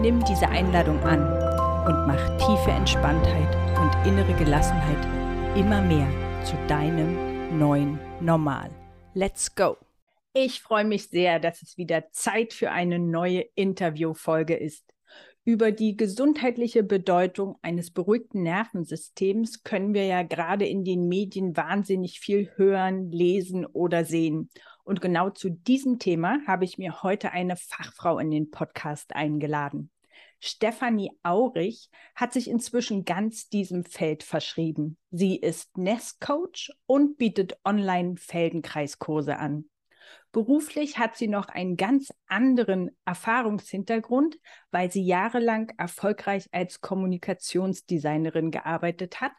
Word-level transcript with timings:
Nimm 0.00 0.24
diese 0.24 0.48
Einladung 0.48 1.00
an 1.00 1.20
und 1.84 2.06
mach 2.06 2.36
tiefe 2.36 2.70
Entspanntheit 2.70 3.56
und 3.80 4.06
innere 4.06 4.32
Gelassenheit 4.34 5.56
immer 5.56 5.82
mehr 5.82 6.06
zu 6.44 6.54
deinem 6.68 7.58
neuen 7.58 7.98
Normal. 8.20 8.70
Let's 9.14 9.52
go! 9.52 9.76
Ich 10.34 10.60
freue 10.60 10.84
mich 10.84 11.08
sehr, 11.08 11.40
dass 11.40 11.62
es 11.62 11.78
wieder 11.78 12.12
Zeit 12.12 12.52
für 12.52 12.70
eine 12.70 13.00
neue 13.00 13.44
Interviewfolge 13.56 14.54
ist. 14.54 14.84
Über 15.44 15.72
die 15.72 15.96
gesundheitliche 15.96 16.84
Bedeutung 16.84 17.56
eines 17.62 17.90
beruhigten 17.90 18.44
Nervensystems 18.44 19.64
können 19.64 19.94
wir 19.94 20.04
ja 20.04 20.22
gerade 20.22 20.64
in 20.66 20.84
den 20.84 21.08
Medien 21.08 21.56
wahnsinnig 21.56 22.20
viel 22.20 22.52
hören, 22.54 23.10
lesen 23.10 23.66
oder 23.66 24.04
sehen. 24.04 24.48
Und 24.88 25.02
genau 25.02 25.28
zu 25.28 25.50
diesem 25.50 25.98
Thema 25.98 26.38
habe 26.46 26.64
ich 26.64 26.78
mir 26.78 27.02
heute 27.02 27.32
eine 27.32 27.56
Fachfrau 27.56 28.18
in 28.18 28.30
den 28.30 28.50
Podcast 28.50 29.14
eingeladen. 29.14 29.90
Stefanie 30.40 31.10
Aurich 31.22 31.90
hat 32.14 32.32
sich 32.32 32.48
inzwischen 32.48 33.04
ganz 33.04 33.50
diesem 33.50 33.84
Feld 33.84 34.22
verschrieben. 34.22 34.96
Sie 35.10 35.36
ist 35.36 35.76
Nest-Coach 35.76 36.72
und 36.86 37.18
bietet 37.18 37.58
Online-Feldenkreiskurse 37.66 39.36
an. 39.36 39.68
Beruflich 40.32 40.96
hat 40.96 41.18
sie 41.18 41.28
noch 41.28 41.48
einen 41.48 41.76
ganz 41.76 42.10
anderen 42.26 42.96
Erfahrungshintergrund, 43.04 44.38
weil 44.70 44.90
sie 44.90 45.04
jahrelang 45.04 45.70
erfolgreich 45.76 46.48
als 46.50 46.80
Kommunikationsdesignerin 46.80 48.50
gearbeitet 48.50 49.20
hat 49.20 49.32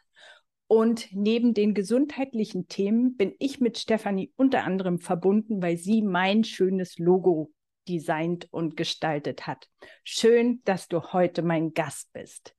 und 0.70 1.08
neben 1.10 1.52
den 1.52 1.74
gesundheitlichen 1.74 2.68
Themen 2.68 3.16
bin 3.16 3.34
ich 3.40 3.58
mit 3.58 3.76
Stefanie 3.76 4.32
unter 4.36 4.62
anderem 4.62 5.00
verbunden, 5.00 5.60
weil 5.60 5.76
sie 5.76 6.00
mein 6.00 6.44
schönes 6.44 6.96
Logo 6.96 7.50
designt 7.88 8.46
und 8.52 8.76
gestaltet 8.76 9.48
hat. 9.48 9.68
Schön, 10.04 10.60
dass 10.64 10.86
du 10.86 11.12
heute 11.12 11.42
mein 11.42 11.74
Gast 11.74 12.12
bist. 12.12 12.54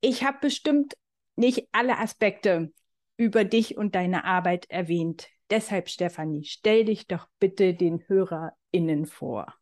Ich 0.00 0.24
habe 0.24 0.38
bestimmt 0.40 0.94
nicht 1.36 1.68
alle 1.70 1.98
Aspekte 1.98 2.72
über 3.18 3.44
dich 3.44 3.76
und 3.76 3.94
deine 3.94 4.24
Arbeit 4.24 4.64
erwähnt. 4.70 5.28
Deshalb, 5.50 5.90
Stefanie, 5.90 6.44
stell 6.44 6.86
dich 6.86 7.08
doch 7.08 7.28
bitte 7.38 7.74
den 7.74 8.02
HörerInnen 8.08 9.04
vor. 9.04 9.54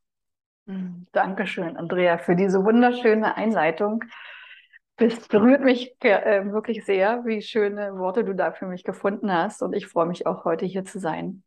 Dankeschön, 1.10 1.76
Andrea, 1.76 2.18
für 2.18 2.36
diese 2.36 2.64
wunderschöne 2.64 3.36
Einleitung. 3.36 4.04
Das 4.98 5.28
berührt 5.28 5.60
mich 5.62 5.94
äh, 6.00 6.44
wirklich 6.52 6.84
sehr, 6.86 7.24
wie 7.26 7.42
schöne 7.42 7.98
Worte 7.98 8.24
du 8.24 8.34
da 8.34 8.52
für 8.52 8.66
mich 8.66 8.82
gefunden 8.82 9.30
hast. 9.30 9.62
Und 9.62 9.74
ich 9.74 9.86
freue 9.86 10.06
mich 10.06 10.26
auch, 10.26 10.44
heute 10.44 10.64
hier 10.64 10.84
zu 10.84 10.98
sein. 10.98 11.42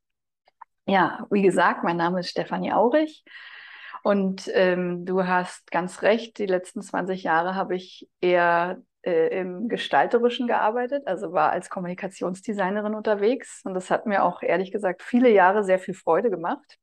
Ja, 0.85 1.25
wie 1.31 1.41
gesagt, 1.41 1.83
mein 1.83 1.97
Name 1.97 2.19
ist 2.19 2.29
Stefanie 2.29 2.73
Aurich. 2.73 3.23
Und 4.03 4.49
ähm, 4.53 5.05
du 5.05 5.25
hast 5.25 5.71
ganz 5.71 6.03
recht, 6.03 6.37
die 6.37 6.45
letzten 6.45 6.81
20 6.81 7.23
Jahre 7.23 7.55
habe 7.55 7.75
ich 7.75 8.07
eher 8.21 8.81
äh, 9.01 9.39
im 9.39 9.67
Gestalterischen 9.67 10.47
gearbeitet, 10.47 11.07
also 11.07 11.33
war 11.33 11.51
als 11.51 11.69
Kommunikationsdesignerin 11.69 12.93
unterwegs. 12.93 13.61
Und 13.65 13.73
das 13.73 13.89
hat 13.89 14.05
mir 14.05 14.23
auch 14.23 14.41
ehrlich 14.43 14.71
gesagt 14.71 15.01
viele 15.01 15.29
Jahre 15.29 15.63
sehr 15.63 15.79
viel 15.79 15.95
Freude 15.95 16.29
gemacht. 16.29 16.77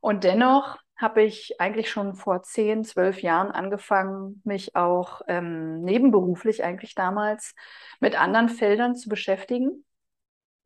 Und 0.00 0.24
dennoch 0.24 0.78
habe 0.96 1.22
ich 1.22 1.60
eigentlich 1.60 1.90
schon 1.90 2.14
vor 2.14 2.42
zehn, 2.42 2.84
zwölf 2.84 3.20
Jahren 3.20 3.50
angefangen, 3.50 4.40
mich 4.44 4.76
auch 4.76 5.22
ähm, 5.26 5.82
nebenberuflich 5.82 6.62
eigentlich 6.62 6.94
damals 6.94 7.54
mit 8.00 8.20
anderen 8.20 8.48
Feldern 8.48 8.94
zu 8.94 9.08
beschäftigen. 9.08 9.84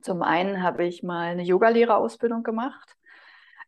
Zum 0.03 0.23
einen 0.23 0.63
habe 0.63 0.85
ich 0.85 1.03
mal 1.03 1.29
eine 1.29 1.43
Yogalehrerausbildung 1.43 2.43
gemacht 2.43 2.97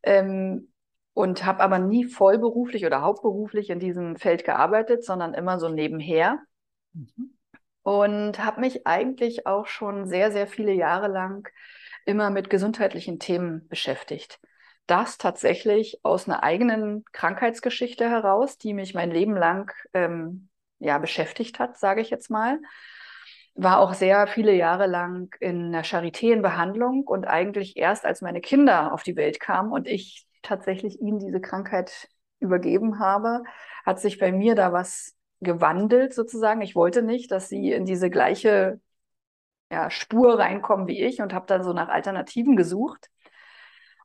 ähm, 0.02 0.72
und 1.14 1.44
habe 1.44 1.60
aber 1.60 1.78
nie 1.78 2.04
vollberuflich 2.04 2.84
oder 2.84 3.00
hauptberuflich 3.00 3.70
in 3.70 3.80
diesem 3.80 4.16
Feld 4.16 4.44
gearbeitet, 4.44 5.04
sondern 5.04 5.34
immer 5.34 5.58
so 5.58 5.68
nebenher. 5.68 6.40
Mhm. 6.92 7.36
Und 7.82 8.44
habe 8.44 8.60
mich 8.60 8.86
eigentlich 8.86 9.46
auch 9.46 9.66
schon 9.66 10.06
sehr, 10.06 10.30
sehr 10.30 10.46
viele 10.46 10.72
Jahre 10.72 11.08
lang 11.08 11.48
immer 12.04 12.28
mit 12.28 12.50
gesundheitlichen 12.50 13.18
Themen 13.18 13.66
beschäftigt 13.68 14.38
das 14.90 15.18
tatsächlich 15.18 16.00
aus 16.02 16.28
einer 16.28 16.42
eigenen 16.42 17.04
Krankheitsgeschichte 17.12 18.08
heraus, 18.08 18.58
die 18.58 18.74
mich 18.74 18.94
mein 18.94 19.10
Leben 19.10 19.36
lang 19.36 19.72
ähm, 19.94 20.48
ja, 20.78 20.98
beschäftigt 20.98 21.58
hat, 21.58 21.78
sage 21.78 22.00
ich 22.00 22.10
jetzt 22.10 22.30
mal. 22.30 22.58
War 23.54 23.78
auch 23.78 23.94
sehr 23.94 24.26
viele 24.26 24.52
Jahre 24.54 24.86
lang 24.86 25.34
in 25.40 25.72
der 25.72 25.84
Charité 25.84 26.32
in 26.32 26.42
Behandlung 26.42 27.04
und 27.04 27.26
eigentlich 27.26 27.76
erst 27.76 28.04
als 28.04 28.20
meine 28.20 28.40
Kinder 28.40 28.92
auf 28.92 29.02
die 29.02 29.16
Welt 29.16 29.38
kamen 29.38 29.72
und 29.72 29.86
ich 29.86 30.26
tatsächlich 30.42 31.00
ihnen 31.00 31.18
diese 31.18 31.40
Krankheit 31.40 32.08
übergeben 32.40 32.98
habe, 32.98 33.42
hat 33.84 34.00
sich 34.00 34.18
bei 34.18 34.32
mir 34.32 34.54
da 34.54 34.72
was 34.72 35.14
gewandelt 35.40 36.14
sozusagen. 36.14 36.62
Ich 36.62 36.74
wollte 36.74 37.02
nicht, 37.02 37.30
dass 37.30 37.48
sie 37.48 37.72
in 37.72 37.84
diese 37.84 38.10
gleiche 38.10 38.80
ja, 39.70 39.90
Spur 39.90 40.38
reinkommen 40.38 40.86
wie 40.86 41.00
ich 41.02 41.20
und 41.20 41.32
habe 41.32 41.46
dann 41.46 41.62
so 41.62 41.72
nach 41.72 41.88
Alternativen 41.88 42.56
gesucht 42.56 43.10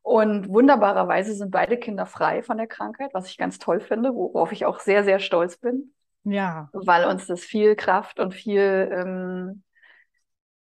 und 0.06 0.50
wunderbarerweise 0.50 1.34
sind 1.34 1.50
beide 1.50 1.78
Kinder 1.78 2.06
frei 2.06 2.44
von 2.44 2.58
der 2.58 2.68
Krankheit, 2.68 3.16
was 3.16 3.28
ich 3.28 3.40
ganz 3.40 3.58
toll 3.58 3.80
finde, 3.80 4.14
worauf 4.14 4.52
ich 4.52 4.68
auch 4.68 4.80
sehr, 4.80 5.04
sehr 5.04 5.18
stolz 5.18 5.58
bin. 5.58 5.96
Ja. 6.24 6.70
Weil 6.74 7.06
uns 7.06 7.26
das 7.26 7.42
viel 7.42 7.76
Kraft 7.76 8.20
und 8.20 8.36
viel 8.36 8.88
ähm, 8.94 9.64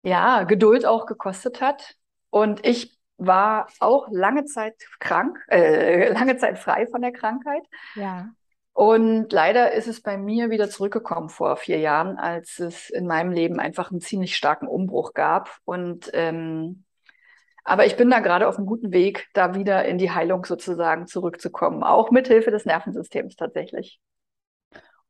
ja, 0.01 0.45
Geduld 0.45 0.87
auch 0.87 1.05
gekostet 1.05 1.61
hat. 1.61 1.93
Und 2.31 2.65
ich 2.65 2.97
war 3.17 3.67
auch 3.79 4.07
lange 4.09 4.45
Zeit 4.45 4.73
krank, 4.99 5.37
äh, 5.47 6.09
lange 6.11 6.37
Zeit 6.37 6.57
frei 6.57 6.87
von 6.87 7.03
der 7.03 7.11
Krankheit. 7.11 7.61
Ja. 7.93 8.29
Und 8.73 9.31
leider 9.31 9.73
ist 9.73 9.87
es 9.87 10.01
bei 10.01 10.17
mir 10.17 10.49
wieder 10.49 10.71
zurückgekommen 10.71 11.29
vor 11.29 11.55
vier 11.55 11.77
Jahren, 11.77 12.17
als 12.17 12.57
es 12.57 12.89
in 12.89 13.05
meinem 13.05 13.31
Leben 13.31 13.59
einfach 13.59 13.91
einen 13.91 14.01
ziemlich 14.01 14.35
starken 14.35 14.67
Umbruch 14.67 15.13
gab. 15.13 15.59
Und 15.65 16.09
ähm, 16.13 16.84
aber 17.65 17.87
ich 17.87 17.97
bin 17.97 18.11
da 18.11 18.19
gerade 18.19 18.47
auf 18.47 18.57
einem 18.57 18.67
guten 18.67 18.91
Weg, 18.93 19.27
da 19.33 19.55
wieder 19.55 19.85
in 19.85 19.97
die 19.97 20.11
Heilung 20.11 20.45
sozusagen 20.45 21.07
zurückzukommen, 21.07 21.83
auch 21.83 22.11
mit 22.11 22.27
Hilfe 22.27 22.51
des 22.51 22.65
Nervensystems 22.65 23.35
tatsächlich. 23.35 23.99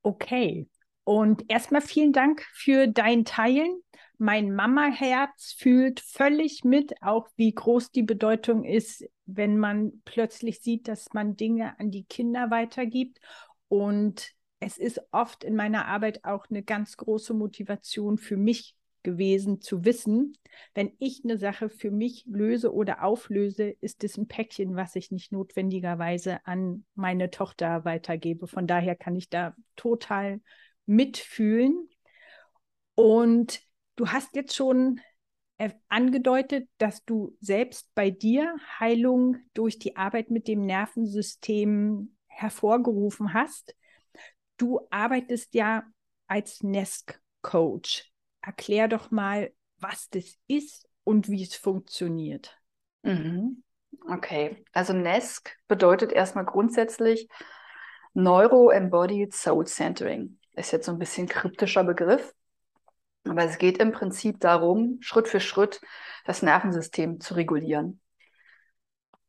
Okay. 0.02 0.68
Und 1.04 1.44
erstmal 1.50 1.82
vielen 1.82 2.14
Dank 2.14 2.42
für 2.54 2.88
dein 2.88 3.26
Teilen. 3.26 3.82
Mein 4.18 4.56
Mama-Herz 4.56 5.54
fühlt 5.58 6.00
völlig 6.00 6.64
mit, 6.64 6.94
auch 7.02 7.28
wie 7.36 7.54
groß 7.54 7.92
die 7.92 8.04
Bedeutung 8.04 8.64
ist, 8.64 9.04
wenn 9.26 9.58
man 9.58 10.02
plötzlich 10.06 10.62
sieht, 10.62 10.88
dass 10.88 11.14
man 11.14 11.36
Dinge 11.36 11.78
an 11.78 11.92
die 11.92 12.06
Kinder 12.06 12.50
weitergibt. 12.52 13.20
Und 13.68 14.32
es 14.62 14.78
ist 14.78 15.02
oft 15.12 15.44
in 15.44 15.56
meiner 15.56 15.88
Arbeit 15.88 16.24
auch 16.24 16.46
eine 16.50 16.64
ganz 16.64 16.96
große 16.96 17.34
Motivation 17.34 18.18
für 18.18 18.38
mich 18.38 18.76
gewesen 19.06 19.62
zu 19.62 19.86
wissen, 19.86 20.34
wenn 20.74 20.92
ich 21.00 21.22
eine 21.24 21.38
Sache 21.38 21.70
für 21.70 21.92
mich 21.92 22.26
löse 22.28 22.74
oder 22.74 23.04
auflöse, 23.04 23.70
ist 23.70 24.04
es 24.04 24.18
ein 24.18 24.28
Päckchen, 24.28 24.76
was 24.76 24.98
ich 24.98 25.12
nicht 25.12 25.32
notwendigerweise 25.32 26.46
an 26.46 26.84
meine 26.96 27.32
Tochter 27.32 27.86
weitergebe. 27.86 28.48
Von 28.48 28.68
daher 28.68 28.96
kann 28.96 29.16
ich 29.16 29.30
da 29.30 29.56
total 29.78 30.42
mitfühlen. 30.86 31.88
Und 32.96 33.62
du 33.96 34.08
hast 34.08 34.36
jetzt 34.36 34.56
schon 34.56 35.00
angedeutet, 35.88 36.68
dass 36.78 37.06
du 37.06 37.38
selbst 37.40 37.90
bei 37.96 38.10
dir 38.10 38.58
Heilung 38.80 39.38
durch 39.54 39.80
die 39.80 39.96
Arbeit 39.96 40.32
mit 40.32 40.50
dem 40.50 40.66
Nervensystem 40.66 42.18
hervorgerufen 42.28 43.34
hast. 43.34 43.76
Du 44.58 44.82
arbeitest 44.90 45.54
ja 45.54 45.84
als 46.28 46.64
Nest-Coach 46.64 48.12
erklär 48.46 48.88
doch 48.88 49.12
mal, 49.12 49.52
was 49.80 50.10
das 50.10 50.38
ist 50.48 50.88
und 51.04 51.30
wie 51.30 51.44
es 51.44 51.56
funktioniert. 51.56 52.58
Mhm. 53.04 53.64
Okay, 54.10 54.64
also 54.74 54.94
NESC 54.94 55.56
bedeutet 55.68 56.12
erstmal 56.12 56.46
grundsätzlich 56.46 57.28
Neuro-Embodied 58.14 59.34
Soul 59.34 59.66
Centering. 59.66 60.40
Ist 60.54 60.72
jetzt 60.72 60.86
so 60.86 60.92
ein 60.92 61.00
bisschen 61.00 61.28
kryptischer 61.28 61.84
Begriff, 61.84 62.34
aber 63.28 63.44
es 63.44 63.58
geht 63.58 63.78
im 63.80 63.92
Prinzip 63.92 64.40
darum, 64.40 64.98
Schritt 65.02 65.28
für 65.28 65.40
Schritt 65.40 65.82
das 66.26 66.42
Nervensystem 66.42 67.20
zu 67.20 67.34
regulieren. 67.34 68.00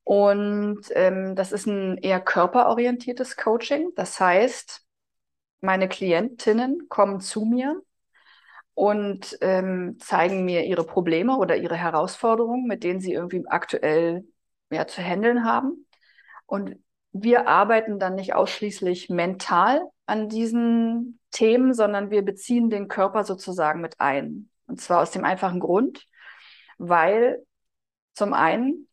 Und 0.04 0.82
ähm, 0.90 1.34
das 1.34 1.50
ist 1.50 1.66
ein 1.66 1.98
eher 1.98 2.20
körperorientiertes 2.20 3.36
Coaching. 3.36 3.90
Das 3.96 4.20
heißt, 4.20 4.84
meine 5.60 5.88
Klientinnen 5.88 6.88
kommen 6.88 7.20
zu 7.20 7.44
mir 7.44 7.82
und 8.76 9.38
ähm, 9.40 9.96
zeigen 10.00 10.44
mir 10.44 10.66
ihre 10.66 10.84
Probleme 10.84 11.38
oder 11.38 11.56
ihre 11.56 11.76
Herausforderungen, 11.76 12.66
mit 12.66 12.84
denen 12.84 13.00
sie 13.00 13.14
irgendwie 13.14 13.42
aktuell 13.46 14.28
ja, 14.70 14.86
zu 14.86 15.02
handeln 15.02 15.46
haben. 15.46 15.86
Und 16.44 16.76
wir 17.10 17.48
arbeiten 17.48 17.98
dann 17.98 18.16
nicht 18.16 18.34
ausschließlich 18.34 19.08
mental 19.08 19.80
an 20.04 20.28
diesen 20.28 21.18
Themen, 21.30 21.72
sondern 21.72 22.10
wir 22.10 22.20
beziehen 22.20 22.68
den 22.68 22.86
Körper 22.86 23.24
sozusagen 23.24 23.80
mit 23.80 23.98
ein. 23.98 24.50
Und 24.66 24.78
zwar 24.78 25.00
aus 25.00 25.10
dem 25.10 25.24
einfachen 25.24 25.58
Grund, 25.58 26.06
weil 26.76 27.46
zum 28.12 28.34
einen 28.34 28.88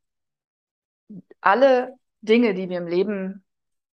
alle 1.42 1.94
Dinge, 2.22 2.54
die 2.54 2.70
wir 2.70 2.78
im 2.78 2.88
Leben 2.88 3.44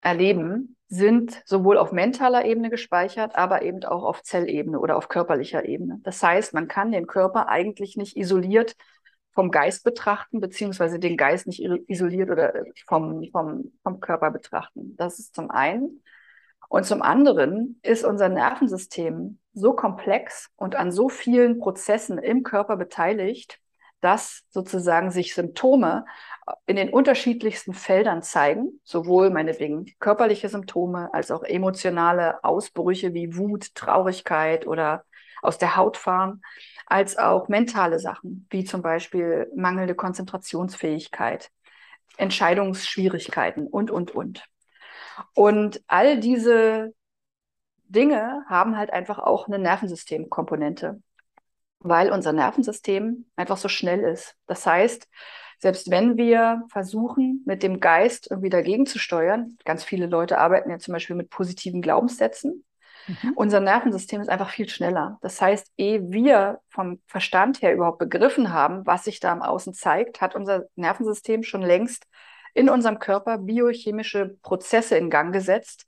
erleben, 0.01 0.74
sind 0.89 1.43
sowohl 1.47 1.79
auf 1.79 1.93
mentaler 1.93 2.45
Ebene 2.45 2.71
gespeichert, 2.71 3.37
aber 3.37 3.63
eben 3.63 3.85
auch 3.85 4.05
auf 4.05 4.23
Zellebene 4.23 4.79
oder 4.79 4.97
auf 4.97 5.09
körperlicher 5.09 5.65
Ebene. 5.65 6.01
Das 6.03 6.23
heißt, 6.23 6.55
man 6.55 6.69
kann 6.69 6.93
den 6.93 7.07
Körper 7.07 7.49
eigentlich 7.49 7.97
nicht 7.97 8.17
isoliert 8.17 8.77
vom 9.33 9.51
Geist 9.51 9.83
betrachten, 9.83 10.41
beziehungsweise 10.41 10.99
den 10.99 11.17
Geist 11.17 11.47
nicht 11.47 11.61
isoliert 11.61 12.31
oder 12.31 12.53
vom, 12.87 13.29
vom, 13.33 13.73
vom 13.83 14.01
Körper 14.01 14.31
betrachten. 14.31 14.95
Das 14.97 15.19
ist 15.19 15.35
zum 15.35 15.51
einen. 15.51 16.03
Und 16.69 16.87
zum 16.87 17.03
anderen 17.03 17.79
ist 17.83 18.05
unser 18.05 18.29
Nervensystem 18.29 19.39
so 19.53 19.75
komplex 19.75 20.51
und 20.57 20.77
an 20.77 20.93
so 20.93 21.09
vielen 21.09 21.59
Prozessen 21.59 22.19
im 22.19 22.43
Körper 22.43 22.77
beteiligt, 22.77 23.61
dass 24.05 24.43
sozusagen 24.51 25.11
sich 25.11 25.35
Symptome 25.35 26.05
in 26.67 26.77
den 26.77 26.91
unterschiedlichsten 26.91 27.73
Feldern 27.73 28.23
zeigen, 28.23 28.79
sowohl 28.85 29.31
meinetwegen 29.31 29.87
körperliche 29.99 30.51
Symptome 30.51 31.09
als 31.15 31.31
auch 31.31 31.43
emotionale 31.43 32.45
Ausbrüche 32.45 33.15
wie 33.15 33.35
Wut, 33.35 33.75
Traurigkeit 33.75 34.67
oder 34.67 35.05
aus 35.41 35.57
der 35.57 35.77
Haut 35.77 35.97
fahren, 35.97 36.43
als 36.85 37.17
auch 37.17 37.49
mentale 37.49 37.99
Sachen, 37.99 38.47
wie 38.51 38.65
zum 38.65 38.83
Beispiel 38.83 39.51
mangelnde 39.57 39.95
Konzentrationsfähigkeit, 39.95 41.51
Entscheidungsschwierigkeiten 42.19 43.67
und, 43.67 43.91
und, 43.91 44.11
und. 44.11 44.45
Und 45.35 45.83
all 45.87 46.21
diese 46.21 46.93
Dinge 47.89 48.45
haben 48.51 48.77
halt 48.77 48.93
einfach 48.93 49.19
auch 49.19 49.47
eine 49.47 49.59
Nervensystemkomponente 49.59 51.01
weil 51.85 52.11
unser 52.11 52.33
Nervensystem 52.33 53.27
einfach 53.37 53.59
so 53.59 53.69
schnell 53.69 54.01
ist. 54.01 54.35
Das 54.47 54.67
heißt, 54.67 55.07
selbst 55.59 55.91
wenn 55.91 56.17
wir 56.17 56.63
versuchen, 56.69 57.43
mit 57.47 57.63
dem 57.63 57.79
Geist 57.79 58.29
irgendwie 58.31 58.49
dagegen 58.49 58.87
zu 58.87 58.99
steuern, 58.99 59.57
ganz 59.65 59.85
viele 59.85 60.07
Leute 60.07 60.39
arbeiten 60.39 60.71
ja 60.71 60.79
zum 60.79 60.93
Beispiel 60.93 61.15
mit 61.15 61.29
positiven 61.29 61.83
Glaubenssätzen, 61.83 62.65
mhm. 63.07 63.33
unser 63.35 63.61
Nervensystem 63.61 64.23
ist 64.23 64.31
einfach 64.31 64.49
viel 64.49 64.69
schneller. 64.69 65.19
Das 65.21 65.41
heißt, 65.41 65.73
ehe 65.77 66.11
wir 66.11 66.61
vom 66.69 67.01
Verstand 67.07 67.61
her 67.61 67.75
überhaupt 67.75 67.99
begriffen 67.99 68.51
haben, 68.51 68.87
was 68.87 69.05
sich 69.05 69.21
da 69.21 69.33
im 69.33 69.43
Außen 69.43 69.75
zeigt, 69.75 70.23
hat 70.23 70.35
unser 70.35 70.65
Nervensystem 70.77 71.43
schon 71.43 71.63
längst 71.63 72.07
in 72.55 72.71
unserem 72.71 72.99
Körper 72.99 73.37
biochemische 73.37 74.39
Prozesse 74.43 74.97
in 74.97 75.11
Gang 75.11 75.35
gesetzt, 75.35 75.87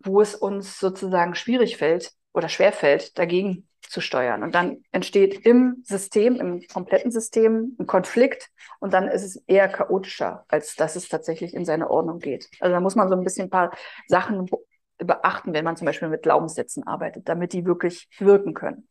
wo 0.00 0.20
es 0.20 0.34
uns 0.34 0.78
sozusagen 0.78 1.34
schwierig 1.34 1.78
fällt 1.78 2.12
oder 2.34 2.50
schwer 2.50 2.72
fällt, 2.72 3.18
dagegen 3.18 3.66
zu 3.94 4.00
steuern. 4.00 4.42
Und 4.42 4.56
dann 4.56 4.82
entsteht 4.90 5.46
im 5.46 5.82
System, 5.84 6.34
im 6.34 6.66
kompletten 6.66 7.12
System 7.12 7.76
ein 7.78 7.86
Konflikt 7.86 8.50
und 8.80 8.92
dann 8.92 9.06
ist 9.06 9.22
es 9.22 9.36
eher 9.46 9.68
chaotischer, 9.68 10.44
als 10.48 10.74
dass 10.74 10.96
es 10.96 11.08
tatsächlich 11.08 11.54
in 11.54 11.64
seine 11.64 11.88
Ordnung 11.88 12.18
geht. 12.18 12.48
Also 12.58 12.74
da 12.74 12.80
muss 12.80 12.96
man 12.96 13.08
so 13.08 13.14
ein 13.14 13.22
bisschen 13.22 13.46
ein 13.46 13.50
paar 13.50 13.70
Sachen 14.08 14.50
beachten, 14.98 15.54
wenn 15.54 15.64
man 15.64 15.76
zum 15.76 15.86
Beispiel 15.86 16.08
mit 16.08 16.22
Glaubenssätzen 16.22 16.84
arbeitet, 16.84 17.28
damit 17.28 17.52
die 17.52 17.64
wirklich 17.64 18.08
wirken 18.18 18.52
können. 18.52 18.88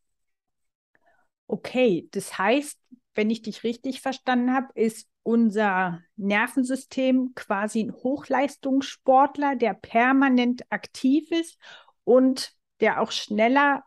Okay, 1.48 2.08
das 2.12 2.38
heißt, 2.38 2.80
wenn 3.14 3.30
ich 3.30 3.42
dich 3.42 3.66
richtig 3.66 4.00
verstanden 4.00 4.54
habe, 4.54 4.68
ist 4.74 5.10
unser 5.22 6.00
Nervensystem 6.16 7.34
quasi 7.36 7.82
ein 7.82 7.94
Hochleistungssportler, 7.94 9.58
der 9.58 9.74
permanent 9.74 10.64
aktiv 10.70 11.30
ist 11.30 11.58
und 12.06 12.54
der 12.80 13.02
auch 13.02 13.12
schneller 13.12 13.84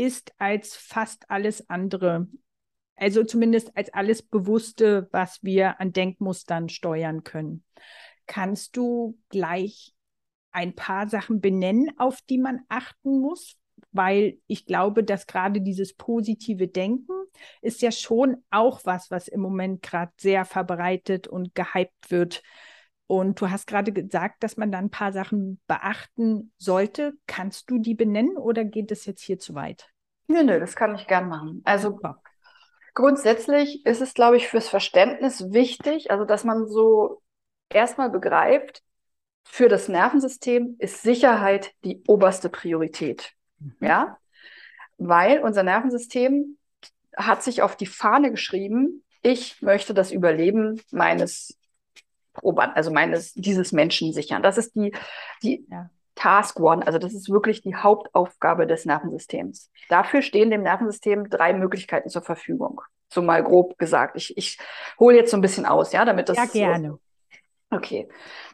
ist 0.00 0.32
als 0.38 0.74
fast 0.74 1.30
alles 1.30 1.68
andere. 1.68 2.26
Also 2.96 3.22
zumindest 3.22 3.76
als 3.76 3.92
alles 3.92 4.22
Bewusste, 4.22 5.08
was 5.12 5.42
wir 5.42 5.78
an 5.78 5.92
Denkmustern 5.92 6.70
steuern 6.70 7.22
können. 7.22 7.64
Kannst 8.26 8.78
du 8.78 9.18
gleich 9.28 9.92
ein 10.52 10.74
paar 10.74 11.06
Sachen 11.08 11.42
benennen, 11.42 11.92
auf 11.98 12.20
die 12.22 12.38
man 12.38 12.60
achten 12.70 13.20
muss? 13.20 13.58
Weil 13.92 14.38
ich 14.46 14.64
glaube, 14.64 15.04
dass 15.04 15.26
gerade 15.26 15.60
dieses 15.60 15.94
positive 15.94 16.68
Denken 16.68 17.12
ist 17.60 17.82
ja 17.82 17.92
schon 17.92 18.38
auch 18.50 18.80
was, 18.84 19.10
was 19.10 19.28
im 19.28 19.40
Moment 19.40 19.82
gerade 19.82 20.12
sehr 20.16 20.46
verbreitet 20.46 21.28
und 21.28 21.54
gehypt 21.54 22.10
wird. 22.10 22.42
Und 23.10 23.40
du 23.40 23.50
hast 23.50 23.66
gerade 23.66 23.90
gesagt, 23.90 24.44
dass 24.44 24.56
man 24.56 24.70
da 24.70 24.78
ein 24.78 24.88
paar 24.88 25.12
Sachen 25.12 25.60
beachten 25.66 26.52
sollte. 26.58 27.14
Kannst 27.26 27.68
du 27.68 27.80
die 27.80 27.96
benennen 27.96 28.36
oder 28.36 28.64
geht 28.64 28.92
es 28.92 29.04
jetzt 29.04 29.20
hier 29.20 29.40
zu 29.40 29.56
weit? 29.56 29.88
Nö, 30.28 30.44
nö, 30.44 30.60
das 30.60 30.76
kann 30.76 30.94
ich 30.94 31.08
gern 31.08 31.28
machen. 31.28 31.60
Also 31.64 31.98
grundsätzlich 32.94 33.84
ist 33.84 34.00
es, 34.00 34.14
glaube 34.14 34.36
ich, 34.36 34.46
fürs 34.46 34.68
Verständnis 34.68 35.52
wichtig, 35.52 36.12
also 36.12 36.24
dass 36.24 36.44
man 36.44 36.68
so 36.68 37.20
erstmal 37.68 38.10
begreift, 38.10 38.84
für 39.42 39.68
das 39.68 39.88
Nervensystem 39.88 40.76
ist 40.78 41.02
Sicherheit 41.02 41.72
die 41.82 42.04
oberste 42.06 42.48
Priorität. 42.48 43.32
Mhm. 43.58 43.74
Ja, 43.80 44.18
weil 44.98 45.40
unser 45.40 45.64
Nervensystem 45.64 46.58
hat 47.16 47.42
sich 47.42 47.60
auf 47.62 47.74
die 47.74 47.86
Fahne 47.86 48.30
geschrieben, 48.30 49.02
ich 49.20 49.60
möchte 49.62 49.94
das 49.94 50.12
Überleben 50.12 50.80
meines 50.92 51.59
Proband, 52.32 52.76
also 52.76 52.90
meines, 52.90 53.32
dieses 53.34 53.72
Menschen 53.72 54.12
sichern. 54.12 54.42
Das 54.42 54.58
ist 54.58 54.74
die, 54.74 54.92
die 55.42 55.66
ja. 55.70 55.90
Task 56.14 56.60
One, 56.60 56.86
also 56.86 56.98
das 56.98 57.14
ist 57.14 57.30
wirklich 57.30 57.62
die 57.62 57.74
Hauptaufgabe 57.74 58.66
des 58.66 58.84
Nervensystems. 58.84 59.70
Dafür 59.88 60.22
stehen 60.22 60.50
dem 60.50 60.62
Nervensystem 60.62 61.28
drei 61.30 61.52
Möglichkeiten 61.54 62.08
zur 62.08 62.22
Verfügung. 62.22 62.80
So 63.08 63.22
mal 63.22 63.42
grob 63.42 63.78
gesagt. 63.78 64.16
Ich, 64.16 64.36
ich 64.36 64.58
hole 64.98 65.16
jetzt 65.16 65.30
so 65.30 65.36
ein 65.36 65.40
bisschen 65.40 65.66
aus, 65.66 65.92
ja, 65.92 66.04
damit 66.04 66.28
das. 66.28 66.36
Ja, 66.36 66.44
gerne. 66.44 66.98
So 67.70 67.76
okay. 67.76 68.08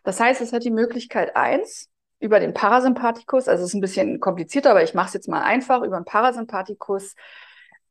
Das 0.04 0.20
heißt, 0.20 0.40
es 0.40 0.52
hat 0.52 0.64
die 0.64 0.70
Möglichkeit 0.70 1.36
eins, 1.36 1.90
über 2.18 2.40
den 2.40 2.54
Parasympathikus, 2.54 3.48
also 3.48 3.62
es 3.62 3.70
ist 3.70 3.74
ein 3.74 3.80
bisschen 3.80 4.20
komplizierter, 4.20 4.70
aber 4.70 4.82
ich 4.82 4.94
mache 4.94 5.08
es 5.08 5.14
jetzt 5.14 5.28
mal 5.28 5.42
einfach, 5.42 5.82
über 5.82 5.98
den 5.98 6.04
Parasympathikus 6.04 7.14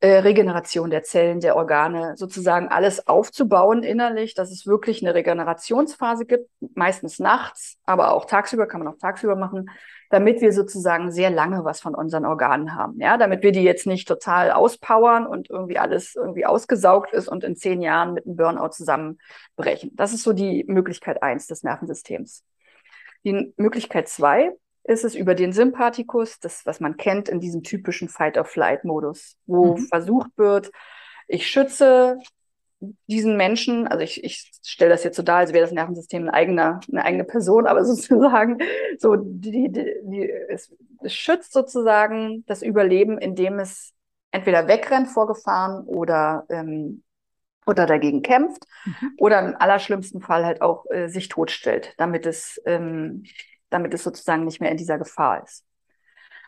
äh, 0.02 0.18
Regeneration 0.18 0.90
der 0.90 1.04
Zellen, 1.04 1.40
der 1.40 1.56
Organe, 1.56 2.16
sozusagen 2.18 2.68
alles 2.68 3.08
aufzubauen 3.08 3.84
innerlich, 3.84 4.34
dass 4.34 4.52
es 4.52 4.68
wirklich 4.68 5.02
eine 5.02 5.16
Regenerationsphase 5.16 6.26
gibt, 6.26 6.50
meistens 6.76 7.20
nachts, 7.20 7.78
aber 7.86 8.14
auch 8.14 8.26
tagsüber, 8.26 8.68
kann 8.68 8.84
man 8.84 8.94
auch 8.94 9.00
tagsüber 9.00 9.36
machen, 9.36 9.70
damit 10.10 10.42
wir 10.42 10.52
sozusagen 10.52 11.12
sehr 11.12 11.30
lange 11.30 11.64
was 11.64 11.80
von 11.80 11.96
unseren 11.96 12.26
Organen 12.26 12.76
haben, 12.76 13.00
ja, 13.00 13.18
damit 13.18 13.42
wir 13.42 13.52
die 13.52 13.64
jetzt 13.64 13.88
nicht 13.88 14.08
total 14.08 14.52
auspowern 14.52 15.26
und 15.26 15.50
irgendwie 15.50 15.80
alles 15.80 16.16
irgendwie 16.16 16.46
ausgesaugt 16.46 17.14
ist 17.14 17.28
und 17.28 17.44
in 17.44 17.56
zehn 17.56 17.82
Jahren 17.82 18.14
mit 18.14 18.26
einem 18.26 18.36
Burnout 18.36 18.70
zusammenbrechen. 18.70 19.92
Das 19.96 20.14
ist 20.14 20.24
so 20.24 20.34
die 20.34 20.66
Möglichkeit 20.68 21.24
eins 21.24 21.48
des 21.48 21.64
Nervensystems. 21.64 22.44
Die 23.24 23.54
Möglichkeit 23.58 24.08
zwei 24.08 24.52
ist 24.88 25.04
es 25.04 25.16
über 25.16 25.36
den 25.36 25.52
Sympathikus, 25.52 26.40
das, 26.40 26.66
was 26.66 26.80
man 26.80 26.98
kennt 26.98 27.28
in 27.28 27.40
diesem 27.40 27.64
typischen 27.64 28.08
Fight-of-Flight-Modus, 28.08 29.38
wo 29.46 29.76
mhm. 29.76 29.88
versucht 29.88 30.32
wird, 30.38 30.72
ich 31.28 31.48
schütze 31.48 32.20
diesen 33.08 33.36
Menschen, 33.36 33.88
also 33.88 34.04
ich, 34.04 34.24
ich 34.24 34.52
stelle 34.64 34.92
das 34.92 35.04
jetzt 35.04 35.18
so 35.18 35.24
dar, 35.24 35.38
als 35.38 35.54
wäre 35.54 35.64
das 35.64 35.72
Nervensystem 35.72 36.24
ein 36.24 36.30
eigener, 36.30 36.80
eine 36.92 37.04
eigene 37.04 37.24
Person, 37.24 37.66
aber 37.66 37.84
sozusagen 37.86 38.60
so 39.00 39.16
die, 39.16 39.72
die, 39.72 39.96
die, 40.04 40.32
es, 40.50 40.72
es 41.02 41.14
schützt 41.14 41.54
sozusagen 41.54 42.44
das 42.46 42.62
Überleben, 42.62 43.18
indem 43.18 43.60
es 43.60 43.94
entweder 44.32 44.68
wegrennt 44.68 45.08
vor 45.08 45.26
Gefahren 45.28 45.86
oder 45.86 46.46
ähm, 46.50 47.02
oder 47.68 47.88
dagegen 47.88 48.22
kämpft 48.22 48.64
mhm. 48.86 49.14
oder 49.18 49.40
im 49.40 49.56
allerschlimmsten 49.58 50.22
Fall 50.22 50.46
halt 50.46 50.62
auch 50.62 50.86
äh, 50.92 51.08
sich 51.08 51.30
totstellt, 51.30 51.96
damit 51.98 52.28
es 52.28 52.62
ähm, 52.68 53.24
damit 53.70 53.94
es 53.94 54.04
sozusagen 54.04 54.46
nicht 54.46 54.62
mehr 54.62 54.72
in 54.72 54.78
dieser 54.78 54.98
Gefahr 54.98 55.44
ist. 55.44 55.66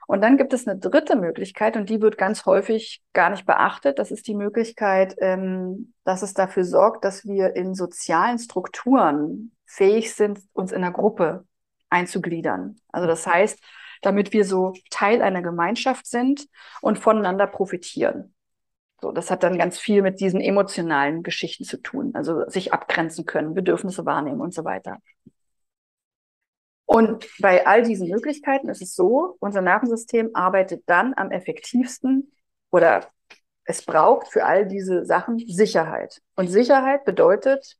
Und 0.07 0.21
dann 0.21 0.37
gibt 0.37 0.53
es 0.53 0.65
eine 0.65 0.79
dritte 0.79 1.17
Möglichkeit 1.17 1.75
und 1.75 1.89
die 1.89 2.01
wird 2.01 2.17
ganz 2.17 2.45
häufig 2.45 3.03
gar 3.11 3.29
nicht 3.29 3.45
beachtet. 3.45 3.99
Das 3.99 4.09
ist 4.09 4.25
die 4.27 4.35
Möglichkeit, 4.35 5.15
ähm, 5.19 5.93
dass 6.05 6.21
es 6.21 6.33
dafür 6.33 6.63
sorgt, 6.63 7.03
dass 7.03 7.25
wir 7.25 7.57
in 7.57 7.75
sozialen 7.75 8.39
Strukturen 8.39 9.51
fähig 9.65 10.13
sind, 10.13 10.39
uns 10.53 10.71
in 10.71 10.77
einer 10.77 10.93
Gruppe 10.93 11.45
einzugliedern. 11.89 12.77
Also 12.89 13.05
das 13.05 13.27
heißt, 13.27 13.59
damit 14.01 14.31
wir 14.31 14.45
so 14.45 14.73
Teil 14.89 15.21
einer 15.21 15.41
Gemeinschaft 15.41 16.05
sind 16.05 16.47
und 16.81 16.99
voneinander 16.99 17.47
profitieren. 17.47 18.33
So, 19.01 19.11
das 19.11 19.29
hat 19.29 19.43
dann 19.43 19.57
ganz 19.57 19.77
viel 19.77 20.01
mit 20.01 20.19
diesen 20.19 20.41
emotionalen 20.41 21.21
Geschichten 21.21 21.65
zu 21.65 21.77
tun, 21.77 22.11
also 22.15 22.49
sich 22.49 22.73
abgrenzen 22.73 23.25
können, 23.25 23.53
Bedürfnisse 23.53 24.05
wahrnehmen 24.05 24.41
und 24.41 24.53
so 24.53 24.63
weiter. 24.63 24.99
Und 26.87 27.27
bei 27.39 27.67
all 27.67 27.83
diesen 27.83 28.07
Möglichkeiten 28.07 28.69
ist 28.69 28.81
es 28.81 28.95
so, 28.95 29.35
unser 29.41 29.61
Nervensystem 29.61 30.31
arbeitet 30.33 30.83
dann 30.85 31.13
am 31.17 31.31
effektivsten 31.31 32.31
oder 32.71 33.05
es 33.65 33.83
braucht 33.83 34.29
für 34.29 34.45
all 34.45 34.65
diese 34.65 35.05
Sachen 35.05 35.37
Sicherheit. 35.37 36.21
Und 36.37 36.47
Sicherheit 36.47 37.03
bedeutet 37.03 37.75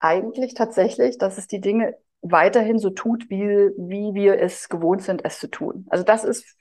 eigentlich 0.00 0.54
tatsächlich, 0.54 1.16
dass 1.16 1.38
es 1.38 1.46
die 1.46 1.60
Dinge 1.60 1.96
weiterhin 2.22 2.80
so 2.80 2.90
tut, 2.90 3.30
wie, 3.30 3.46
wie 3.76 4.12
wir 4.14 4.40
es 4.40 4.68
gewohnt 4.68 5.02
sind, 5.02 5.24
es 5.24 5.38
zu 5.38 5.48
tun. 5.48 5.86
Also 5.88 6.02
das 6.02 6.24
ist 6.24 6.56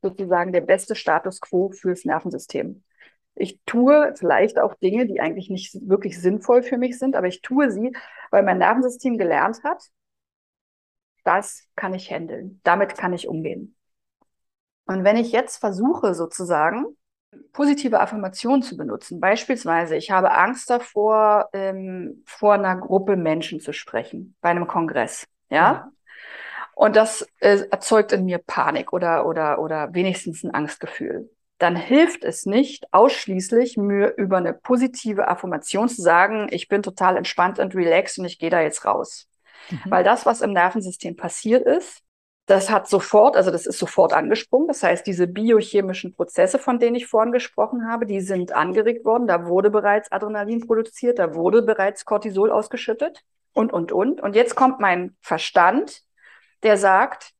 sozusagen 0.00 0.52
der 0.52 0.60
beste 0.60 0.94
Status 0.94 1.40
quo 1.40 1.70
fürs 1.72 2.04
Nervensystem. 2.04 2.84
Ich 3.34 3.58
tue 3.64 4.14
vielleicht 4.16 4.58
auch 4.58 4.74
Dinge, 4.74 5.06
die 5.06 5.20
eigentlich 5.20 5.48
nicht 5.48 5.74
wirklich 5.88 6.20
sinnvoll 6.20 6.62
für 6.62 6.78
mich 6.78 6.98
sind, 6.98 7.16
aber 7.16 7.26
ich 7.26 7.40
tue 7.40 7.70
sie, 7.70 7.92
weil 8.30 8.42
mein 8.42 8.58
Nervensystem 8.58 9.18
gelernt 9.18 9.62
hat, 9.64 9.82
das 11.24 11.66
kann 11.76 11.94
ich 11.94 12.10
handeln, 12.10 12.60
damit 12.64 12.96
kann 12.96 13.12
ich 13.12 13.28
umgehen. 13.28 13.76
Und 14.86 15.04
wenn 15.04 15.16
ich 15.16 15.32
jetzt 15.32 15.58
versuche, 15.58 16.14
sozusagen 16.14 16.96
positive 17.52 18.00
Affirmationen 18.00 18.62
zu 18.62 18.76
benutzen, 18.76 19.20
beispielsweise, 19.20 19.96
ich 19.96 20.10
habe 20.10 20.32
Angst 20.32 20.68
davor, 20.68 21.48
ähm, 21.52 22.22
vor 22.26 22.54
einer 22.54 22.76
Gruppe 22.76 23.16
Menschen 23.16 23.60
zu 23.60 23.72
sprechen, 23.72 24.36
bei 24.40 24.50
einem 24.50 24.66
Kongress, 24.66 25.26
ja. 25.48 25.56
ja. 25.56 25.92
Und 26.74 26.96
das 26.96 27.26
äh, 27.40 27.66
erzeugt 27.70 28.12
in 28.12 28.24
mir 28.24 28.38
Panik 28.38 28.92
oder, 28.92 29.26
oder, 29.26 29.58
oder 29.58 29.94
wenigstens 29.94 30.42
ein 30.42 30.52
Angstgefühl. 30.52 31.30
Dann 31.62 31.76
hilft 31.76 32.24
es 32.24 32.44
nicht, 32.44 32.92
ausschließlich 32.92 33.76
mir 33.76 34.16
über 34.16 34.38
eine 34.38 34.52
positive 34.52 35.28
Affirmation 35.28 35.88
zu 35.88 36.02
sagen, 36.02 36.48
ich 36.50 36.66
bin 36.66 36.82
total 36.82 37.16
entspannt 37.16 37.60
und 37.60 37.76
relaxed 37.76 38.18
und 38.18 38.24
ich 38.24 38.40
gehe 38.40 38.50
da 38.50 38.60
jetzt 38.60 38.84
raus. 38.84 39.28
Mhm. 39.70 39.78
Weil 39.88 40.02
das, 40.02 40.26
was 40.26 40.40
im 40.40 40.52
Nervensystem 40.52 41.14
passiert 41.14 41.64
ist, 41.64 42.02
das 42.46 42.68
hat 42.68 42.88
sofort, 42.88 43.36
also 43.36 43.52
das 43.52 43.66
ist 43.66 43.78
sofort 43.78 44.12
angesprungen. 44.12 44.66
Das 44.66 44.82
heißt, 44.82 45.06
diese 45.06 45.28
biochemischen 45.28 46.16
Prozesse, 46.16 46.58
von 46.58 46.80
denen 46.80 46.96
ich 46.96 47.06
vorhin 47.06 47.30
gesprochen 47.30 47.88
habe, 47.88 48.06
die 48.06 48.22
sind 48.22 48.50
angeregt 48.50 49.04
worden. 49.04 49.28
Da 49.28 49.46
wurde 49.46 49.70
bereits 49.70 50.10
Adrenalin 50.10 50.66
produziert, 50.66 51.20
da 51.20 51.36
wurde 51.36 51.62
bereits 51.62 52.04
Cortisol 52.04 52.50
ausgeschüttet 52.50 53.22
und, 53.52 53.72
und, 53.72 53.92
und. 53.92 54.20
Und 54.20 54.34
jetzt 54.34 54.56
kommt 54.56 54.80
mein 54.80 55.16
Verstand, 55.20 56.02
der 56.64 56.76
sagt, 56.76 57.30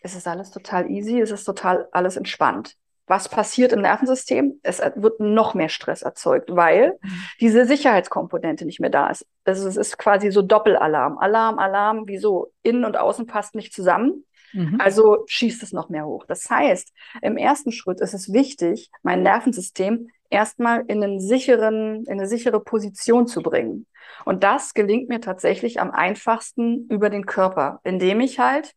es 0.00 0.16
ist 0.16 0.26
alles 0.26 0.50
total 0.50 0.90
easy, 0.90 1.20
es 1.20 1.30
ist 1.30 1.44
total 1.44 1.86
alles 1.92 2.16
entspannt 2.16 2.76
was 3.06 3.28
passiert 3.28 3.72
im 3.72 3.82
Nervensystem? 3.82 4.58
Es 4.62 4.80
wird 4.80 5.20
noch 5.20 5.54
mehr 5.54 5.68
Stress 5.68 6.02
erzeugt, 6.02 6.50
weil 6.54 6.98
diese 7.40 7.64
Sicherheitskomponente 7.64 8.64
nicht 8.64 8.80
mehr 8.80 8.90
da 8.90 9.08
ist. 9.08 9.26
Also 9.44 9.68
es 9.68 9.76
ist 9.76 9.98
quasi 9.98 10.30
so 10.30 10.42
Doppelalarm. 10.42 11.18
Alarm, 11.18 11.58
Alarm, 11.58 12.04
wieso? 12.06 12.52
Innen 12.62 12.84
und 12.84 12.96
außen 12.96 13.26
passt 13.26 13.54
nicht 13.54 13.72
zusammen. 13.72 14.24
Mhm. 14.52 14.80
Also 14.80 15.24
schießt 15.26 15.62
es 15.62 15.72
noch 15.72 15.88
mehr 15.88 16.06
hoch. 16.06 16.24
Das 16.26 16.48
heißt, 16.50 16.92
im 17.22 17.36
ersten 17.36 17.72
Schritt 17.72 18.00
ist 18.00 18.14
es 18.14 18.32
wichtig, 18.32 18.90
mein 19.02 19.22
Nervensystem 19.22 20.08
erstmal 20.30 20.84
in 20.88 21.02
einen 21.02 21.20
sicheren, 21.20 22.04
in 22.06 22.12
eine 22.12 22.26
sichere 22.26 22.60
Position 22.60 23.26
zu 23.26 23.42
bringen. 23.42 23.86
Und 24.24 24.42
das 24.42 24.74
gelingt 24.74 25.08
mir 25.08 25.20
tatsächlich 25.20 25.80
am 25.80 25.90
einfachsten 25.90 26.86
über 26.88 27.10
den 27.10 27.26
Körper, 27.26 27.80
indem 27.84 28.20
ich 28.20 28.38
halt 28.38 28.74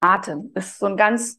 Atem 0.00 0.50
ist 0.54 0.78
so 0.78 0.86
ein 0.86 0.96
ganz 0.96 1.38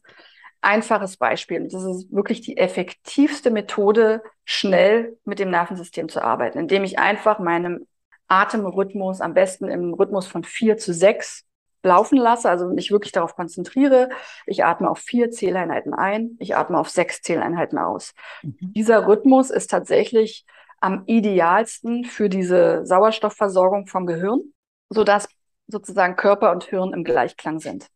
einfaches 0.64 1.16
Beispiel. 1.16 1.68
Das 1.68 1.84
ist 1.84 2.12
wirklich 2.12 2.40
die 2.40 2.56
effektivste 2.56 3.50
Methode, 3.50 4.22
schnell 4.44 5.16
mit 5.24 5.38
dem 5.38 5.50
Nervensystem 5.50 6.08
zu 6.08 6.22
arbeiten, 6.22 6.58
indem 6.58 6.84
ich 6.84 6.98
einfach 6.98 7.38
meinem 7.38 7.86
Atemrhythmus 8.28 9.20
am 9.20 9.34
besten 9.34 9.68
im 9.68 9.94
Rhythmus 9.94 10.26
von 10.26 10.44
vier 10.44 10.76
zu 10.76 10.92
sechs 10.92 11.44
laufen 11.82 12.16
lasse, 12.16 12.48
also 12.48 12.68
mich 12.68 12.90
wirklich 12.90 13.12
darauf 13.12 13.36
konzentriere. 13.36 14.08
Ich 14.46 14.64
atme 14.64 14.90
auf 14.90 14.98
vier 14.98 15.30
Zähleinheiten 15.30 15.92
ein, 15.92 16.36
ich 16.40 16.56
atme 16.56 16.78
auf 16.78 16.88
sechs 16.88 17.20
Zähleinheiten 17.20 17.78
aus. 17.78 18.14
Mhm. 18.42 18.72
Dieser 18.74 19.06
Rhythmus 19.06 19.50
ist 19.50 19.70
tatsächlich 19.70 20.46
am 20.80 21.04
idealsten 21.06 22.04
für 22.04 22.28
diese 22.28 22.84
Sauerstoffversorgung 22.84 23.86
vom 23.86 24.06
Gehirn, 24.06 24.40
sodass 24.88 25.28
sozusagen 25.66 26.16
Körper 26.16 26.52
und 26.52 26.64
Hirn 26.64 26.92
im 26.92 27.04
Gleichklang 27.04 27.60
sind. 27.60 27.86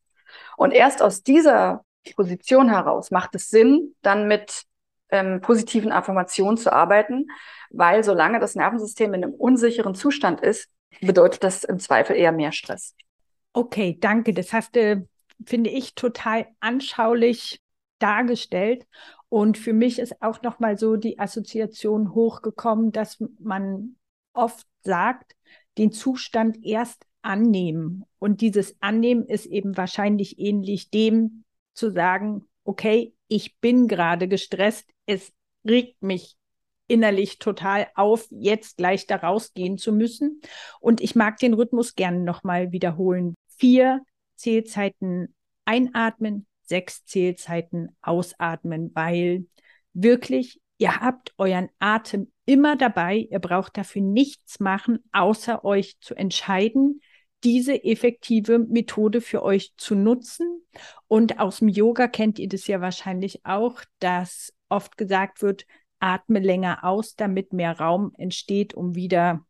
Und 0.56 0.72
erst 0.72 1.02
aus 1.02 1.22
dieser 1.22 1.84
Position 2.14 2.68
heraus 2.68 3.10
macht 3.10 3.34
es 3.34 3.48
Sinn, 3.48 3.94
dann 4.02 4.28
mit 4.28 4.64
ähm, 5.10 5.40
positiven 5.40 5.92
Affirmationen 5.92 6.56
zu 6.56 6.72
arbeiten, 6.72 7.26
weil 7.70 8.04
solange 8.04 8.40
das 8.40 8.54
Nervensystem 8.54 9.14
in 9.14 9.24
einem 9.24 9.34
unsicheren 9.34 9.94
Zustand 9.94 10.40
ist, 10.40 10.68
bedeutet 11.00 11.44
das 11.44 11.64
im 11.64 11.78
Zweifel 11.78 12.16
eher 12.16 12.32
mehr 12.32 12.52
Stress. 12.52 12.94
Okay, 13.52 13.96
danke. 14.00 14.32
Das 14.34 14.52
hast 14.52 14.76
du, 14.76 15.06
finde 15.44 15.70
ich, 15.70 15.94
total 15.94 16.46
anschaulich 16.60 17.60
dargestellt. 17.98 18.86
Und 19.28 19.58
für 19.58 19.72
mich 19.72 19.98
ist 19.98 20.22
auch 20.22 20.42
nochmal 20.42 20.78
so 20.78 20.96
die 20.96 21.18
Assoziation 21.18 22.14
hochgekommen, 22.14 22.92
dass 22.92 23.22
man 23.38 23.96
oft 24.32 24.66
sagt, 24.82 25.34
den 25.76 25.92
Zustand 25.92 26.64
erst 26.64 27.04
annehmen. 27.22 28.04
Und 28.18 28.40
dieses 28.40 28.76
Annehmen 28.80 29.26
ist 29.26 29.46
eben 29.46 29.76
wahrscheinlich 29.76 30.38
ähnlich 30.38 30.90
dem, 30.90 31.44
zu 31.78 31.90
sagen, 31.90 32.48
okay, 32.64 33.14
ich 33.28 33.58
bin 33.60 33.88
gerade 33.88 34.28
gestresst, 34.28 34.90
es 35.06 35.32
regt 35.64 36.02
mich 36.02 36.36
innerlich 36.86 37.38
total 37.38 37.86
auf, 37.94 38.26
jetzt 38.30 38.78
gleich 38.78 39.06
da 39.06 39.16
rausgehen 39.16 39.78
zu 39.78 39.92
müssen. 39.92 40.40
Und 40.80 41.00
ich 41.00 41.14
mag 41.14 41.38
den 41.38 41.54
Rhythmus 41.54 41.94
gerne 41.94 42.20
nochmal 42.20 42.72
wiederholen. 42.72 43.34
Vier 43.56 44.02
Zählzeiten 44.36 45.34
einatmen, 45.64 46.46
sechs 46.62 47.04
Zählzeiten 47.04 47.96
ausatmen, 48.00 48.90
weil 48.94 49.46
wirklich, 49.92 50.60
ihr 50.78 51.00
habt 51.00 51.34
euren 51.36 51.68
Atem 51.78 52.32
immer 52.46 52.76
dabei. 52.76 53.28
Ihr 53.30 53.40
braucht 53.40 53.76
dafür 53.76 54.02
nichts 54.02 54.60
machen, 54.60 55.04
außer 55.12 55.64
euch 55.64 55.98
zu 56.00 56.14
entscheiden, 56.14 57.00
diese 57.44 57.84
effektive 57.84 58.58
Methode 58.58 59.20
für 59.20 59.42
euch 59.42 59.72
zu 59.76 59.94
nutzen. 59.94 60.62
Und 61.06 61.38
aus 61.38 61.58
dem 61.58 61.68
Yoga 61.68 62.08
kennt 62.08 62.38
ihr 62.38 62.48
das 62.48 62.66
ja 62.66 62.80
wahrscheinlich 62.80 63.44
auch, 63.44 63.80
dass 64.00 64.52
oft 64.68 64.96
gesagt 64.96 65.42
wird, 65.42 65.64
atme 66.00 66.40
länger 66.40 66.84
aus, 66.84 67.16
damit 67.16 67.52
mehr 67.52 67.78
Raum 67.78 68.12
entsteht, 68.16 68.74
um 68.74 68.94
wieder 68.94 69.44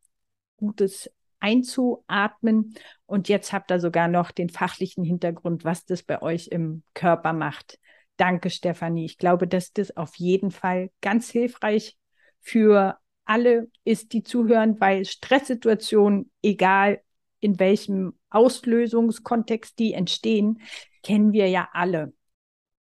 Gutes 0.56 1.10
einzuatmen. 1.40 2.74
Und 3.06 3.28
jetzt 3.28 3.52
habt 3.52 3.70
ihr 3.70 3.80
sogar 3.80 4.08
noch 4.08 4.30
den 4.30 4.48
fachlichen 4.48 5.04
Hintergrund, 5.04 5.64
was 5.64 5.84
das 5.84 6.02
bei 6.02 6.20
euch 6.22 6.48
im 6.48 6.82
Körper 6.94 7.32
macht. 7.32 7.78
Danke, 8.16 8.50
Stefanie. 8.50 9.04
Ich 9.04 9.18
glaube, 9.18 9.46
dass 9.46 9.72
das 9.72 9.96
auf 9.96 10.16
jeden 10.16 10.50
Fall 10.50 10.90
ganz 11.00 11.30
hilfreich 11.30 11.96
für 12.40 12.98
alle 13.24 13.70
ist, 13.84 14.12
die 14.12 14.22
zuhören, 14.22 14.80
weil 14.80 15.04
Stresssituationen, 15.04 16.30
egal 16.42 17.00
in 17.40 17.58
welchem 17.58 18.14
Auslösungskontext 18.30 19.78
die 19.78 19.92
entstehen, 19.92 20.60
kennen 21.02 21.32
wir 21.32 21.48
ja 21.48 21.68
alle. 21.72 22.12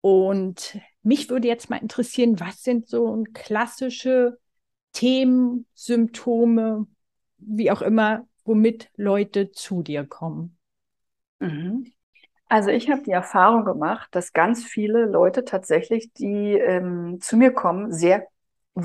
Und 0.01 0.79
mich 1.03 1.29
würde 1.29 1.47
jetzt 1.47 1.69
mal 1.69 1.77
interessieren, 1.77 2.39
was 2.39 2.63
sind 2.63 2.87
so 2.87 3.23
klassische 3.33 4.37
Themen, 4.93 5.65
Symptome, 5.73 6.87
wie 7.37 7.71
auch 7.71 7.81
immer, 7.81 8.27
womit 8.45 8.89
Leute 8.95 9.51
zu 9.51 9.83
dir 9.83 10.05
kommen? 10.05 10.57
Mhm. 11.39 11.91
Also 12.49 12.69
ich 12.69 12.89
habe 12.89 13.03
die 13.03 13.11
Erfahrung 13.11 13.65
gemacht, 13.65 14.07
dass 14.11 14.31
ganz 14.31 14.63
viele 14.63 15.05
Leute 15.05 15.43
tatsächlich, 15.43 16.13
die 16.13 16.53
ähm, 16.53 17.19
zu 17.19 17.35
mir 17.35 17.51
kommen, 17.51 17.91
sehr 17.91 18.25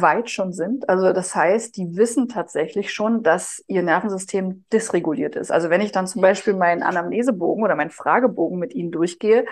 weit 0.00 0.30
schon 0.30 0.52
sind. 0.52 0.88
Also 0.88 1.12
das 1.12 1.34
heißt, 1.34 1.76
die 1.76 1.96
wissen 1.96 2.28
tatsächlich 2.28 2.92
schon, 2.92 3.22
dass 3.22 3.62
ihr 3.66 3.82
Nervensystem 3.82 4.64
dysreguliert 4.72 5.37
ist. 5.37 5.52
Also 5.52 5.68
wenn 5.68 5.82
ich 5.82 5.92
dann 5.92 6.06
zum 6.06 6.22
Beispiel 6.22 6.54
meinen 6.54 6.82
Anamnesebogen 6.82 7.62
oder 7.62 7.76
meinen 7.76 7.90
Fragebogen 7.90 8.58
mit 8.58 8.75
ihnen 8.75 8.90
durchgehe, 8.90 9.44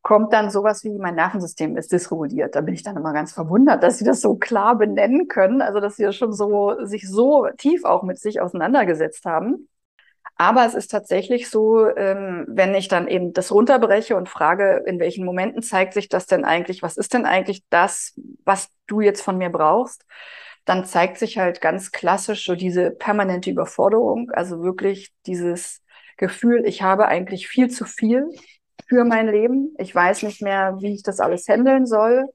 kommt 0.00 0.32
dann 0.32 0.50
sowas 0.50 0.84
wie 0.84 0.90
mein 0.90 1.14
Nervensystem 1.14 1.76
ist 1.76 1.92
dysreguliert. 1.92 2.54
Da 2.54 2.62
bin 2.62 2.74
ich 2.74 2.82
dann 2.82 2.96
immer 2.96 3.12
ganz 3.12 3.32
verwundert, 3.32 3.82
dass 3.82 3.98
sie 3.98 4.04
das 4.04 4.20
so 4.20 4.36
klar 4.36 4.76
benennen 4.76 5.28
können. 5.28 5.60
Also 5.60 5.80
dass 5.80 5.96
sie 5.96 6.10
schon 6.12 6.32
so 6.32 6.76
sich 6.84 7.08
so 7.08 7.46
tief 7.58 7.84
auch 7.84 8.02
mit 8.02 8.18
sich 8.18 8.40
auseinandergesetzt 8.40 9.26
haben. 9.26 9.68
Aber 10.36 10.66
es 10.66 10.74
ist 10.74 10.90
tatsächlich 10.90 11.48
so, 11.48 11.86
ähm, 11.96 12.44
wenn 12.48 12.74
ich 12.74 12.88
dann 12.88 13.06
eben 13.06 13.32
das 13.32 13.52
runterbreche 13.52 14.16
und 14.16 14.28
frage, 14.28 14.82
in 14.86 14.98
welchen 14.98 15.24
Momenten 15.24 15.62
zeigt 15.62 15.94
sich 15.94 16.08
das 16.08 16.26
denn 16.26 16.44
eigentlich, 16.44 16.82
was 16.82 16.96
ist 16.96 17.14
denn 17.14 17.24
eigentlich 17.24 17.62
das, 17.70 18.14
was 18.44 18.70
du 18.86 19.00
jetzt 19.00 19.22
von 19.22 19.38
mir 19.38 19.50
brauchst, 19.50 20.04
dann 20.64 20.84
zeigt 20.86 21.18
sich 21.18 21.38
halt 21.38 21.60
ganz 21.60 21.92
klassisch 21.92 22.44
so 22.46 22.54
diese 22.56 22.90
permanente 22.90 23.50
Überforderung, 23.50 24.30
also 24.32 24.62
wirklich 24.62 25.12
dieses 25.26 25.82
Gefühl, 26.16 26.64
ich 26.64 26.82
habe 26.82 27.06
eigentlich 27.06 27.48
viel 27.48 27.68
zu 27.68 27.84
viel 27.84 28.28
für 28.88 29.04
mein 29.04 29.28
Leben. 29.28 29.74
Ich 29.78 29.94
weiß 29.94 30.22
nicht 30.22 30.42
mehr, 30.42 30.76
wie 30.80 30.94
ich 30.94 31.02
das 31.02 31.20
alles 31.20 31.48
handeln 31.48 31.86
soll. 31.86 32.28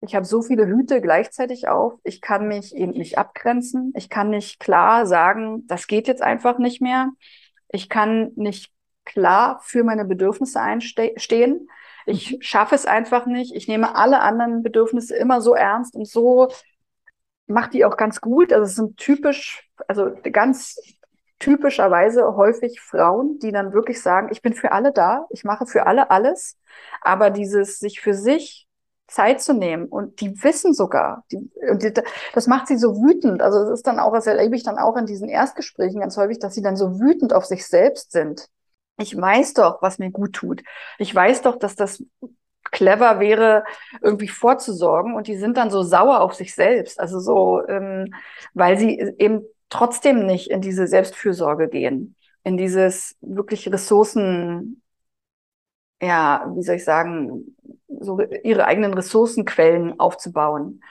Ich 0.00 0.14
habe 0.14 0.24
so 0.24 0.42
viele 0.42 0.66
Hüte 0.66 1.00
gleichzeitig 1.00 1.68
auf. 1.68 1.94
Ich 2.04 2.20
kann 2.20 2.46
mich 2.46 2.74
eben 2.74 2.92
nicht 2.92 3.18
abgrenzen. 3.18 3.92
Ich 3.96 4.08
kann 4.08 4.30
nicht 4.30 4.60
klar 4.60 5.06
sagen, 5.06 5.66
das 5.66 5.86
geht 5.88 6.06
jetzt 6.06 6.22
einfach 6.22 6.58
nicht 6.58 6.80
mehr. 6.80 7.10
Ich 7.68 7.88
kann 7.88 8.30
nicht 8.36 8.72
klar 9.04 9.60
für 9.64 9.82
meine 9.82 10.04
Bedürfnisse 10.04 10.60
einstehen. 10.60 11.68
Ich 12.06 12.32
mhm. 12.32 12.42
schaffe 12.42 12.74
es 12.74 12.86
einfach 12.86 13.26
nicht. 13.26 13.54
Ich 13.54 13.66
nehme 13.66 13.96
alle 13.96 14.20
anderen 14.20 14.62
Bedürfnisse 14.62 15.16
immer 15.16 15.40
so 15.40 15.54
ernst 15.54 15.94
und 15.94 16.06
so 16.06 16.48
mache 17.48 17.70
die 17.70 17.84
auch 17.84 17.96
ganz 17.96 18.20
gut. 18.20 18.52
Also 18.52 18.64
es 18.64 18.76
sind 18.76 18.96
typisch, 18.98 19.68
also 19.88 20.12
ganz 20.32 20.80
typischerweise 21.40 22.36
häufig 22.36 22.80
Frauen, 22.80 23.38
die 23.40 23.52
dann 23.52 23.72
wirklich 23.72 24.00
sagen, 24.00 24.28
ich 24.30 24.42
bin 24.42 24.54
für 24.54 24.72
alle 24.72 24.92
da, 24.92 25.26
ich 25.30 25.44
mache 25.44 25.66
für 25.66 25.86
alle 25.86 26.10
alles, 26.10 26.56
aber 27.00 27.30
dieses 27.30 27.78
sich 27.78 28.00
für 28.00 28.14
sich 28.14 28.67
Zeit 29.08 29.40
zu 29.40 29.54
nehmen 29.54 29.86
und 29.86 30.20
die 30.20 30.42
wissen 30.44 30.74
sogar, 30.74 31.24
die, 31.32 31.50
die, 31.74 31.92
das 32.34 32.46
macht 32.46 32.66
sie 32.68 32.76
so 32.76 32.96
wütend. 33.02 33.42
Also 33.42 33.58
es 33.64 33.70
ist 33.80 33.86
dann 33.86 33.98
auch, 33.98 34.12
das 34.12 34.26
erlebe 34.26 34.54
ich 34.54 34.62
dann 34.62 34.78
auch 34.78 34.96
in 34.96 35.06
diesen 35.06 35.28
Erstgesprächen 35.28 36.00
ganz 36.00 36.16
häufig, 36.16 36.38
dass 36.38 36.54
sie 36.54 36.62
dann 36.62 36.76
so 36.76 37.00
wütend 37.00 37.32
auf 37.32 37.46
sich 37.46 37.66
selbst 37.66 38.12
sind. 38.12 38.48
Ich 38.98 39.16
weiß 39.16 39.54
doch, 39.54 39.80
was 39.82 39.98
mir 39.98 40.10
gut 40.10 40.34
tut. 40.34 40.62
Ich 40.98 41.14
weiß 41.14 41.42
doch, 41.42 41.56
dass 41.56 41.74
das 41.74 42.02
clever 42.70 43.20
wäre, 43.20 43.64
irgendwie 44.02 44.28
vorzusorgen 44.28 45.14
und 45.14 45.26
die 45.26 45.36
sind 45.36 45.56
dann 45.56 45.70
so 45.70 45.82
sauer 45.82 46.20
auf 46.20 46.34
sich 46.34 46.54
selbst. 46.54 47.00
Also 47.00 47.18
so, 47.20 47.66
ähm, 47.66 48.14
weil 48.54 48.78
sie 48.78 48.98
eben 49.18 49.42
trotzdem 49.70 50.26
nicht 50.26 50.50
in 50.50 50.60
diese 50.60 50.86
Selbstfürsorge 50.86 51.68
gehen, 51.68 52.14
in 52.44 52.56
dieses 52.56 53.16
wirklich 53.20 53.70
Ressourcen, 53.72 54.82
ja, 56.00 56.50
wie 56.54 56.62
soll 56.62 56.76
ich 56.76 56.84
sagen, 56.84 57.56
so 58.00 58.20
ihre 58.20 58.66
eigenen 58.66 58.94
Ressourcenquellen 58.94 59.98
aufzubauen. 59.98 60.82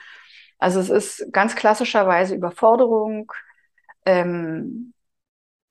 Also 0.58 0.80
es 0.80 0.90
ist 0.90 1.32
ganz 1.32 1.54
klassischerweise 1.54 2.34
Überforderung, 2.34 3.32
ähm, 4.04 4.92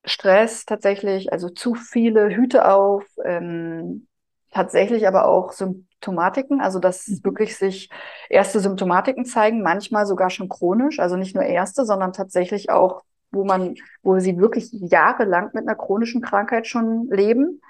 Stress 0.05 0.65
tatsächlich, 0.65 1.33
also 1.33 1.49
zu 1.49 1.75
viele 1.75 2.29
Hüte 2.29 2.69
auf, 2.71 3.03
ähm, 3.25 4.07
tatsächlich 4.51 5.07
aber 5.07 5.25
auch 5.25 5.51
Symptomatiken, 5.51 6.61
also 6.61 6.79
dass 6.79 7.07
mhm. 7.07 7.23
wirklich 7.23 7.57
sich 7.57 7.89
erste 8.29 8.59
Symptomatiken 8.59 9.25
zeigen, 9.25 9.61
manchmal 9.61 10.05
sogar 10.05 10.29
schon 10.29 10.49
chronisch, 10.49 10.99
also 10.99 11.17
nicht 11.17 11.35
nur 11.35 11.43
erste, 11.43 11.85
sondern 11.85 12.13
tatsächlich 12.13 12.69
auch, 12.69 13.03
wo 13.31 13.43
man, 13.43 13.75
wo 14.01 14.17
sie 14.19 14.37
wirklich 14.37 14.69
jahrelang 14.71 15.51
mit 15.53 15.67
einer 15.67 15.75
chronischen 15.75 16.21
Krankheit 16.21 16.65
schon 16.67 17.09
leben. 17.11 17.61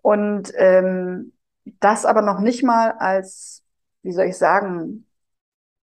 Und 0.00 0.52
ähm, 0.56 1.33
das 1.64 2.04
aber 2.04 2.22
noch 2.22 2.40
nicht 2.40 2.62
mal 2.62 2.92
als, 2.92 3.62
wie 4.02 4.12
soll 4.12 4.26
ich 4.26 4.36
sagen, 4.36 5.06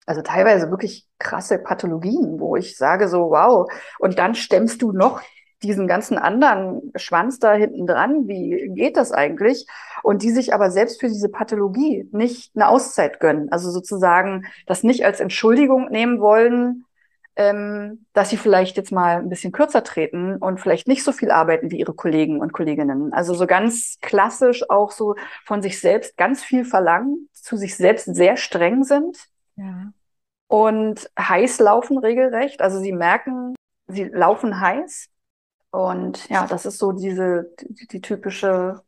also 0.05 0.21
teilweise 0.21 0.71
wirklich 0.71 1.07
krasse 1.19 1.59
Pathologien, 1.59 2.39
wo 2.39 2.55
ich 2.55 2.77
sage 2.77 3.07
so, 3.07 3.29
wow, 3.29 3.71
und 3.99 4.17
dann 4.17 4.35
stemmst 4.35 4.81
du 4.81 4.91
noch 4.91 5.21
diesen 5.61 5.87
ganzen 5.87 6.17
anderen 6.17 6.91
Schwanz 6.95 7.39
da 7.39 7.53
hinten 7.53 7.85
dran, 7.85 8.27
wie 8.27 8.71
geht 8.73 8.97
das 8.97 9.11
eigentlich? 9.11 9.67
Und 10.03 10.23
die 10.23 10.31
sich 10.31 10.53
aber 10.53 10.71
selbst 10.71 10.99
für 11.01 11.09
diese 11.09 11.29
Pathologie 11.29 12.07
nicht 12.11 12.55
eine 12.55 12.69
Auszeit 12.69 13.19
gönnen. 13.19 13.51
Also 13.51 13.69
sozusagen 13.69 14.45
das 14.65 14.83
nicht 14.83 15.05
als 15.05 15.19
Entschuldigung 15.19 15.89
nehmen 15.89 16.21
wollen, 16.21 16.85
ähm, 17.39 18.05
dass 18.11 18.29
sie 18.29 18.35
vielleicht 18.35 18.75
jetzt 18.75 18.91
mal 18.91 19.19
ein 19.19 19.29
bisschen 19.29 19.53
kürzer 19.53 19.81
treten 19.81 20.35
und 20.35 20.59
vielleicht 20.59 20.89
nicht 20.89 21.05
so 21.05 21.13
viel 21.13 21.31
arbeiten 21.31 21.71
wie 21.71 21.79
ihre 21.79 21.93
Kollegen 21.93 22.41
und 22.41 22.51
Kolleginnen. 22.51 23.13
Also 23.13 23.33
so 23.33 23.47
ganz 23.47 23.97
klassisch 24.01 24.69
auch 24.69 24.91
so 24.91 25.15
von 25.45 25.61
sich 25.61 25.79
selbst 25.79 26.17
ganz 26.17 26.43
viel 26.43 26.65
verlangen, 26.65 27.29
zu 27.31 27.55
sich 27.55 27.77
selbst 27.77 28.13
sehr 28.13 28.35
streng 28.35 28.83
sind. 28.83 29.17
Ja. 29.55 29.93
Und 30.47 31.09
heiß 31.17 31.59
laufen 31.59 31.97
regelrecht. 31.97 32.61
Also 32.61 32.79
sie 32.79 32.91
merken, 32.91 33.55
sie 33.87 34.03
laufen 34.03 34.59
heiß. 34.59 35.07
Und 35.71 36.27
ja, 36.27 36.45
das 36.45 36.65
ist 36.65 36.77
so 36.77 36.91
diese, 36.91 37.55
die, 37.61 37.87
die 37.87 38.01
typische 38.01 38.81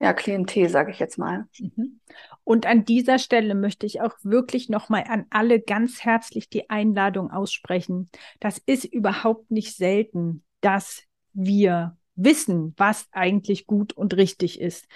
ja, 0.00 0.12
Klientel, 0.12 0.68
sage 0.68 0.90
ich 0.90 0.98
jetzt 0.98 1.18
mal. 1.18 1.46
Mhm. 1.58 2.00
Und 2.44 2.66
an 2.66 2.84
dieser 2.84 3.18
Stelle 3.18 3.54
möchte 3.54 3.86
ich 3.86 4.00
auch 4.00 4.14
wirklich 4.22 4.68
nochmal 4.68 5.04
an 5.08 5.26
alle 5.30 5.60
ganz 5.60 6.04
herzlich 6.04 6.48
die 6.48 6.68
Einladung 6.68 7.30
aussprechen. 7.30 8.10
Das 8.38 8.58
ist 8.58 8.84
überhaupt 8.84 9.50
nicht 9.50 9.74
selten, 9.74 10.44
dass 10.60 11.02
wir 11.32 11.96
wissen, 12.14 12.74
was 12.76 13.06
eigentlich 13.12 13.66
gut 13.66 13.94
und 13.94 14.14
richtig 14.16 14.60
ist, 14.60 14.86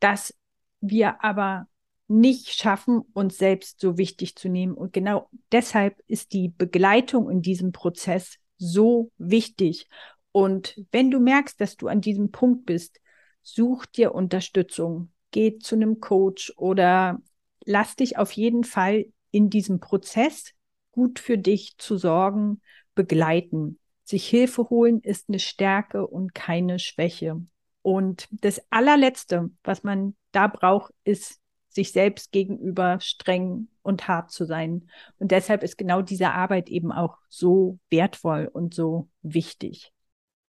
dass 0.00 0.34
wir 0.80 1.22
aber 1.24 1.68
nicht 2.08 2.50
schaffen, 2.50 3.02
uns 3.12 3.36
selbst 3.36 3.80
so 3.80 3.98
wichtig 3.98 4.36
zu 4.36 4.48
nehmen. 4.48 4.74
Und 4.74 4.92
genau 4.92 5.28
deshalb 5.52 6.00
ist 6.06 6.32
die 6.32 6.48
Begleitung 6.48 7.30
in 7.30 7.42
diesem 7.42 7.72
Prozess 7.72 8.38
so 8.58 9.10
wichtig. 9.18 9.88
Und 10.32 10.80
wenn 10.92 11.10
du 11.10 11.18
merkst, 11.18 11.60
dass 11.60 11.76
du 11.76 11.88
an 11.88 12.00
diesem 12.00 12.30
Punkt 12.30 12.66
bist, 12.66 13.00
such 13.46 13.86
dir 13.86 14.12
Unterstützung, 14.12 15.10
geh 15.30 15.58
zu 15.58 15.76
einem 15.76 16.00
Coach 16.00 16.52
oder 16.56 17.20
lass 17.64 17.94
dich 17.94 18.18
auf 18.18 18.32
jeden 18.32 18.64
Fall 18.64 19.06
in 19.30 19.50
diesem 19.50 19.78
Prozess 19.78 20.52
gut 20.90 21.20
für 21.20 21.38
dich 21.38 21.78
zu 21.78 21.96
sorgen, 21.96 22.60
begleiten. 22.94 23.78
Sich 24.02 24.26
Hilfe 24.26 24.68
holen 24.68 25.00
ist 25.00 25.28
eine 25.28 25.38
Stärke 25.38 26.06
und 26.06 26.34
keine 26.34 26.78
Schwäche. 26.78 27.40
Und 27.82 28.26
das 28.30 28.60
allerletzte, 28.70 29.50
was 29.62 29.84
man 29.84 30.16
da 30.32 30.48
braucht, 30.48 30.92
ist 31.04 31.40
sich 31.68 31.92
selbst 31.92 32.32
gegenüber 32.32 32.98
streng 33.00 33.68
und 33.82 34.08
hart 34.08 34.32
zu 34.32 34.44
sein. 34.44 34.88
Und 35.18 35.30
deshalb 35.30 35.62
ist 35.62 35.78
genau 35.78 36.02
diese 36.02 36.30
Arbeit 36.32 36.68
eben 36.68 36.90
auch 36.90 37.18
so 37.28 37.78
wertvoll 37.90 38.50
und 38.52 38.74
so 38.74 39.08
wichtig. 39.22 39.92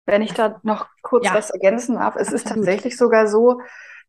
Wenn 0.07 0.23
ich 0.23 0.33
da 0.33 0.59
noch 0.63 0.87
kurz 1.03 1.25
ja. 1.25 1.35
was 1.35 1.51
ergänzen 1.51 1.95
darf, 1.95 2.15
es 2.15 2.33
Absolut. 2.33 2.39
ist 2.39 2.47
tatsächlich 2.47 2.97
sogar 2.97 3.27
so, 3.27 3.61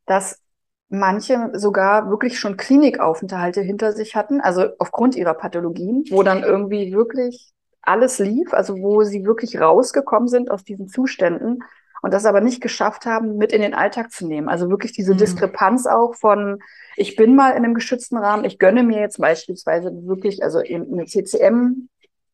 dass 0.06 0.40
manche 0.88 1.50
sogar 1.52 2.08
wirklich 2.08 2.38
schon 2.38 2.56
Klinikaufenthalte 2.56 3.60
hinter 3.60 3.92
sich 3.92 4.16
hatten, 4.16 4.40
also 4.40 4.68
aufgrund 4.78 5.16
ihrer 5.16 5.34
Pathologien, 5.34 6.04
wo 6.10 6.22
dann 6.22 6.42
irgendwie 6.44 6.92
wirklich 6.92 7.52
alles 7.82 8.18
lief, 8.18 8.54
also 8.54 8.78
wo 8.78 9.02
sie 9.02 9.24
wirklich 9.24 9.60
rausgekommen 9.60 10.28
sind 10.28 10.50
aus 10.50 10.64
diesen 10.64 10.88
Zuständen 10.88 11.64
und 12.00 12.14
das 12.14 12.26
aber 12.26 12.40
nicht 12.40 12.60
geschafft 12.60 13.06
haben, 13.06 13.36
mit 13.36 13.52
in 13.52 13.60
den 13.60 13.74
Alltag 13.74 14.12
zu 14.12 14.26
nehmen. 14.26 14.48
Also 14.48 14.70
wirklich 14.70 14.92
diese 14.92 15.14
mhm. 15.14 15.18
Diskrepanz 15.18 15.86
auch 15.86 16.14
von, 16.14 16.60
ich 16.96 17.16
bin 17.16 17.34
mal 17.34 17.50
in 17.50 17.64
einem 17.64 17.74
geschützten 17.74 18.16
Rahmen, 18.16 18.44
ich 18.44 18.58
gönne 18.58 18.82
mir 18.82 19.00
jetzt 19.00 19.18
beispielsweise 19.18 19.90
wirklich, 20.06 20.42
also 20.42 20.62
eben 20.62 20.92
eine 20.92 21.06
CCM 21.06 21.88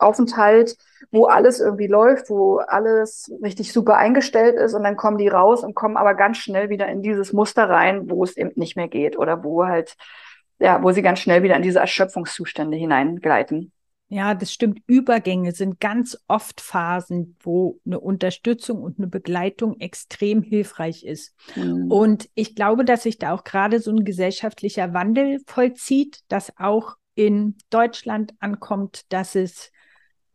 Aufenthalt, 0.04 0.76
wo 1.10 1.26
alles 1.26 1.60
irgendwie 1.60 1.86
läuft, 1.86 2.30
wo 2.30 2.58
alles 2.58 3.32
richtig 3.42 3.72
super 3.72 3.96
eingestellt 3.96 4.56
ist 4.56 4.74
und 4.74 4.84
dann 4.84 4.96
kommen 4.96 5.18
die 5.18 5.28
raus 5.28 5.62
und 5.62 5.74
kommen 5.74 5.96
aber 5.96 6.14
ganz 6.14 6.38
schnell 6.38 6.70
wieder 6.70 6.88
in 6.88 7.02
dieses 7.02 7.32
Muster 7.32 7.68
rein, 7.68 8.10
wo 8.10 8.24
es 8.24 8.36
eben 8.36 8.52
nicht 8.56 8.76
mehr 8.76 8.88
geht 8.88 9.18
oder 9.18 9.44
wo 9.44 9.64
halt, 9.64 9.96
ja, 10.58 10.82
wo 10.82 10.92
sie 10.92 11.02
ganz 11.02 11.20
schnell 11.20 11.42
wieder 11.42 11.56
in 11.56 11.62
diese 11.62 11.80
Erschöpfungszustände 11.80 12.76
hineingleiten. 12.76 13.72
Ja, 14.08 14.34
das 14.34 14.52
stimmt. 14.52 14.80
Übergänge 14.86 15.52
sind 15.52 15.80
ganz 15.80 16.18
oft 16.28 16.60
Phasen, 16.60 17.36
wo 17.40 17.80
eine 17.86 17.98
Unterstützung 17.98 18.82
und 18.82 18.98
eine 18.98 19.08
Begleitung 19.08 19.80
extrem 19.80 20.42
hilfreich 20.42 21.04
ist. 21.04 21.34
Mhm. 21.56 21.90
Und 21.90 22.28
ich 22.34 22.54
glaube, 22.54 22.84
dass 22.84 23.02
sich 23.02 23.18
da 23.18 23.32
auch 23.32 23.44
gerade 23.44 23.80
so 23.80 23.90
ein 23.90 24.04
gesellschaftlicher 24.04 24.92
Wandel 24.92 25.40
vollzieht, 25.46 26.20
dass 26.28 26.56
auch 26.58 26.96
in 27.14 27.56
Deutschland 27.70 28.34
ankommt, 28.40 29.02
dass 29.08 29.34
es 29.34 29.72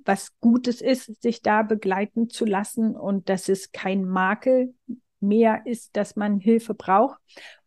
was 0.05 0.38
Gutes 0.39 0.81
ist, 0.81 1.21
sich 1.21 1.41
da 1.41 1.62
begleiten 1.63 2.29
zu 2.29 2.45
lassen 2.45 2.95
und 2.95 3.29
dass 3.29 3.49
es 3.49 3.71
kein 3.71 4.05
Makel 4.05 4.73
mehr 5.19 5.62
ist, 5.65 5.95
dass 5.95 6.15
man 6.15 6.39
Hilfe 6.39 6.73
braucht 6.73 7.19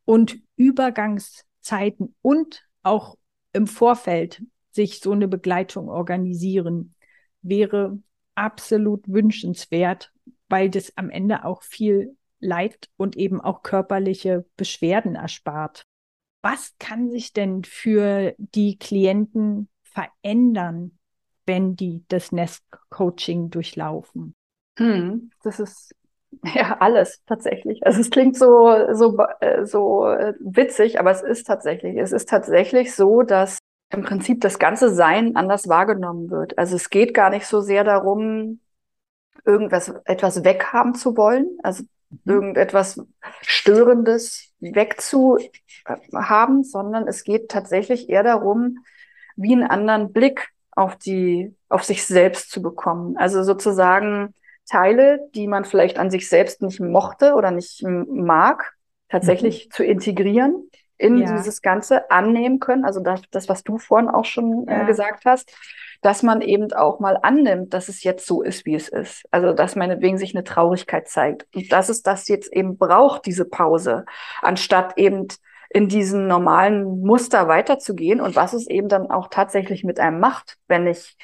und 0.05 0.38
Übergangszeiten 0.57 2.14
und 2.23 2.66
auch 2.83 3.16
im 3.53 3.66
Vorfeld 3.66 4.42
sich 4.71 5.01
so 5.01 5.12
eine 5.12 5.29
Begleitung 5.29 5.88
organisieren, 5.88 6.95
wäre 7.42 7.99
absolut 8.35 9.07
wünschenswert, 9.07 10.12
weil 10.49 10.71
das 10.71 10.97
am 10.97 11.11
Ende 11.11 11.45
auch 11.45 11.62
viel 11.62 12.16
Leid 12.40 12.88
und 12.97 13.16
eben 13.16 13.40
auch 13.40 13.62
körperliche 13.62 14.45
Beschwerden 14.57 15.14
erspart. 15.14 15.85
Was 16.40 16.75
kann 16.79 17.11
sich 17.11 17.33
denn 17.33 17.62
für 17.62 18.35
die 18.38 18.79
Klienten 18.79 19.68
verändern, 19.85 20.99
wenn 21.46 21.76
die 21.76 22.05
das 22.09 22.33
Nest-Coaching 22.33 23.50
durchlaufen? 23.50 24.35
Hm, 24.78 25.31
das 25.42 25.61
ist 25.61 25.94
ja 26.55 26.76
alles 26.81 27.22
tatsächlich. 27.26 27.85
Also 27.87 28.00
es 28.00 28.11
klingt 28.11 28.37
so, 28.37 28.92
so, 28.92 29.18
äh, 29.40 29.64
so 29.64 30.07
äh, 30.07 30.35
witzig, 30.40 30.98
aber 30.98 31.11
es 31.11 31.22
ist 31.22 31.46
tatsächlich. 31.46 31.96
Es 31.96 32.12
ist 32.12 32.28
tatsächlich 32.28 32.94
so, 32.94 33.22
dass 33.22 33.59
im 33.90 34.02
Prinzip 34.02 34.40
das 34.40 34.59
ganze 34.59 34.94
Sein 34.94 35.37
anders 35.37 35.68
wahrgenommen 35.68 36.31
wird. 36.31 36.57
Also 36.59 36.76
es 36.76 36.90
geht 36.90 37.12
gar 37.12 37.31
nicht 37.31 37.46
so 37.46 37.61
sehr 37.61 37.85
darum, 37.85 38.61
irgendwas 39.44 39.92
etwas 40.05 40.44
weghaben 40.44 40.94
zu 40.94 41.16
wollen, 41.16 41.59
also 41.62 41.85
mhm. 42.11 42.18
irgendetwas 42.24 43.00
Störendes 43.42 44.52
wegzuhaben, 44.61 46.64
sondern 46.64 47.07
es 47.07 47.24
geht 47.24 47.50
tatsächlich 47.50 48.09
eher 48.09 48.22
darum, 48.22 48.78
wie 49.37 49.52
einen 49.52 49.66
anderen 49.66 50.12
Blick 50.12 50.52
auf 50.73 50.97
die, 50.97 51.55
auf 51.69 51.85
sich 51.85 52.05
selbst 52.05 52.51
zu 52.51 52.63
bekommen. 52.63 53.17
Also 53.17 53.43
sozusagen 53.43 54.35
Teile, 54.67 55.21
die 55.35 55.47
man 55.47 55.65
vielleicht 55.65 55.99
an 55.99 56.11
sich 56.11 56.29
selbst 56.29 56.63
nicht 56.63 56.81
mochte 56.81 57.35
oder 57.35 57.51
nicht 57.51 57.83
mag, 57.85 58.75
tatsächlich 59.09 59.67
mhm. 59.67 59.71
zu 59.73 59.85
integrieren 59.85 60.71
in 60.99 61.19
ja. 61.19 61.37
dieses 61.37 61.63
Ganze 61.63 62.11
annehmen 62.11 62.61
können. 62.61 62.85
Also 62.85 63.01
das, 63.01 63.23
das 63.31 63.49
was 63.49 63.65
du 63.65 63.79
vorhin 63.79 64.09
auch 64.09 64.25
schon 64.25 64.69
äh, 64.69 64.73
ja. 64.73 64.83
äh, 64.83 64.87
gesagt 64.87 65.25
hast, 65.25 65.53
dass 66.01 66.23
man 66.23 66.41
eben 66.41 66.73
auch 66.73 67.01
mal 67.01 67.19
annimmt, 67.23 67.75
dass 67.75 67.89
es 67.89 68.03
jetzt 68.03 68.27
so 68.27 68.43
ist, 68.43 68.67
wie 68.67 68.75
es 68.75 68.89
ist. 68.89 69.25
Also 69.31 69.53
dass 69.53 69.77
meinetwegen 69.77 70.19
sich 70.19 70.35
eine 70.35 70.45
Traurigkeit 70.45 71.09
zeigt. 71.09 71.47
Und 71.55 71.71
dass 71.73 71.89
es 71.89 72.03
das 72.03 72.29
jetzt 72.29 72.53
eben 72.53 72.79
braucht, 72.79 73.27
diese 73.27 73.45
Pause, 73.45 74.05
anstatt 74.41 74.97
eben 74.97 75.29
in 75.75 75.89
diesem 75.89 76.27
normalen 76.27 77.01
Muster 77.01 77.49
weiterzugehen 77.49 78.21
und 78.21 78.37
was 78.37 78.53
es 78.53 78.67
eben 78.69 78.89
dann 78.89 79.11
auch 79.11 79.29
tatsächlich 79.29 79.85
mit 79.85 79.99
einem 79.99 80.21
macht, 80.21 80.59
wenn 80.69 80.87
ich, 80.87 81.17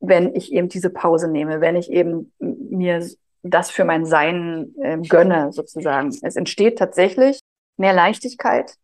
wenn 0.00 0.34
ich 0.34 0.52
eben 0.52 0.68
diese 0.68 0.90
Pause 0.90 1.28
nehme, 1.28 1.60
wenn 1.60 1.76
ich 1.76 1.90
eben 1.90 2.32
mir 2.38 3.06
das 3.42 3.70
für 3.70 3.84
mein 3.84 4.04
Sein 4.04 4.74
äh, 4.82 4.98
gönne, 4.98 5.52
sozusagen. 5.52 6.08
Es 6.22 6.36
entsteht 6.36 6.78
tatsächlich 6.78 7.38
mehr 7.76 7.92
Leichtigkeit, 7.92 8.74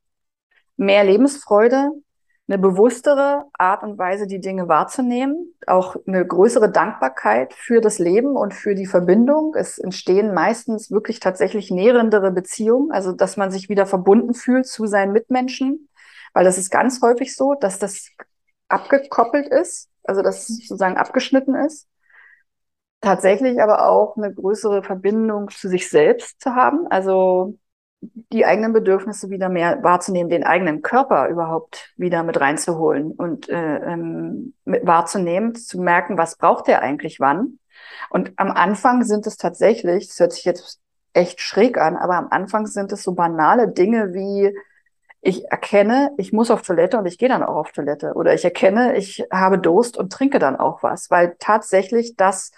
mehr 0.77 1.05
Lebensfreude, 1.05 1.91
eine 2.47 2.59
bewusstere 2.59 3.47
Art 3.59 3.83
und 3.83 3.97
Weise, 3.97 4.27
die 4.27 4.41
Dinge 4.41 4.69
wahrzunehmen, 4.69 5.55
auch 5.67 5.97
eine 6.07 6.27
größere 6.27 6.71
Dankbarkeit 6.71 7.55
für 7.55 7.81
das 7.81 7.99
Leben 7.99 8.37
und 8.37 8.53
für 8.53 8.75
die 8.75 8.87
Verbindung. 8.87 9.55
Es 9.57 9.79
entstehen 9.79 10.35
meistens 10.35 10.91
wirklich 10.91 11.21
tatsächlich 11.21 11.71
nährendere 11.71 12.31
Beziehungen, 12.33 12.91
also 12.93 13.13
dass 13.13 13.39
man 13.39 13.51
sich 13.51 13.71
wieder 13.71 13.87
verbunden 13.87 14.35
fühlt 14.35 14.67
zu 14.67 14.87
seinen 14.87 15.13
Mitmenschen, 15.13 15.89
weil 16.35 16.45
das 16.45 16.59
ist 16.59 16.71
ganz 16.71 17.01
häufig 17.01 17.35
so, 17.35 17.55
dass 17.55 17.79
das 17.79 18.11
abgekoppelt 18.69 19.49
ist, 19.49 19.89
also 20.03 20.21
dass 20.21 20.47
sozusagen 20.47 20.99
abgeschnitten 20.99 21.55
ist. 21.55 21.89
Tatsächlich 23.01 23.61
aber 23.63 23.89
auch 23.89 24.17
eine 24.17 24.33
größere 24.33 24.83
Verbindung 24.83 25.49
zu 25.49 25.69
sich 25.69 25.89
selbst 25.89 26.41
zu 26.43 26.55
haben, 26.55 26.87
also 26.89 27.59
die 28.33 28.45
eigenen 28.45 28.73
Bedürfnisse 28.73 29.31
wieder 29.31 29.49
mehr 29.49 29.83
wahrzunehmen, 29.83 30.31
den 30.31 30.45
eigenen 30.45 30.83
Körper 30.83 31.29
überhaupt 31.29 31.93
wieder 31.97 32.23
mit 32.23 32.41
reinzuholen 32.41 33.13
und 33.13 33.49
äh, 33.49 33.77
ähm, 33.77 34.55
mit 34.65 34.87
wahrzunehmen, 34.87 35.55
zu 35.55 35.81
merken, 35.81 36.19
was 36.19 36.37
braucht 36.37 36.69
der 36.69 36.83
eigentlich 36.83 37.21
wann. 37.21 37.59
Und 38.11 38.33
am 38.37 38.51
Anfang 38.51 39.05
sind 39.05 39.27
es 39.27 39.37
tatsächlich, 39.37 40.09
das 40.09 40.21
hört 40.21 40.33
sich 40.33 40.45
jetzt 40.45 40.81
echt 41.13 41.41
schräg 41.41 41.79
an, 41.79 41.97
aber 41.97 42.17
am 42.17 42.29
Anfang 42.31 42.67
sind 42.67 42.93
es 42.93 43.03
so 43.03 43.13
banale 43.15 43.69
Dinge 43.69 44.15
wie, 44.15 44.55
ich 45.27 45.51
erkenne, 45.51 46.11
ich 46.19 46.33
muss 46.33 46.51
auf 46.51 46.63
Toilette 46.63 46.99
und 46.99 47.07
ich 47.07 47.17
gehe 47.17 47.31
dann 47.31 47.43
auch 47.43 47.57
auf 47.57 47.73
Toilette. 47.73 48.13
Oder 48.15 48.35
ich 48.35 48.45
erkenne, 48.45 48.95
ich 48.97 49.25
habe 49.33 49.59
Durst 49.59 49.97
und 49.97 50.13
trinke 50.13 50.39
dann 50.39 50.57
auch 50.57 50.83
was, 50.83 51.11
weil 51.11 51.35
tatsächlich 51.39 52.15
das 52.17 52.53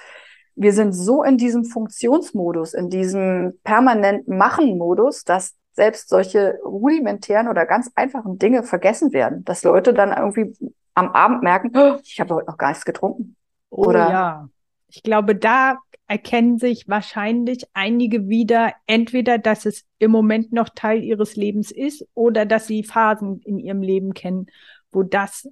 wir 0.57 0.73
sind 0.73 0.93
so 0.93 1.23
in 1.23 1.37
diesem 1.37 1.65
Funktionsmodus, 1.65 2.75
in 2.75 2.89
diesem 2.91 3.59
permanenten 3.63 4.37
Machen-Modus, 4.37 5.25
dass 5.25 5.55
selbst 5.73 6.09
solche 6.09 6.59
rudimentären 6.65 7.49
oder 7.49 7.67
ganz 7.67 7.91
einfachen 7.95 8.39
Dinge 8.39 8.63
vergessen 8.63 9.13
werden, 9.13 9.45
dass 9.45 9.63
Leute 9.63 9.93
dann 9.93 10.13
irgendwie 10.17 10.57
am 10.95 11.11
Abend 11.11 11.43
merken, 11.43 11.71
oh, 11.77 11.99
ich 12.03 12.19
habe 12.19 12.35
heute 12.35 12.47
noch 12.47 12.57
gar 12.57 12.71
nichts 12.71 12.87
getrunken. 12.87 13.37
Oh, 13.69 13.89
oder 13.89 14.11
ja. 14.11 14.49
Ich 14.89 15.03
glaube, 15.03 15.37
da 15.37 15.77
erkennen 16.07 16.59
sich 16.59 16.89
wahrscheinlich 16.89 17.67
einige 17.75 18.29
wieder, 18.29 18.73
entweder, 18.87 19.37
dass 19.37 19.67
es 19.67 19.85
im 19.99 20.11
Moment 20.11 20.53
noch 20.53 20.71
Teil 20.71 21.03
ihres 21.03 21.37
Lebens 21.37 21.71
ist 21.71 22.07
oder 22.15 22.47
dass 22.47 22.67
sie 22.67 22.85
Phasen 22.85 23.41
in 23.41 23.59
ihrem 23.59 23.83
Leben 23.83 24.15
kennen, 24.15 24.47
wo 24.93 25.03
das 25.03 25.49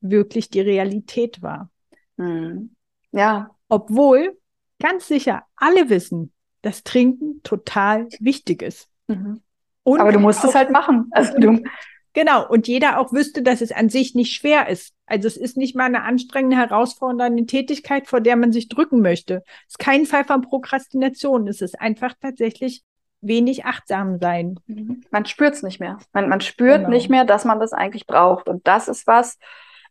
wirklich 0.00 0.50
die 0.50 0.62
Realität 0.62 1.42
war. 1.42 1.70
Hm. 2.16 2.74
Ja, 3.12 3.50
obwohl 3.68 4.38
ganz 4.80 5.06
sicher 5.06 5.44
alle 5.56 5.88
wissen, 5.88 6.32
dass 6.62 6.82
Trinken 6.82 7.42
total 7.42 8.08
wichtig 8.20 8.62
ist. 8.62 8.88
Mhm. 9.06 9.40
Aber 9.84 10.12
du 10.12 10.20
musst 10.20 10.44
es 10.44 10.54
halt 10.54 10.70
machen. 10.70 11.08
Also 11.10 11.38
du 11.38 11.62
Genau, 12.14 12.46
und 12.46 12.68
jeder 12.68 12.98
auch 12.98 13.12
wüsste, 13.12 13.42
dass 13.42 13.62
es 13.62 13.72
an 13.72 13.88
sich 13.88 14.14
nicht 14.14 14.34
schwer 14.34 14.68
ist. 14.68 14.94
Also 15.06 15.28
es 15.28 15.36
ist 15.36 15.56
nicht 15.56 15.74
mal 15.74 15.86
eine 15.86 16.02
anstrengende, 16.02 16.56
herausfordernde 16.56 17.46
Tätigkeit, 17.46 18.06
vor 18.06 18.20
der 18.20 18.36
man 18.36 18.52
sich 18.52 18.68
drücken 18.68 19.00
möchte. 19.00 19.42
Es 19.66 19.74
ist 19.74 19.78
kein 19.78 20.04
Fall 20.04 20.24
von 20.24 20.42
Prokrastination. 20.42 21.48
Es 21.48 21.62
ist 21.62 21.80
einfach 21.80 22.14
tatsächlich 22.20 22.82
wenig 23.22 23.64
achtsam 23.64 24.18
sein. 24.18 24.60
Mhm. 24.66 25.04
Man 25.10 25.24
spürt 25.24 25.54
es 25.54 25.62
nicht 25.62 25.80
mehr. 25.80 25.98
Man, 26.12 26.28
man 26.28 26.42
spürt 26.42 26.80
genau. 26.80 26.90
nicht 26.90 27.08
mehr, 27.08 27.24
dass 27.24 27.46
man 27.46 27.60
das 27.60 27.72
eigentlich 27.72 28.06
braucht. 28.06 28.48
Und 28.48 28.66
das 28.66 28.88
ist 28.88 29.06
was, 29.06 29.38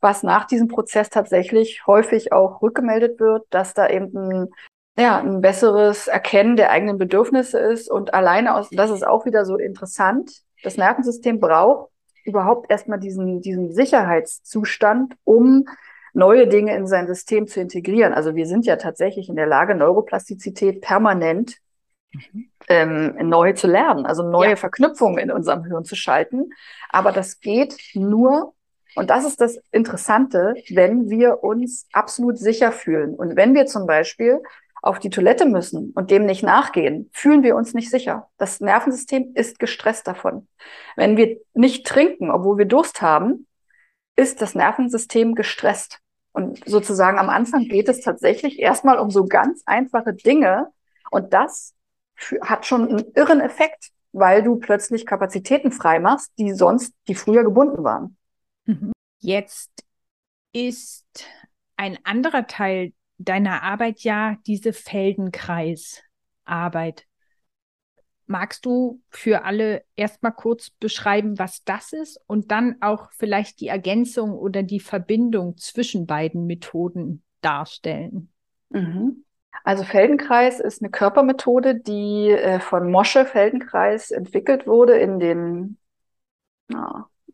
was 0.01 0.23
nach 0.23 0.45
diesem 0.45 0.67
Prozess 0.67 1.09
tatsächlich 1.09 1.85
häufig 1.87 2.33
auch 2.33 2.61
rückgemeldet 2.61 3.19
wird, 3.19 3.45
dass 3.51 3.73
da 3.73 3.87
eben 3.87 4.17
ein, 4.17 4.47
ja, 4.97 5.19
ein 5.19 5.41
besseres 5.41 6.07
Erkennen 6.07 6.55
der 6.55 6.71
eigenen 6.71 6.97
Bedürfnisse 6.97 7.59
ist 7.59 7.89
und 7.89 8.13
alleine 8.13 8.55
aus, 8.55 8.69
das 8.71 8.91
ist 8.91 9.05
auch 9.05 9.25
wieder 9.25 9.45
so 9.45 9.57
interessant, 9.57 10.31
das 10.63 10.77
Nervensystem 10.77 11.39
braucht 11.39 11.91
überhaupt 12.23 12.69
erstmal 12.69 12.99
diesen, 12.99 13.41
diesen 13.41 13.73
Sicherheitszustand, 13.73 15.15
um 15.23 15.65
neue 16.13 16.47
Dinge 16.47 16.75
in 16.75 16.87
sein 16.87 17.07
System 17.07 17.47
zu 17.47 17.61
integrieren. 17.61 18.13
Also 18.13 18.35
wir 18.35 18.45
sind 18.45 18.65
ja 18.65 18.75
tatsächlich 18.75 19.29
in 19.29 19.35
der 19.35 19.47
Lage, 19.47 19.75
Neuroplastizität 19.75 20.81
permanent 20.81 21.57
mhm. 22.11 22.49
ähm, 22.67 23.29
neu 23.29 23.53
zu 23.53 23.67
lernen, 23.67 24.05
also 24.05 24.23
neue 24.23 24.51
ja. 24.51 24.55
Verknüpfungen 24.55 25.17
in 25.19 25.31
unserem 25.31 25.63
Hirn 25.63 25.85
zu 25.85 25.95
schalten. 25.95 26.49
Aber 26.89 27.11
das 27.11 27.39
geht 27.39 27.77
nur, 27.93 28.53
und 28.95 29.09
das 29.09 29.25
ist 29.25 29.39
das 29.39 29.57
Interessante, 29.71 30.53
wenn 30.69 31.09
wir 31.09 31.43
uns 31.43 31.87
absolut 31.93 32.37
sicher 32.37 32.71
fühlen. 32.71 33.15
Und 33.15 33.35
wenn 33.35 33.53
wir 33.53 33.65
zum 33.65 33.87
Beispiel 33.87 34.41
auf 34.81 34.99
die 34.99 35.09
Toilette 35.09 35.45
müssen 35.45 35.91
und 35.91 36.11
dem 36.11 36.25
nicht 36.25 36.43
nachgehen, 36.43 37.09
fühlen 37.13 37.43
wir 37.43 37.55
uns 37.55 37.73
nicht 37.73 37.89
sicher. 37.89 38.29
Das 38.37 38.59
Nervensystem 38.59 39.31
ist 39.35 39.59
gestresst 39.59 40.07
davon. 40.07 40.47
Wenn 40.95 41.17
wir 41.17 41.37
nicht 41.53 41.85
trinken, 41.85 42.31
obwohl 42.31 42.57
wir 42.57 42.65
Durst 42.65 43.01
haben, 43.01 43.47
ist 44.15 44.41
das 44.41 44.55
Nervensystem 44.55 45.35
gestresst. 45.35 45.99
Und 46.33 46.67
sozusagen 46.67 47.19
am 47.19 47.29
Anfang 47.29 47.65
geht 47.65 47.89
es 47.89 48.01
tatsächlich 48.01 48.59
erstmal 48.59 48.97
um 48.99 49.11
so 49.11 49.25
ganz 49.25 49.61
einfache 49.65 50.13
Dinge. 50.13 50.67
Und 51.11 51.33
das 51.33 51.73
hat 52.41 52.65
schon 52.65 52.87
einen 52.87 53.05
irren 53.15 53.41
Effekt, 53.41 53.91
weil 54.13 54.43
du 54.43 54.57
plötzlich 54.57 55.05
Kapazitäten 55.05 55.71
frei 55.71 55.99
machst, 55.99 56.31
die 56.37 56.53
sonst, 56.53 56.93
die 57.07 57.15
früher 57.15 57.43
gebunden 57.43 57.83
waren. 57.83 58.17
Mhm. 58.65 58.91
Jetzt 59.19 59.71
ist 60.53 61.25
ein 61.77 61.97
anderer 62.03 62.47
Teil 62.47 62.91
deiner 63.17 63.63
Arbeit 63.63 64.01
ja 64.01 64.35
diese 64.47 64.73
Feldenkreisarbeit. 64.73 67.05
Magst 68.27 68.65
du 68.65 69.01
für 69.09 69.43
alle 69.43 69.83
erstmal 69.95 70.33
kurz 70.33 70.69
beschreiben, 70.69 71.37
was 71.37 71.63
das 71.65 71.91
ist 71.91 72.17
und 72.27 72.51
dann 72.51 72.77
auch 72.81 73.11
vielleicht 73.11 73.59
die 73.59 73.67
Ergänzung 73.67 74.31
oder 74.31 74.63
die 74.63 74.79
Verbindung 74.79 75.57
zwischen 75.57 76.07
beiden 76.07 76.45
Methoden 76.45 77.23
darstellen? 77.41 78.31
Mhm. 78.69 79.25
Also 79.63 79.83
Feldenkreis 79.83 80.59
ist 80.59 80.81
eine 80.81 80.89
Körpermethode, 80.89 81.75
die 81.75 82.29
äh, 82.29 82.59
von 82.59 82.89
Mosche 82.89 83.25
Feldenkreis 83.25 84.11
entwickelt 84.11 84.65
wurde 84.65 84.97
in 84.97 85.19
den 85.19 85.77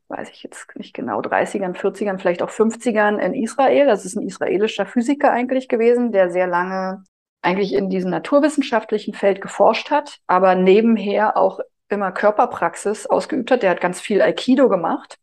weiß 0.08 0.30
ich 0.30 0.44
jetzt 0.44 0.76
nicht 0.76 0.94
genau, 0.94 1.22
30ern, 1.22 1.76
40ern, 1.76 2.20
vielleicht 2.20 2.42
auch 2.42 2.50
50ern 2.50 3.18
in 3.18 3.34
Israel. 3.34 3.88
Das 3.88 4.06
ist 4.06 4.16
ein 4.16 4.26
israelischer 4.26 4.86
Physiker 4.86 5.32
eigentlich 5.32 5.68
gewesen, 5.68 6.12
der 6.12 6.30
sehr 6.30 6.48
lange 6.48 7.04
eigentlich 7.42 7.74
in 7.74 7.90
diesem 7.90 8.10
naturwissenschaftlichen 8.12 9.14
Feld 9.14 9.42
geforscht 9.42 9.92
hat, 9.92 10.20
aber 10.28 10.56
nebenher 10.56 11.38
auch 11.38 11.60
immer 11.90 12.12
Körperpraxis 12.12 13.06
ausgeübt 13.06 13.52
hat. 13.52 13.64
Der 13.64 13.70
hat 13.72 13.82
ganz 13.82 14.02
viel 14.02 14.22
Aikido 14.22 14.70
gemacht 14.70 15.18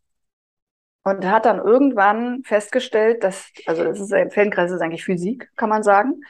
und 1.05 1.27
hat 1.27 1.45
dann 1.45 1.59
irgendwann 1.59 2.43
festgestellt, 2.45 3.23
dass, 3.23 3.53
also 3.67 3.85
das 3.85 4.01
ist 4.01 4.13
ein 4.13 4.31
Feldenkreis 4.31 4.71
ist 4.71 4.81
eigentlich 4.81 5.05
Physik, 5.05 5.51
kann 5.57 5.69
man 5.69 5.83
sagen, 5.83 6.23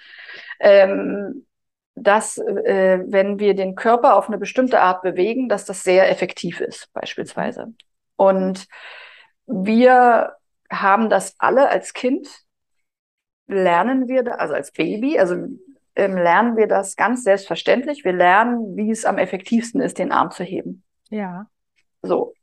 ähm, 0.59 1.47
dass 1.95 2.39
äh, 2.39 3.01
wenn 3.07 3.39
wir 3.39 3.55
den 3.55 3.77
Körper 3.77 4.17
auf 4.17 4.29
eine 4.29 4.39
bestimmte 4.39 4.81
Art 4.81 5.03
bewegen, 5.03 5.49
dass 5.49 5.65
das 5.65 5.85
sehr 5.85 6.11
effektiv 6.11 6.61
ist, 6.61 6.93
beispielsweise. 6.93 7.73
Und 8.16 8.66
wir 9.46 10.35
haben 10.70 11.11
das 11.11 11.35
alle 11.38 11.68
als 11.68 11.92
Kind, 11.92 12.29
lernen 13.46 14.09
wir, 14.09 14.40
also 14.40 14.55
als 14.55 14.72
Baby, 14.72 15.18
also 15.18 15.35
ähm, 15.96 16.16
lernen 16.16 16.57
wir 16.57 16.66
das 16.66 16.96
ganz 16.96 17.22
selbstverständlich. 17.24 18.05
Wir 18.05 18.12
lernen, 18.12 18.77
wie 18.77 18.90
es 18.90 19.05
am 19.05 19.18
effektivsten 19.18 19.81
ist, 19.81 19.98
den 19.98 20.12
Arm 20.12 20.31
zu 20.31 20.42
heben. 20.42 20.83
Ja. 21.11 21.46
So. 22.03 22.35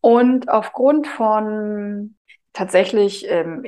Und 0.00 0.48
aufgrund 0.48 1.06
von 1.06 2.16
tatsächlich 2.52 3.26
ähm, 3.28 3.66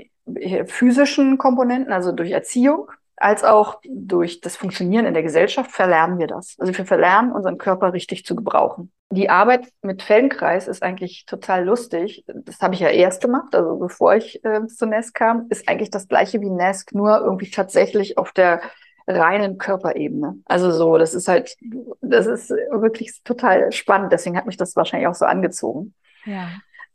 physischen 0.67 1.39
Komponenten, 1.39 1.93
also 1.93 2.13
durch 2.13 2.31
Erziehung, 2.31 2.91
als 3.21 3.45
auch 3.45 3.81
durch 3.89 4.41
das 4.41 4.57
Funktionieren 4.57 5.07
in 5.07 5.15
der 5.15 5.23
Gesellschaft 5.23 5.71
verlernen 5.71 6.19
wir 6.19 6.27
das. 6.27 6.57
Also 6.59 6.77
wir 6.77 6.85
verlernen 6.85 7.33
unseren 7.33 7.59
Körper 7.59 7.93
richtig 7.93 8.25
zu 8.25 8.35
gebrauchen. 8.35 8.93
Die 9.11 9.31
Arbeit 9.31 9.69
mit 9.83 10.03
Feldenkreis 10.03 10.69
ist 10.69 10.83
eigentlich 10.83 11.25
total 11.25 11.65
lustig. 11.65 12.25
Das 12.27 12.61
habe 12.61 12.75
ich 12.75 12.81
ja 12.81 12.91
erst 12.91 13.23
gemacht, 13.23 13.55
also 13.55 13.77
bevor 13.77 14.15
ich 14.15 14.45
äh, 14.45 14.67
zu 14.67 14.87
Nest 14.87 15.15
kam, 15.15 15.47
ist 15.49 15.69
eigentlich 15.69 15.91
das 15.91 16.09
gleiche 16.09 16.41
wie 16.41 16.51
Nest, 16.51 16.95
nur 16.95 17.19
irgendwie 17.19 17.51
tatsächlich 17.51 18.19
auf 18.19 18.33
der 18.33 18.61
reinen 19.07 19.57
Körperebene. 19.57 20.39
Also 20.45 20.71
so, 20.71 20.99
das 20.99 21.15
ist 21.15 21.29
halt, 21.29 21.57
das 22.03 22.27
ist 22.27 22.51
wirklich 22.51 23.23
total 23.25 23.73
spannend. 23.73 24.13
Deswegen 24.13 24.37
hat 24.37 24.47
mich 24.47 24.59
das 24.59 24.77
wahrscheinlich 24.77 25.09
auch 25.09 25.15
so 25.15 25.25
angezogen. 25.25 25.95
Ja. 26.27 26.49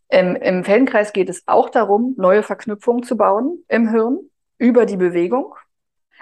Im, 0.10 0.36
Im 0.36 0.64
Feldenkreis 0.64 1.12
geht 1.12 1.30
es 1.30 1.42
auch 1.48 1.70
darum, 1.70 2.14
neue 2.18 2.44
Verknüpfungen 2.44 3.02
zu 3.02 3.18
bauen 3.18 3.64
im 3.68 3.90
Hirn 3.90 4.20
über 4.60 4.86
die 4.86 4.98
Bewegung. 4.98 5.56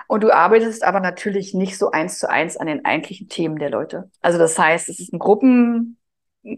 Und 0.08 0.24
du 0.24 0.32
arbeitest 0.34 0.84
aber 0.84 1.00
natürlich 1.00 1.54
nicht 1.54 1.78
so 1.78 1.92
eins 1.92 2.20
zu 2.20 2.30
eins 2.30 2.58
an 2.58 2.68
den 2.68 2.86
eigentlichen 2.86 3.30
Themen 3.30 3.58
der 3.58 3.70
Leute. 3.70 4.10
Also 4.22 4.38
das 4.38 4.58
heißt, 4.58 4.90
es 4.90 5.00
ist 5.00 5.14
ein 5.14 5.20
Gruppen, 5.20 5.98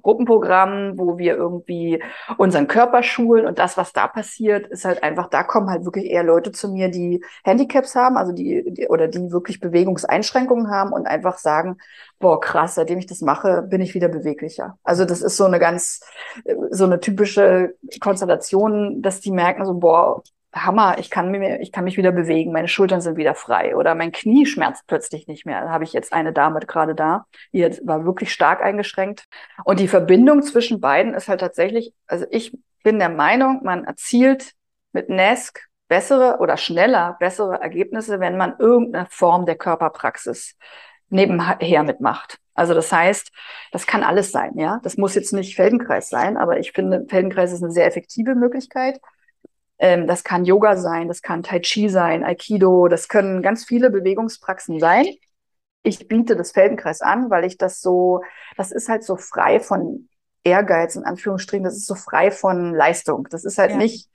Gruppenprogramm, 0.02 0.98
wo 0.98 1.18
wir 1.18 1.36
irgendwie 1.36 2.02
unseren 2.38 2.68
Körper 2.68 3.04
schulen 3.04 3.46
und 3.46 3.60
das, 3.60 3.76
was 3.76 3.92
da 3.92 4.08
passiert, 4.08 4.68
ist 4.68 4.86
halt 4.86 5.04
einfach, 5.04 5.30
da 5.30 5.44
kommen 5.44 5.70
halt 5.70 5.84
wirklich 5.84 6.06
eher 6.06 6.24
Leute 6.24 6.54
zu 6.54 6.70
mir, 6.72 6.88
die 6.90 7.24
Handicaps 7.44 7.94
haben, 7.94 8.16
also 8.16 8.32
die, 8.32 8.64
die 8.68 8.88
oder 8.88 9.10
die 9.10 9.32
wirklich 9.32 9.60
Bewegungseinschränkungen 9.60 10.70
haben 10.70 10.94
und 10.94 11.06
einfach 11.06 11.38
sagen, 11.38 11.78
boah, 12.20 12.40
krass, 12.40 12.76
seitdem 12.76 12.98
ich 12.98 13.08
das 13.08 13.20
mache, 13.22 13.62
bin 13.64 13.82
ich 13.82 13.94
wieder 13.94 14.08
beweglicher. 14.08 14.78
Also 14.84 15.04
das 15.04 15.22
ist 15.22 15.36
so 15.36 15.44
eine 15.46 15.60
ganz, 15.60 16.00
so 16.70 16.86
eine 16.86 17.02
typische 17.02 17.76
Konstellation, 18.00 19.02
dass 19.02 19.20
die 19.20 19.32
merken 19.32 19.66
so, 19.66 19.74
boah, 19.74 20.24
Hammer, 20.54 20.98
ich 21.00 21.10
kann, 21.10 21.32
mir, 21.32 21.62
ich 21.62 21.72
kann 21.72 21.84
mich 21.84 21.98
wieder 21.98 22.12
bewegen, 22.12 22.52
meine 22.52 22.68
Schultern 22.68 23.02
sind 23.02 23.18
wieder 23.18 23.34
frei 23.34 23.76
oder 23.76 23.96
mein 23.96 24.12
Knie 24.12 24.46
schmerzt 24.46 24.86
plötzlich 24.88 25.28
nicht 25.28 25.46
mehr. 25.46 25.62
Da 25.62 25.70
habe 25.70 25.84
ich 25.84 25.94
jetzt 25.94 26.14
eine 26.14 26.32
Dame 26.32 26.60
gerade 26.60 26.94
da, 26.94 27.26
die 27.54 27.64
war 27.84 28.06
wirklich 28.06 28.32
stark 28.32 28.62
eingeschränkt. 28.62 29.26
Und 29.64 29.80
die 29.80 29.88
Verbindung 29.88 30.44
zwischen 30.44 30.80
beiden 30.80 31.14
ist 31.16 31.28
halt 31.28 31.40
tatsächlich, 31.40 31.94
also 32.08 32.26
ich 32.30 32.56
bin 32.84 33.00
der 33.00 33.10
Meinung, 33.10 33.62
man 33.64 33.86
erzielt 33.86 34.54
mit 34.92 35.10
NESC 35.10 35.68
bessere 35.88 36.38
oder 36.40 36.58
schneller 36.58 37.18
bessere 37.20 37.60
Ergebnisse, 37.62 38.20
wenn 38.20 38.38
man 38.38 38.56
irgendeine 38.60 39.08
Form 39.10 39.46
der 39.46 39.56
Körperpraxis 39.56 40.58
nebenher 41.10 41.84
mitmacht. 41.84 42.38
Also 42.54 42.74
das 42.74 42.92
heißt, 42.92 43.32
das 43.72 43.88
kann 43.88 44.04
alles 44.04 44.32
sein, 44.32 44.58
ja. 44.58 44.80
Das 44.84 44.98
muss 44.98 45.16
jetzt 45.16 45.34
nicht 45.34 45.56
Feldenkreis 45.56 46.10
sein, 46.10 46.38
aber 46.38 46.60
ich 46.60 46.72
finde, 46.72 47.06
Feldenkreis 47.10 47.52
ist 47.52 47.64
eine 47.64 47.72
sehr 47.72 47.88
effektive 47.88 48.36
Möglichkeit. 48.36 49.00
Ähm, 49.84 50.08
das 50.08 50.24
kann 50.24 50.46
Yoga 50.46 50.78
sein, 50.78 51.10
das 51.10 51.22
kann 51.22 51.44
Tai 51.44 51.60
Chi 51.60 51.90
sein, 51.90 52.24
Aikido, 52.24 52.88
das 52.88 53.10
können 53.10 53.42
ganz 53.42 53.66
viele 53.66 53.90
Bewegungspraxen 53.90 54.80
sein. 54.80 55.06
Ich 55.84 56.08
biete 56.08 56.38
das 56.38 56.54
Feldenkreis 56.54 57.02
an, 57.02 57.30
weil 57.30 57.44
ich 57.44 57.58
das 57.58 57.82
so, 57.82 58.22
das 58.56 58.72
ist 58.72 58.88
halt 58.88 59.04
so 59.04 59.18
frei 59.18 59.60
von 59.60 60.08
Ehrgeiz, 60.46 60.96
in 60.96 61.04
Anführungsstrichen, 61.04 61.66
das 61.66 61.76
ist 61.76 61.86
so 61.86 61.96
frei 61.96 62.32
von 62.32 62.74
Leistung. 62.74 63.28
Das 63.30 63.44
ist 63.44 63.58
halt 63.58 63.72
ja. 63.72 63.78
nicht, 63.78 64.10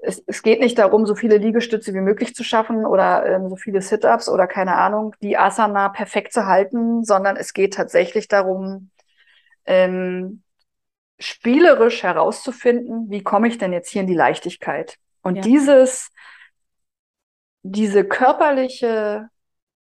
es, 0.00 0.22
es 0.26 0.42
geht 0.42 0.60
nicht 0.60 0.78
darum, 0.78 1.04
so 1.04 1.14
viele 1.14 1.36
Liegestütze 1.36 1.92
wie 1.92 2.00
möglich 2.00 2.34
zu 2.34 2.42
schaffen 2.42 2.86
oder 2.86 3.26
ähm, 3.26 3.50
so 3.50 3.56
viele 3.56 3.82
Sit-ups 3.82 4.26
oder 4.26 4.46
keine 4.46 4.76
Ahnung, 4.76 5.14
die 5.20 5.36
Asana 5.36 5.90
perfekt 5.90 6.32
zu 6.32 6.46
halten, 6.46 7.04
sondern 7.04 7.36
es 7.36 7.52
geht 7.52 7.74
tatsächlich 7.74 8.26
darum, 8.26 8.88
ähm, 9.66 10.44
spielerisch 11.18 12.04
herauszufinden, 12.04 13.10
wie 13.10 13.22
komme 13.22 13.48
ich 13.48 13.58
denn 13.58 13.74
jetzt 13.74 13.90
hier 13.90 14.00
in 14.00 14.08
die 14.08 14.14
Leichtigkeit? 14.14 14.96
Und 15.22 15.36
ja. 15.36 15.42
dieses, 15.42 16.10
diese 17.62 18.04
körperliche 18.04 19.28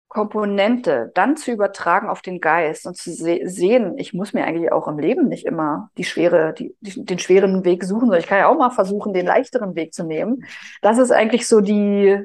Komponente 0.08 1.12
dann 1.14 1.36
zu 1.36 1.52
übertragen 1.52 2.08
auf 2.08 2.22
den 2.22 2.40
Geist 2.40 2.86
und 2.86 2.96
zu 2.96 3.12
se 3.12 3.40
sehen, 3.44 3.98
ich 3.98 4.14
muss 4.14 4.32
mir 4.32 4.44
eigentlich 4.44 4.72
auch 4.72 4.88
im 4.88 4.98
Leben 4.98 5.28
nicht 5.28 5.44
immer 5.44 5.90
die 5.98 6.04
schwere, 6.04 6.54
die, 6.54 6.74
die, 6.80 7.04
den 7.04 7.18
schweren 7.18 7.64
Weg 7.64 7.84
suchen, 7.84 8.06
sondern 8.06 8.20
ich 8.20 8.26
kann 8.26 8.38
ja 8.38 8.48
auch 8.48 8.56
mal 8.56 8.70
versuchen, 8.70 9.12
den 9.12 9.26
leichteren 9.26 9.74
Weg 9.74 9.92
zu 9.92 10.04
nehmen. 10.04 10.44
Das 10.80 10.96
ist 10.96 11.10
eigentlich 11.10 11.46
so 11.46 11.60
die, 11.60 12.24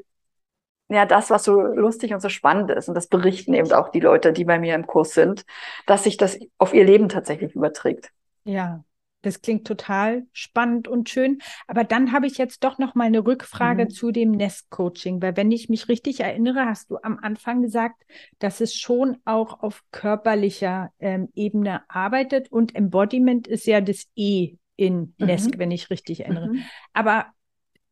ja, 0.88 1.06
das, 1.06 1.30
was 1.30 1.44
so 1.44 1.60
lustig 1.62 2.14
und 2.14 2.22
so 2.22 2.30
spannend 2.30 2.72
ist. 2.72 2.88
Und 2.88 2.96
das 2.96 3.08
berichten 3.08 3.54
eben 3.54 3.72
auch 3.74 3.90
die 3.90 4.00
Leute, 4.00 4.32
die 4.32 4.46
bei 4.46 4.60
mir 4.60 4.76
im 4.76 4.88
Kurs 4.88 5.14
sind, 5.14 5.44
dass 5.86 6.06
sich 6.06 6.16
das 6.16 6.40
auf 6.58 6.74
ihr 6.74 6.86
Leben 6.86 7.10
tatsächlich 7.10 7.54
überträgt. 7.54 8.12
Ja, 8.46 8.84
das 9.24 9.42
klingt 9.42 9.66
total 9.66 10.28
spannend 10.34 10.88
und 10.88 11.10
schön. 11.10 11.40
Aber 11.66 11.84
dann 11.84 12.12
habe 12.12 12.28
ich 12.28 12.38
jetzt 12.38 12.64
doch 12.64 12.78
noch 12.78 12.94
mal 12.94 13.06
eine 13.06 13.26
Rückfrage 13.26 13.86
mhm. 13.86 13.90
zu 13.90 14.12
dem 14.12 14.32
Nest-Coaching, 14.32 15.22
weil 15.22 15.36
wenn 15.36 15.52
ich 15.52 15.70
mich 15.70 15.88
richtig 15.88 16.20
erinnere, 16.20 16.66
hast 16.66 16.92
du 16.92 16.98
am 17.02 17.18
Anfang 17.22 17.62
gesagt, 17.62 18.04
dass 18.40 18.62
es 18.62 18.76
schon 18.76 19.18
auch 19.26 19.64
auf 19.64 19.84
körperlicher 19.92 20.92
ähm, 21.00 21.30
Ebene 21.34 21.82
arbeitet 21.90 22.52
und 22.52 22.76
Embodiment 22.76 23.48
ist 23.48 23.66
ja 23.66 23.82
das 23.82 24.08
E 24.16 24.58
in 24.76 25.16
mhm. 25.18 25.26
Nest, 25.26 25.58
wenn 25.58 25.72
ich 25.72 25.90
richtig 25.90 26.22
erinnere. 26.22 26.50
Mhm. 26.50 26.64
Aber 26.92 27.28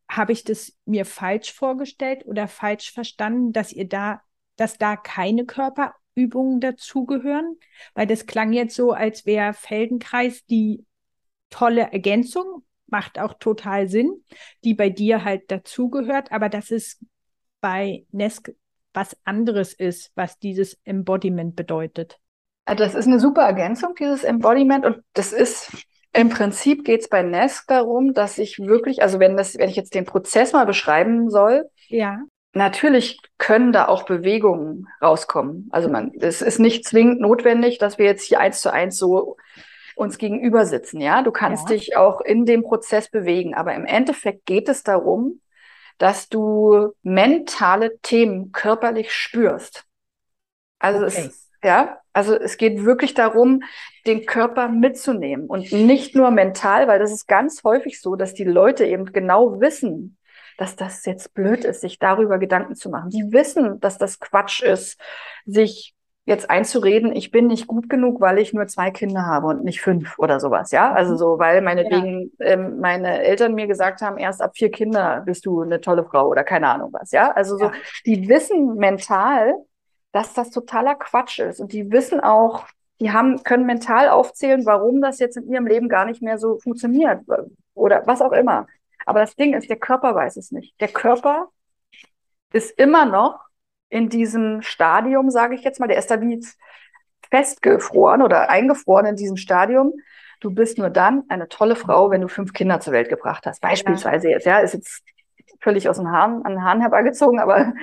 habe 0.08 0.32
ich 0.32 0.44
das 0.44 0.76
mir 0.84 1.06
falsch 1.06 1.52
vorgestellt 1.52 2.26
oder 2.26 2.46
falsch 2.46 2.92
verstanden, 2.92 3.54
dass 3.54 3.72
ihr 3.72 3.88
da, 3.88 4.20
dass 4.56 4.76
da 4.76 4.96
keine 4.96 5.46
Körperübungen 5.46 6.60
dazugehören? 6.60 7.56
Weil 7.94 8.06
das 8.06 8.26
klang 8.26 8.52
jetzt 8.52 8.76
so, 8.76 8.92
als 8.92 9.24
wäre 9.24 9.54
Feldenkreis 9.54 10.44
die 10.44 10.84
tolle 11.52 11.92
Ergänzung, 11.92 12.64
macht 12.86 13.18
auch 13.18 13.34
total 13.34 13.88
Sinn, 13.88 14.24
die 14.64 14.74
bei 14.74 14.90
dir 14.90 15.24
halt 15.24 15.50
dazugehört, 15.50 16.32
aber 16.32 16.48
dass 16.48 16.70
es 16.70 16.98
bei 17.60 18.04
Nesk 18.10 18.52
was 18.92 19.16
anderes 19.24 19.72
ist, 19.72 20.12
was 20.14 20.38
dieses 20.38 20.78
Embodiment 20.84 21.56
bedeutet. 21.56 22.18
Das 22.66 22.94
ist 22.94 23.06
eine 23.06 23.18
super 23.18 23.42
Ergänzung, 23.42 23.94
dieses 23.98 24.24
Embodiment. 24.24 24.84
Und 24.84 25.02
das 25.14 25.32
ist 25.32 25.72
im 26.12 26.28
Prinzip 26.28 26.84
geht 26.84 27.00
es 27.00 27.08
bei 27.08 27.22
Nesk 27.22 27.66
darum, 27.68 28.12
dass 28.12 28.36
ich 28.36 28.58
wirklich, 28.58 29.00
also 29.02 29.18
wenn 29.18 29.36
das, 29.36 29.56
wenn 29.56 29.70
ich 29.70 29.76
jetzt 29.76 29.94
den 29.94 30.04
Prozess 30.04 30.52
mal 30.52 30.66
beschreiben 30.66 31.30
soll, 31.30 31.70
ja. 31.88 32.20
Natürlich 32.54 33.18
können 33.38 33.72
da 33.72 33.88
auch 33.88 34.04
Bewegungen 34.04 34.86
rauskommen. 35.00 35.68
Also 35.72 35.88
man, 35.88 36.12
es 36.20 36.42
ist 36.42 36.58
nicht 36.58 36.84
zwingend 36.84 37.20
notwendig, 37.20 37.78
dass 37.78 37.96
wir 37.96 38.04
jetzt 38.04 38.24
hier 38.24 38.40
eins 38.40 38.60
zu 38.60 38.70
eins 38.70 38.98
so 38.98 39.36
uns 39.96 40.18
gegenüber 40.18 40.66
sitzen, 40.66 41.00
ja. 41.00 41.22
Du 41.22 41.30
kannst 41.30 41.68
ja. 41.70 41.76
dich 41.76 41.96
auch 41.96 42.20
in 42.20 42.44
dem 42.44 42.62
Prozess 42.62 43.08
bewegen, 43.10 43.54
aber 43.54 43.74
im 43.74 43.86
Endeffekt 43.86 44.46
geht 44.46 44.68
es 44.68 44.82
darum, 44.82 45.40
dass 45.98 46.28
du 46.28 46.92
mentale 47.02 47.98
Themen 47.98 48.52
körperlich 48.52 49.12
spürst. 49.12 49.84
Also 50.78 51.06
okay. 51.06 51.26
es, 51.28 51.50
ja, 51.62 51.98
also 52.12 52.34
es 52.34 52.56
geht 52.56 52.84
wirklich 52.84 53.14
darum, 53.14 53.62
den 54.06 54.26
Körper 54.26 54.68
mitzunehmen 54.68 55.46
und 55.46 55.72
nicht 55.72 56.14
nur 56.14 56.30
mental, 56.30 56.88
weil 56.88 56.98
das 56.98 57.12
ist 57.12 57.28
ganz 57.28 57.62
häufig 57.64 58.00
so, 58.00 58.16
dass 58.16 58.34
die 58.34 58.44
Leute 58.44 58.84
eben 58.84 59.06
genau 59.06 59.60
wissen, 59.60 60.18
dass 60.58 60.76
das 60.76 61.06
jetzt 61.06 61.34
blöd 61.34 61.64
ist, 61.64 61.80
sich 61.80 61.98
darüber 61.98 62.38
Gedanken 62.38 62.74
zu 62.74 62.90
machen. 62.90 63.10
Die 63.10 63.32
wissen, 63.32 63.80
dass 63.80 63.96
das 63.96 64.20
Quatsch 64.20 64.62
ist, 64.62 65.00
sich 65.46 65.94
jetzt 66.24 66.50
einzureden, 66.50 67.14
ich 67.14 67.32
bin 67.32 67.48
nicht 67.48 67.66
gut 67.66 67.88
genug, 67.88 68.20
weil 68.20 68.38
ich 68.38 68.52
nur 68.52 68.66
zwei 68.68 68.90
Kinder 68.92 69.26
habe 69.26 69.48
und 69.48 69.64
nicht 69.64 69.80
fünf 69.80 70.18
oder 70.18 70.38
sowas, 70.38 70.70
ja. 70.70 70.92
Also 70.92 71.16
so, 71.16 71.38
weil 71.38 71.62
meinetwegen 71.62 72.30
ja. 72.38 72.46
ähm, 72.46 72.78
meine 72.78 73.22
Eltern 73.22 73.54
mir 73.54 73.66
gesagt 73.66 74.02
haben, 74.02 74.18
erst 74.18 74.40
ab 74.40 74.52
vier 74.54 74.70
Kinder 74.70 75.22
bist 75.26 75.46
du 75.46 75.62
eine 75.62 75.80
tolle 75.80 76.04
Frau 76.04 76.28
oder 76.28 76.44
keine 76.44 76.68
Ahnung 76.68 76.90
was, 76.92 77.10
ja. 77.10 77.32
Also 77.32 77.56
so, 77.58 77.64
ja. 77.64 77.72
die 78.06 78.28
wissen 78.28 78.76
mental, 78.76 79.54
dass 80.12 80.32
das 80.34 80.50
totaler 80.50 80.94
Quatsch 80.94 81.40
ist 81.40 81.60
und 81.60 81.72
die 81.72 81.90
wissen 81.90 82.20
auch, 82.20 82.66
die 83.00 83.10
haben, 83.10 83.42
können 83.42 83.66
mental 83.66 84.08
aufzählen, 84.08 84.64
warum 84.64 85.00
das 85.00 85.18
jetzt 85.18 85.36
in 85.36 85.50
ihrem 85.50 85.66
Leben 85.66 85.88
gar 85.88 86.04
nicht 86.04 86.22
mehr 86.22 86.38
so 86.38 86.58
funktioniert 86.58 87.22
oder 87.74 88.06
was 88.06 88.22
auch 88.22 88.32
immer. 88.32 88.68
Aber 89.06 89.18
das 89.18 89.34
Ding 89.34 89.54
ist, 89.54 89.68
der 89.68 89.78
Körper 89.78 90.14
weiß 90.14 90.36
es 90.36 90.52
nicht. 90.52 90.80
Der 90.80 90.86
Körper 90.86 91.48
ist 92.52 92.78
immer 92.78 93.06
noch 93.06 93.40
in 93.92 94.08
diesem 94.08 94.62
Stadium, 94.62 95.28
sage 95.28 95.54
ich 95.54 95.62
jetzt 95.64 95.78
mal, 95.78 95.86
der 95.86 95.98
ist 95.98 96.10
da 96.10 96.18
wie 96.22 96.42
festgefroren 97.30 98.22
oder 98.22 98.48
eingefroren 98.48 99.04
in 99.04 99.16
diesem 99.16 99.36
Stadium. 99.36 99.92
Du 100.40 100.50
bist 100.50 100.78
nur 100.78 100.88
dann 100.88 101.24
eine 101.28 101.46
tolle 101.48 101.76
Frau, 101.76 102.10
wenn 102.10 102.22
du 102.22 102.28
fünf 102.28 102.54
Kinder 102.54 102.80
zur 102.80 102.94
Welt 102.94 103.10
gebracht 103.10 103.44
hast. 103.44 103.60
Beispielsweise 103.60 104.30
jetzt, 104.30 104.46
ja, 104.46 104.60
ist 104.60 104.72
jetzt 104.72 105.02
völlig 105.60 105.90
aus 105.90 105.98
den 105.98 106.10
Haaren, 106.10 106.42
an 106.42 106.52
den 106.52 106.64
Haaren 106.64 106.80
herbeigezogen, 106.80 107.38
aber 107.38 107.74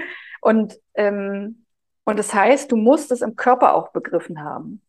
und 0.41 0.79
ähm, 0.95 1.65
und 2.05 2.17
das 2.17 2.33
heißt, 2.33 2.71
du 2.71 2.75
musst 2.75 3.11
es 3.11 3.21
im 3.21 3.35
Körper 3.35 3.75
auch 3.75 3.91
begriffen 3.91 4.43
haben. 4.43 4.81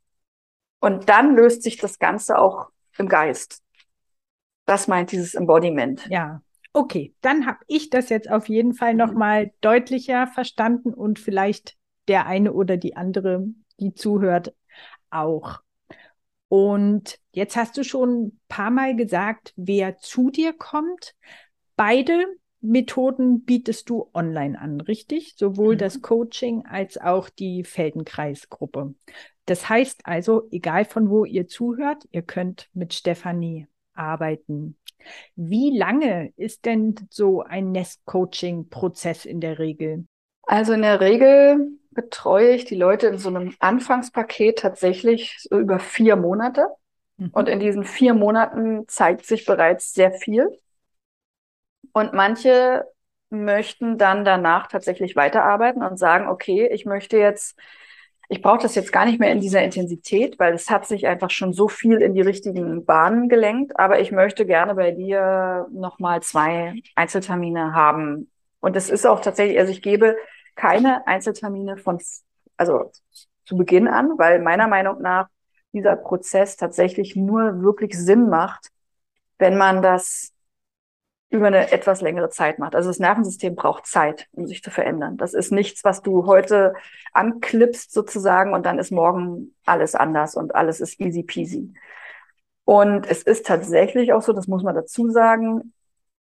Und 0.80 1.10
dann 1.10 1.36
löst 1.36 1.62
sich 1.62 1.76
das 1.76 1.98
Ganze 1.98 2.38
auch 2.38 2.70
im 2.96 3.10
Geist. 3.10 3.62
Das 4.64 4.88
meint 4.88 5.12
dieses 5.12 5.34
Embodiment. 5.34 6.06
Ja. 6.08 6.40
Okay, 6.72 7.14
dann 7.20 7.46
habe 7.46 7.58
ich 7.66 7.90
das 7.90 8.10
jetzt 8.10 8.30
auf 8.30 8.48
jeden 8.48 8.74
Fall 8.74 8.94
nochmal 8.94 9.52
deutlicher 9.60 10.28
verstanden 10.28 10.94
und 10.94 11.18
vielleicht 11.18 11.76
der 12.06 12.26
eine 12.26 12.52
oder 12.52 12.76
die 12.76 12.96
andere, 12.96 13.46
die 13.80 13.94
zuhört, 13.94 14.54
auch. 15.10 15.60
Und 16.48 17.18
jetzt 17.32 17.56
hast 17.56 17.76
du 17.76 17.84
schon 17.84 18.26
ein 18.26 18.40
paar 18.48 18.70
Mal 18.70 18.96
gesagt, 18.96 19.52
wer 19.56 19.98
zu 19.98 20.30
dir 20.30 20.52
kommt. 20.52 21.14
Beide 21.76 22.26
Methoden 22.60 23.44
bietest 23.44 23.88
du 23.88 24.10
online 24.12 24.58
an, 24.58 24.80
richtig? 24.80 25.34
Sowohl 25.36 25.74
mhm. 25.74 25.78
das 25.78 26.02
Coaching 26.02 26.66
als 26.66 26.98
auch 26.98 27.28
die 27.30 27.64
Feldenkreisgruppe. 27.64 28.94
Das 29.46 29.68
heißt 29.68 30.02
also, 30.04 30.48
egal 30.50 30.84
von 30.84 31.08
wo 31.08 31.24
ihr 31.24 31.48
zuhört, 31.48 32.06
ihr 32.12 32.22
könnt 32.22 32.68
mit 32.74 32.94
Stefanie 32.94 33.66
arbeiten. 34.00 34.76
Wie 35.36 35.76
lange 35.76 36.32
ist 36.36 36.64
denn 36.64 36.94
so 37.10 37.42
ein 37.42 37.72
Nest-Coaching-Prozess 37.72 39.24
in 39.24 39.40
der 39.40 39.58
Regel? 39.58 40.06
Also 40.42 40.72
in 40.72 40.82
der 40.82 41.00
Regel 41.00 41.78
betreue 41.90 42.50
ich 42.50 42.64
die 42.64 42.76
Leute 42.76 43.06
in 43.06 43.18
so 43.18 43.28
einem 43.28 43.54
Anfangspaket 43.60 44.58
tatsächlich 44.58 45.36
so 45.40 45.58
über 45.58 45.78
vier 45.78 46.16
Monate. 46.16 46.66
Mhm. 47.16 47.30
Und 47.32 47.48
in 47.48 47.60
diesen 47.60 47.84
vier 47.84 48.14
Monaten 48.14 48.86
zeigt 48.88 49.26
sich 49.26 49.44
bereits 49.44 49.92
sehr 49.92 50.12
viel. 50.12 50.48
Und 51.92 52.12
manche 52.12 52.84
möchten 53.30 53.96
dann 53.96 54.24
danach 54.24 54.66
tatsächlich 54.66 55.16
weiterarbeiten 55.16 55.82
und 55.82 55.98
sagen, 55.98 56.28
okay, 56.28 56.68
ich 56.72 56.84
möchte 56.84 57.16
jetzt, 57.16 57.58
ich 58.32 58.42
brauche 58.42 58.62
das 58.62 58.76
jetzt 58.76 58.92
gar 58.92 59.06
nicht 59.06 59.18
mehr 59.18 59.32
in 59.32 59.40
dieser 59.40 59.60
Intensität, 59.64 60.38
weil 60.38 60.54
es 60.54 60.70
hat 60.70 60.86
sich 60.86 61.08
einfach 61.08 61.30
schon 61.30 61.52
so 61.52 61.66
viel 61.66 62.00
in 62.00 62.14
die 62.14 62.20
richtigen 62.20 62.84
Bahnen 62.84 63.28
gelenkt, 63.28 63.76
aber 63.76 63.98
ich 63.98 64.12
möchte 64.12 64.46
gerne 64.46 64.76
bei 64.76 64.92
dir 64.92 65.66
nochmal 65.72 66.22
zwei 66.22 66.74
Einzeltermine 66.94 67.74
haben. 67.74 68.30
Und 68.60 68.76
es 68.76 68.88
ist 68.88 69.04
auch 69.04 69.18
tatsächlich, 69.18 69.58
also 69.58 69.72
ich 69.72 69.82
gebe 69.82 70.16
keine 70.54 71.08
Einzeltermine 71.08 71.76
von, 71.76 71.98
also 72.56 72.92
zu 73.46 73.56
Beginn 73.56 73.88
an, 73.88 74.12
weil 74.16 74.38
meiner 74.38 74.68
Meinung 74.68 75.02
nach 75.02 75.26
dieser 75.72 75.96
Prozess 75.96 76.56
tatsächlich 76.56 77.16
nur 77.16 77.62
wirklich 77.62 77.98
Sinn 77.98 78.28
macht, 78.28 78.68
wenn 79.38 79.58
man 79.58 79.82
das 79.82 80.32
über 81.30 81.46
eine 81.46 81.70
etwas 81.70 82.00
längere 82.00 82.28
Zeit 82.28 82.58
macht. 82.58 82.74
Also 82.74 82.90
das 82.90 82.98
Nervensystem 82.98 83.54
braucht 83.54 83.86
Zeit, 83.86 84.28
um 84.32 84.46
sich 84.46 84.62
zu 84.62 84.70
verändern. 84.70 85.16
Das 85.16 85.32
ist 85.32 85.52
nichts, 85.52 85.84
was 85.84 86.02
du 86.02 86.26
heute 86.26 86.74
anklippst 87.12 87.92
sozusagen 87.92 88.52
und 88.52 88.66
dann 88.66 88.78
ist 88.78 88.90
morgen 88.90 89.54
alles 89.64 89.94
anders 89.94 90.34
und 90.34 90.54
alles 90.54 90.80
ist 90.80 91.00
easy 91.00 91.22
peasy. 91.22 91.72
Und 92.64 93.08
es 93.08 93.22
ist 93.22 93.46
tatsächlich 93.46 94.12
auch 94.12 94.22
so, 94.22 94.32
das 94.32 94.48
muss 94.48 94.62
man 94.62 94.74
dazu 94.74 95.08
sagen, 95.10 95.72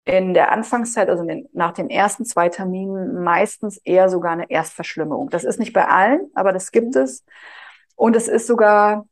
in 0.04 0.34
der 0.34 0.52
Anfangszeit, 0.52 1.08
also 1.08 1.24
den, 1.24 1.48
nach 1.52 1.72
den 1.72 1.90
ersten 1.90 2.24
zwei 2.24 2.48
Terminen, 2.48 3.22
meistens 3.24 3.78
eher 3.78 4.08
sogar 4.08 4.32
eine 4.32 4.50
Erstverschlimmerung. 4.50 5.30
Das 5.30 5.44
ist 5.44 5.58
nicht 5.58 5.72
bei 5.72 5.86
allen, 5.86 6.30
aber 6.34 6.52
das 6.52 6.70
gibt 6.70 6.94
es. 6.94 7.24
Und 7.96 8.14
es 8.14 8.28
ist 8.28 8.46
sogar 8.46 9.06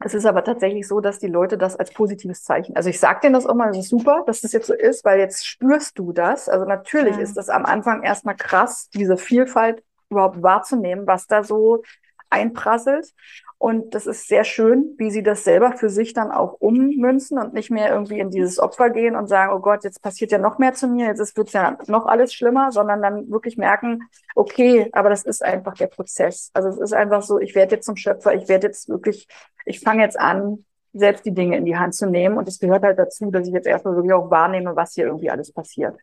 es 0.00 0.14
ist 0.14 0.26
aber 0.26 0.44
tatsächlich 0.44 0.86
so, 0.86 1.00
dass 1.00 1.18
die 1.18 1.26
Leute 1.26 1.58
das 1.58 1.74
als 1.74 1.90
positives 1.92 2.44
Zeichen. 2.44 2.76
Also 2.76 2.88
ich 2.88 3.00
sage 3.00 3.20
denen 3.22 3.34
das 3.34 3.46
auch 3.46 3.54
mal, 3.54 3.68
das 3.68 3.78
ist 3.78 3.88
super, 3.88 4.22
dass 4.26 4.40
das 4.40 4.52
jetzt 4.52 4.68
so 4.68 4.74
ist, 4.74 5.04
weil 5.04 5.18
jetzt 5.18 5.46
spürst 5.46 5.98
du 5.98 6.12
das. 6.12 6.48
Also 6.48 6.66
natürlich 6.66 7.16
ja. 7.16 7.22
ist 7.22 7.36
das 7.36 7.48
am 7.48 7.64
Anfang 7.64 8.02
erstmal 8.04 8.36
krass, 8.36 8.88
diese 8.94 9.16
Vielfalt 9.16 9.82
überhaupt 10.08 10.40
wahrzunehmen, 10.42 11.06
was 11.06 11.26
da 11.26 11.42
so 11.42 11.82
einprasselt. 12.30 13.12
Und 13.60 13.96
das 13.96 14.06
ist 14.06 14.28
sehr 14.28 14.44
schön, 14.44 14.94
wie 14.98 15.10
sie 15.10 15.24
das 15.24 15.42
selber 15.42 15.72
für 15.72 15.90
sich 15.90 16.12
dann 16.12 16.30
auch 16.30 16.54
ummünzen 16.60 17.38
und 17.38 17.54
nicht 17.54 17.70
mehr 17.70 17.90
irgendwie 17.90 18.20
in 18.20 18.30
dieses 18.30 18.60
Opfer 18.60 18.90
gehen 18.90 19.16
und 19.16 19.26
sagen, 19.26 19.52
oh 19.52 19.58
Gott, 19.58 19.82
jetzt 19.82 20.00
passiert 20.00 20.30
ja 20.30 20.38
noch 20.38 20.58
mehr 20.58 20.74
zu 20.74 20.86
mir, 20.86 21.06
jetzt 21.06 21.36
wird 21.36 21.48
es 21.48 21.52
ja 21.54 21.76
noch 21.88 22.06
alles 22.06 22.32
schlimmer, 22.32 22.70
sondern 22.70 23.02
dann 23.02 23.28
wirklich 23.30 23.56
merken, 23.56 24.08
okay, 24.36 24.88
aber 24.92 25.10
das 25.10 25.24
ist 25.24 25.44
einfach 25.44 25.74
der 25.74 25.88
Prozess. 25.88 26.52
Also 26.54 26.68
es 26.68 26.78
ist 26.78 26.92
einfach 26.92 27.22
so, 27.22 27.40
ich 27.40 27.56
werde 27.56 27.74
jetzt 27.74 27.86
zum 27.86 27.96
Schöpfer, 27.96 28.32
ich 28.32 28.48
werde 28.48 28.68
jetzt 28.68 28.88
wirklich, 28.88 29.26
ich 29.64 29.80
fange 29.80 30.02
jetzt 30.02 30.18
an, 30.18 30.64
selbst 30.92 31.26
die 31.26 31.34
Dinge 31.34 31.56
in 31.56 31.64
die 31.64 31.76
Hand 31.76 31.94
zu 31.94 32.06
nehmen. 32.06 32.38
Und 32.38 32.46
es 32.46 32.60
gehört 32.60 32.84
halt 32.84 32.98
dazu, 32.98 33.30
dass 33.32 33.46
ich 33.46 33.52
jetzt 33.52 33.66
erstmal 33.66 33.96
wirklich 33.96 34.12
auch 34.12 34.30
wahrnehme, 34.30 34.76
was 34.76 34.94
hier 34.94 35.06
irgendwie 35.06 35.30
alles 35.30 35.52
passiert. 35.52 35.98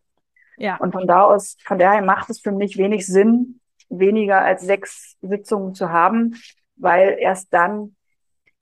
Ja. 0.58 0.78
Und 0.78 0.92
von 0.92 1.08
da 1.08 1.24
aus, 1.24 1.58
von 1.64 1.80
daher 1.80 2.02
macht 2.02 2.30
es 2.30 2.42
für 2.42 2.52
mich 2.52 2.78
wenig 2.78 3.06
Sinn, 3.06 3.60
weniger 3.90 4.42
als 4.42 4.62
sechs 4.62 5.16
Sitzungen 5.22 5.74
zu 5.74 5.90
haben, 5.90 6.36
weil 6.76 7.18
erst 7.20 7.54
dann, 7.54 7.96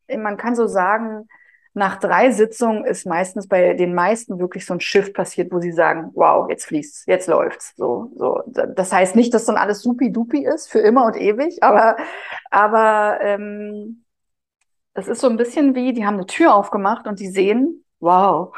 man 0.07 0.37
kann 0.37 0.55
so 0.55 0.67
sagen, 0.67 1.27
nach 1.75 1.99
drei 1.99 2.29
Sitzungen 2.31 2.85
ist 2.85 3.05
meistens 3.07 3.47
bei 3.47 3.73
den 3.73 3.95
meisten 3.95 4.39
wirklich 4.39 4.65
so 4.65 4.73
ein 4.73 4.79
Shift 4.79 5.13
passiert, 5.15 5.51
wo 5.51 5.59
sie 5.59 5.71
sagen, 5.71 6.11
wow, 6.13 6.47
jetzt 6.49 6.65
fließt's, 6.65 7.05
jetzt 7.07 7.27
läuft's. 7.27 7.73
So, 7.75 8.11
so. 8.15 8.43
Das 8.45 8.93
heißt 8.93 9.15
nicht, 9.15 9.33
dass 9.33 9.45
dann 9.45 9.57
alles 9.57 9.81
supi-dupi 9.81 10.45
ist, 10.45 10.69
für 10.69 10.79
immer 10.79 11.05
und 11.05 11.15
ewig, 11.17 11.63
aber, 11.63 11.97
aber 12.51 13.17
ähm, 13.21 14.03
das 14.93 15.07
ist 15.07 15.21
so 15.21 15.27
ein 15.27 15.37
bisschen 15.37 15.73
wie, 15.73 15.93
die 15.93 16.05
haben 16.05 16.15
eine 16.17 16.27
Tür 16.27 16.53
aufgemacht 16.53 17.07
und 17.07 17.19
die 17.19 17.29
sehen, 17.29 17.83
wow, 17.99 18.55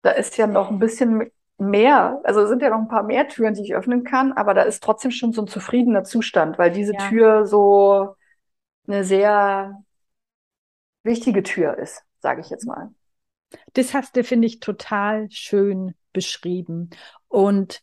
da 0.00 0.12
ist 0.12 0.38
ja 0.38 0.46
noch 0.46 0.70
ein 0.70 0.78
bisschen 0.78 1.30
mehr, 1.58 2.20
also 2.24 2.46
sind 2.46 2.62
ja 2.62 2.70
noch 2.70 2.78
ein 2.78 2.88
paar 2.88 3.02
mehr 3.02 3.28
Türen, 3.28 3.52
die 3.52 3.62
ich 3.62 3.74
öffnen 3.74 4.02
kann, 4.02 4.32
aber 4.32 4.54
da 4.54 4.62
ist 4.62 4.82
trotzdem 4.82 5.10
schon 5.10 5.34
so 5.34 5.42
ein 5.42 5.46
zufriedener 5.46 6.04
Zustand, 6.04 6.58
weil 6.58 6.70
diese 6.70 6.94
ja. 6.94 7.08
Tür 7.08 7.46
so 7.46 8.16
eine 8.86 9.04
sehr 9.04 9.82
wichtige 11.02 11.42
Tür 11.42 11.78
ist, 11.78 12.02
sage 12.20 12.40
ich 12.40 12.50
jetzt 12.50 12.66
mal. 12.66 12.90
Das 13.74 13.94
hast 13.94 14.16
du, 14.16 14.24
finde 14.24 14.46
ich, 14.46 14.60
total 14.60 15.30
schön 15.30 15.94
beschrieben. 16.12 16.90
Und 17.28 17.82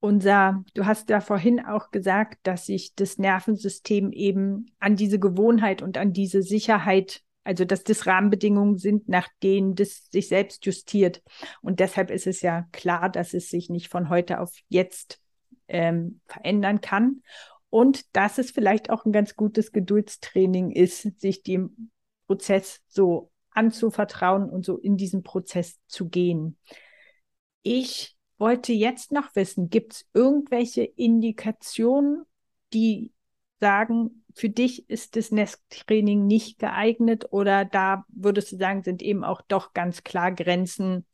unser, 0.00 0.64
du 0.74 0.84
hast 0.84 1.10
ja 1.10 1.20
vorhin 1.20 1.64
auch 1.64 1.90
gesagt, 1.90 2.38
dass 2.42 2.66
sich 2.66 2.94
das 2.94 3.18
Nervensystem 3.18 4.10
eben 4.12 4.74
an 4.80 4.96
diese 4.96 5.18
Gewohnheit 5.18 5.80
und 5.80 5.96
an 5.96 6.12
diese 6.12 6.42
Sicherheit, 6.42 7.22
also 7.44 7.64
dass 7.64 7.84
das 7.84 8.06
Rahmenbedingungen 8.06 8.78
sind, 8.78 9.08
nach 9.08 9.28
denen 9.42 9.74
das 9.74 10.08
sich 10.10 10.28
selbst 10.28 10.66
justiert. 10.66 11.22
Und 11.60 11.80
deshalb 11.80 12.10
ist 12.10 12.26
es 12.26 12.42
ja 12.42 12.66
klar, 12.72 13.10
dass 13.10 13.32
es 13.32 13.48
sich 13.48 13.70
nicht 13.70 13.88
von 13.88 14.08
heute 14.08 14.40
auf 14.40 14.52
jetzt 14.68 15.20
ähm, 15.68 16.20
verändern 16.26 16.80
kann 16.80 17.22
und 17.72 18.14
dass 18.14 18.36
es 18.36 18.50
vielleicht 18.50 18.90
auch 18.90 19.06
ein 19.06 19.12
ganz 19.12 19.34
gutes 19.34 19.72
Geduldstraining 19.72 20.72
ist, 20.72 21.18
sich 21.18 21.42
dem 21.42 21.90
Prozess 22.26 22.82
so 22.86 23.30
anzuvertrauen 23.50 24.50
und 24.50 24.66
so 24.66 24.76
in 24.76 24.98
diesen 24.98 25.22
Prozess 25.22 25.80
zu 25.86 26.10
gehen. 26.10 26.58
Ich 27.62 28.14
wollte 28.36 28.74
jetzt 28.74 29.10
noch 29.10 29.34
wissen, 29.34 29.70
gibt 29.70 29.94
es 29.94 30.06
irgendwelche 30.12 30.82
Indikationen, 30.82 32.24
die 32.74 33.10
sagen, 33.58 34.22
für 34.34 34.50
dich 34.50 34.90
ist 34.90 35.16
das 35.16 35.30
Nesttraining 35.30 36.26
nicht 36.26 36.58
geeignet 36.58 37.32
oder 37.32 37.64
da 37.64 38.04
würdest 38.08 38.52
du 38.52 38.58
sagen, 38.58 38.82
sind 38.82 39.00
eben 39.00 39.24
auch 39.24 39.40
doch 39.48 39.72
ganz 39.72 40.02
klar 40.02 40.30
Grenzen, 40.30 41.06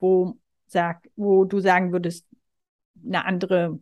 wo, 0.00 0.40
sag, 0.66 1.08
wo 1.14 1.44
du 1.44 1.60
sagen 1.60 1.92
würdest, 1.92 2.26
eine 3.06 3.24
andere 3.24 3.78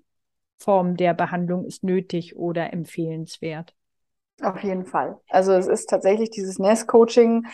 Form 0.58 0.96
der 0.96 1.14
Behandlung 1.14 1.64
ist 1.64 1.84
nötig 1.84 2.36
oder 2.36 2.72
empfehlenswert? 2.72 3.74
Auf 4.42 4.62
jeden 4.62 4.86
Fall. 4.86 5.18
Also 5.28 5.52
es 5.52 5.66
ist 5.66 5.88
tatsächlich 5.88 6.30
dieses 6.30 6.58
Nest-Coaching 6.58 7.46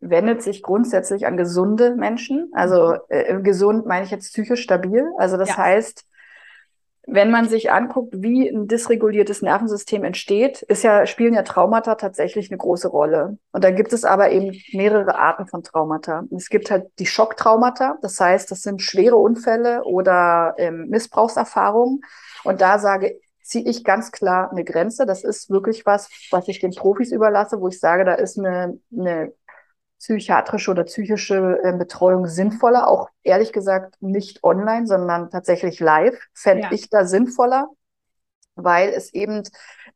wendet 0.00 0.42
sich 0.42 0.62
grundsätzlich 0.62 1.26
an 1.26 1.36
gesunde 1.36 1.96
Menschen. 1.96 2.50
Also 2.52 2.92
mhm. 2.92 2.98
äh, 3.08 3.42
gesund 3.42 3.86
meine 3.86 4.04
ich 4.04 4.10
jetzt 4.10 4.32
psychisch 4.32 4.62
stabil. 4.62 5.04
Also 5.18 5.36
das 5.36 5.50
ja. 5.50 5.56
heißt, 5.56 6.04
wenn 7.10 7.30
man 7.30 7.48
sich 7.48 7.70
anguckt, 7.72 8.14
wie 8.18 8.48
ein 8.48 8.68
dysreguliertes 8.68 9.40
Nervensystem 9.40 10.04
entsteht, 10.04 10.60
ist 10.62 10.84
ja, 10.84 11.06
spielen 11.06 11.32
ja 11.32 11.42
Traumata 11.42 11.94
tatsächlich 11.94 12.50
eine 12.50 12.58
große 12.58 12.88
Rolle. 12.88 13.38
Und 13.50 13.64
da 13.64 13.70
gibt 13.70 13.94
es 13.94 14.04
aber 14.04 14.30
eben 14.30 14.54
mehrere 14.72 15.18
Arten 15.18 15.46
von 15.46 15.62
Traumata. 15.62 16.24
Es 16.36 16.50
gibt 16.50 16.70
halt 16.70 16.86
die 16.98 17.06
Schocktraumata, 17.06 17.96
das 18.02 18.20
heißt, 18.20 18.50
das 18.50 18.60
sind 18.60 18.82
schwere 18.82 19.16
Unfälle 19.16 19.84
oder 19.84 20.54
ähm, 20.58 20.88
Missbrauchserfahrungen. 20.88 22.02
Und 22.44 22.60
da 22.60 22.78
sage 22.78 23.18
ziehe 23.42 23.64
ich 23.64 23.82
ganz 23.82 24.12
klar 24.12 24.50
eine 24.50 24.62
Grenze. 24.62 25.06
Das 25.06 25.24
ist 25.24 25.48
wirklich 25.48 25.86
was, 25.86 26.10
was 26.30 26.48
ich 26.48 26.60
den 26.60 26.72
Profis 26.72 27.12
überlasse, 27.12 27.60
wo 27.62 27.68
ich 27.68 27.80
sage, 27.80 28.04
da 28.04 28.12
ist 28.12 28.38
eine, 28.38 28.78
eine 28.92 29.32
psychiatrische 29.98 30.70
oder 30.70 30.84
psychische 30.84 31.58
äh, 31.62 31.72
Betreuung 31.72 32.26
sinnvoller. 32.26 32.88
Auch 32.88 33.08
ehrlich 33.22 33.52
gesagt 33.52 34.00
nicht 34.00 34.44
online, 34.44 34.86
sondern 34.86 35.30
tatsächlich 35.30 35.80
live, 35.80 36.18
fände 36.34 36.64
ja. 36.64 36.72
ich 36.72 36.88
da 36.90 37.04
sinnvoller, 37.04 37.68
weil 38.54 38.90
es 38.90 39.12
eben 39.12 39.42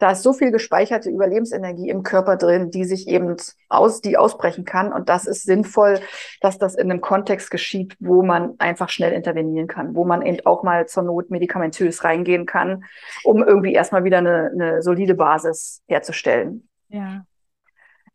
da 0.02 0.10
ist 0.10 0.24
so 0.24 0.32
viel 0.32 0.50
gespeicherte 0.50 1.10
Überlebensenergie 1.10 1.88
im 1.88 2.02
Körper 2.02 2.36
drin, 2.36 2.72
die 2.72 2.84
sich 2.84 3.06
eben 3.06 3.36
aus, 3.68 4.00
die 4.00 4.16
ausbrechen 4.16 4.64
kann. 4.64 4.92
Und 4.92 5.08
das 5.08 5.28
ist 5.28 5.44
sinnvoll, 5.44 6.00
dass 6.40 6.58
das 6.58 6.74
in 6.74 6.90
einem 6.90 7.00
Kontext 7.00 7.52
geschieht, 7.52 7.96
wo 8.00 8.24
man 8.24 8.56
einfach 8.58 8.88
schnell 8.88 9.12
intervenieren 9.12 9.68
kann, 9.68 9.94
wo 9.94 10.04
man 10.04 10.22
eben 10.22 10.44
auch 10.44 10.64
mal 10.64 10.88
zur 10.88 11.04
Not 11.04 11.30
medikamentös 11.30 12.02
reingehen 12.02 12.46
kann, 12.46 12.84
um 13.22 13.44
irgendwie 13.44 13.74
erstmal 13.74 14.02
wieder 14.02 14.18
eine, 14.18 14.50
eine 14.52 14.82
solide 14.82 15.14
Basis 15.14 15.82
herzustellen. 15.86 16.68
Ja. 16.88 17.24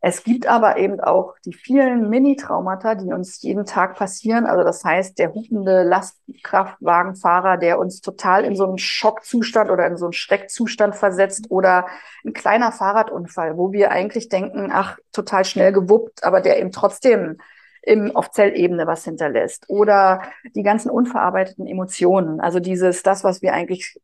Es 0.00 0.22
gibt 0.22 0.46
aber 0.46 0.76
eben 0.76 1.00
auch 1.00 1.34
die 1.44 1.52
vielen 1.52 2.08
Mini-Traumata, 2.08 2.94
die 2.94 3.12
uns 3.12 3.42
jeden 3.42 3.66
Tag 3.66 3.96
passieren. 3.96 4.46
Also 4.46 4.62
das 4.62 4.84
heißt, 4.84 5.18
der 5.18 5.34
hupende 5.34 5.82
Lastkraftwagenfahrer, 5.82 7.56
der 7.56 7.80
uns 7.80 8.00
total 8.00 8.44
in 8.44 8.54
so 8.54 8.64
einen 8.64 8.78
Schockzustand 8.78 9.70
oder 9.70 9.88
in 9.88 9.96
so 9.96 10.06
einen 10.06 10.12
Schreckzustand 10.12 10.94
versetzt 10.94 11.50
oder 11.50 11.86
ein 12.24 12.32
kleiner 12.32 12.70
Fahrradunfall, 12.70 13.56
wo 13.56 13.72
wir 13.72 13.90
eigentlich 13.90 14.28
denken, 14.28 14.70
ach, 14.72 14.98
total 15.12 15.44
schnell 15.44 15.72
gewuppt, 15.72 16.22
aber 16.22 16.40
der 16.40 16.60
eben 16.60 16.70
trotzdem 16.70 17.38
im, 17.82 18.14
auf 18.14 18.30
Zellebene 18.30 18.86
was 18.86 19.04
hinterlässt. 19.04 19.68
Oder 19.68 20.22
die 20.54 20.62
ganzen 20.62 20.90
unverarbeiteten 20.90 21.66
Emotionen. 21.66 22.38
Also 22.38 22.60
dieses, 22.60 23.02
das, 23.02 23.24
was 23.24 23.42
wir 23.42 23.52
eigentlich 23.52 23.98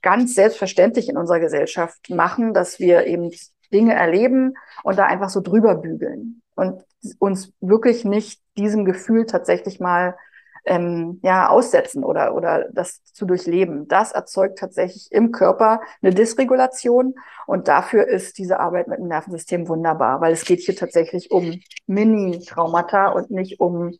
ganz 0.00 0.34
selbstverständlich 0.34 1.08
in 1.08 1.16
unserer 1.16 1.40
Gesellschaft 1.40 2.08
machen, 2.08 2.54
dass 2.54 2.78
wir 2.78 3.06
eben 3.06 3.30
Dinge 3.72 3.94
erleben 3.94 4.54
und 4.82 4.98
da 4.98 5.06
einfach 5.06 5.30
so 5.30 5.40
drüber 5.40 5.74
bügeln 5.76 6.42
und 6.54 6.84
uns 7.18 7.52
wirklich 7.60 8.04
nicht 8.04 8.40
diesem 8.56 8.84
Gefühl 8.84 9.26
tatsächlich 9.26 9.80
mal 9.80 10.16
ähm, 10.64 11.20
ja, 11.22 11.48
aussetzen 11.48 12.04
oder, 12.04 12.34
oder 12.34 12.68
das 12.72 13.02
zu 13.04 13.24
durchleben. 13.24 13.88
Das 13.88 14.12
erzeugt 14.12 14.58
tatsächlich 14.58 15.10
im 15.10 15.32
Körper 15.32 15.80
eine 16.02 16.12
Dysregulation 16.12 17.14
und 17.46 17.68
dafür 17.68 18.06
ist 18.06 18.38
diese 18.38 18.60
Arbeit 18.60 18.88
mit 18.88 18.98
dem 18.98 19.08
Nervensystem 19.08 19.68
wunderbar, 19.68 20.20
weil 20.20 20.32
es 20.32 20.44
geht 20.44 20.60
hier 20.60 20.76
tatsächlich 20.76 21.30
um 21.30 21.60
Mini-Traumata 21.86 23.08
und 23.08 23.30
nicht 23.30 23.60
um 23.60 23.92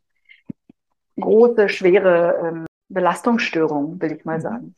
große, 1.18 1.68
schwere 1.68 2.41
ähm, 2.45 2.66
Belastungsstörungen, 2.89 4.01
will 4.01 4.12
ich 4.12 4.25
mal 4.25 4.39
mhm. 4.39 4.43
sagen. 4.43 4.75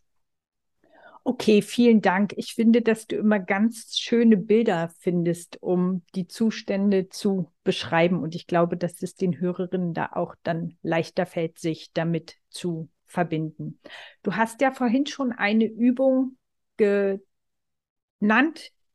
Okay, 1.24 1.62
vielen 1.62 2.00
Dank. 2.00 2.34
Ich 2.36 2.54
finde, 2.54 2.82
dass 2.82 3.06
du 3.06 3.14
immer 3.14 3.38
ganz 3.38 3.96
schöne 3.96 4.36
Bilder 4.36 4.90
findest, 4.98 5.62
um 5.62 6.02
die 6.16 6.26
Zustände 6.26 7.08
zu 7.10 7.52
beschreiben. 7.62 8.20
Und 8.22 8.34
ich 8.34 8.48
glaube, 8.48 8.76
dass 8.76 9.00
es 9.02 9.14
den 9.14 9.38
Hörerinnen 9.38 9.94
da 9.94 10.10
auch 10.14 10.34
dann 10.42 10.76
leichter 10.82 11.24
fällt, 11.24 11.58
sich 11.60 11.92
damit 11.92 12.38
zu 12.50 12.90
verbinden. 13.06 13.78
Du 14.24 14.34
hast 14.34 14.60
ja 14.62 14.72
vorhin 14.72 15.06
schon 15.06 15.30
eine 15.30 15.66
Übung 15.66 16.36
genannt, 16.76 17.22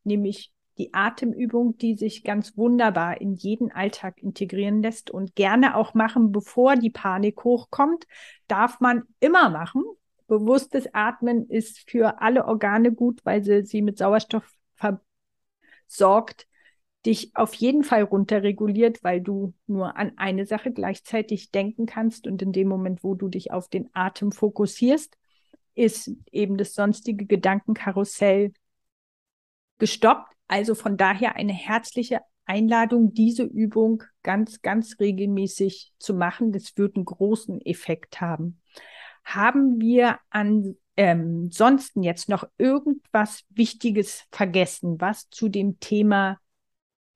nämlich 0.04 0.52
die 0.76 0.92
Atemübung, 0.92 1.78
die 1.78 1.96
sich 1.96 2.24
ganz 2.24 2.56
wunderbar 2.58 3.20
in 3.20 3.34
jeden 3.34 3.72
Alltag 3.72 4.22
integrieren 4.22 4.82
lässt 4.82 5.10
und 5.10 5.34
gerne 5.34 5.76
auch 5.76 5.94
machen, 5.94 6.30
bevor 6.30 6.76
die 6.76 6.90
Panik 6.90 7.42
hochkommt, 7.42 8.06
darf 8.48 8.80
man 8.80 9.04
immer 9.18 9.48
machen. 9.48 9.82
Bewusstes 10.28 10.88
Atmen 10.92 11.48
ist 11.48 11.90
für 11.90 12.20
alle 12.20 12.44
Organe 12.44 12.92
gut, 12.92 13.20
weil 13.24 13.42
sie 13.42 13.64
sie 13.64 13.82
mit 13.82 13.96
Sauerstoff 13.98 14.44
versorgt, 15.88 16.46
dich 17.06 17.34
auf 17.34 17.54
jeden 17.54 17.82
Fall 17.82 18.02
runterreguliert, 18.02 19.02
weil 19.02 19.22
du 19.22 19.54
nur 19.66 19.96
an 19.96 20.12
eine 20.16 20.44
Sache 20.44 20.70
gleichzeitig 20.70 21.50
denken 21.50 21.86
kannst 21.86 22.26
und 22.26 22.42
in 22.42 22.52
dem 22.52 22.68
Moment, 22.68 23.02
wo 23.02 23.14
du 23.14 23.28
dich 23.28 23.52
auf 23.52 23.68
den 23.68 23.88
Atem 23.94 24.30
fokussierst, 24.30 25.16
ist 25.74 26.10
eben 26.30 26.58
das 26.58 26.74
sonstige 26.74 27.24
Gedankenkarussell 27.24 28.52
gestoppt. 29.78 30.34
Also 30.46 30.74
von 30.74 30.98
daher 30.98 31.36
eine 31.36 31.54
herzliche 31.54 32.20
Einladung, 32.44 33.14
diese 33.14 33.44
Übung 33.44 34.02
ganz, 34.22 34.60
ganz 34.60 34.98
regelmäßig 35.00 35.92
zu 35.98 36.14
machen. 36.14 36.52
Das 36.52 36.76
wird 36.76 36.96
einen 36.96 37.04
großen 37.06 37.60
Effekt 37.62 38.20
haben. 38.20 38.57
Haben 39.28 39.78
wir 39.78 40.18
ansonsten 40.30 42.00
ähm, 42.00 42.02
jetzt 42.02 42.30
noch 42.30 42.48
irgendwas 42.56 43.44
Wichtiges 43.50 44.24
vergessen, 44.32 44.98
was 45.02 45.28
zu 45.28 45.50
dem 45.50 45.78
Thema 45.80 46.38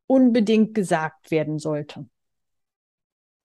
unbedingt 0.06 0.74
gesagt 0.74 1.30
werden 1.30 1.58
sollte? 1.58 2.06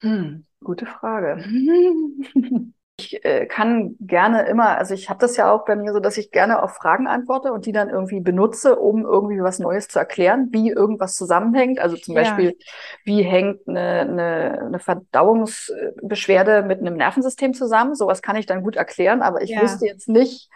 Hm, 0.02 0.46
gute 0.62 0.86
Frage. 0.86 1.46
Ich 3.00 3.24
äh, 3.24 3.46
kann 3.46 3.96
gerne 4.00 4.48
immer, 4.48 4.78
also 4.78 4.96
ich 4.96 5.08
habe 5.08 5.20
das 5.20 5.38
ja 5.38 5.52
auch 5.52 5.66
bei 5.66 5.76
mir 5.76 5.94
so, 5.94 6.00
dass 6.00 6.18
ich 6.18 6.32
gerne 6.32 6.64
auf 6.64 6.74
Fragen 6.74 7.06
antworte 7.06 7.54
und 7.54 7.68
die 7.68 7.72
dann 7.72 7.90
irgendwie 7.90 8.22
benutze, 8.22 8.76
um 8.76 9.06
irgendwie 9.06 9.40
was 9.40 9.60
Neues 9.60 9.88
zu 9.88 10.00
erklären, 10.00 10.48
wie 10.52 10.72
irgendwas 10.72 11.14
zusammenhängt. 11.14 11.78
Also 11.78 11.96
zum 11.96 12.16
ja. 12.16 12.22
Beispiel, 12.22 12.58
wie 13.04 13.22
hängt 13.22 13.68
eine, 13.68 14.00
eine, 14.02 14.62
eine 14.62 14.80
Verdauungsbeschwerde 14.80 16.64
mit 16.64 16.80
einem 16.80 16.96
Nervensystem 16.96 17.54
zusammen? 17.54 17.94
Sowas 17.94 18.24
kann 18.24 18.36
ich 18.36 18.48
dann 18.48 18.64
gut 18.64 18.78
erklären, 18.78 19.22
aber 19.22 19.44
ich 19.44 19.52
ja. 19.52 19.62
wüsste 19.62 19.86
jetzt 19.86 20.10
nicht, 20.10 20.50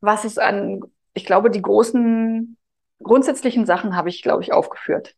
was 0.00 0.24
es 0.24 0.38
an, 0.38 0.80
ich 1.12 1.24
glaube, 1.24 1.50
die 1.50 1.62
großen 1.62 2.56
grundsätzlichen 3.02 3.66
Sachen 3.66 3.96
habe 3.96 4.08
ich, 4.10 4.22
glaube 4.22 4.42
ich, 4.42 4.52
aufgeführt. 4.52 5.16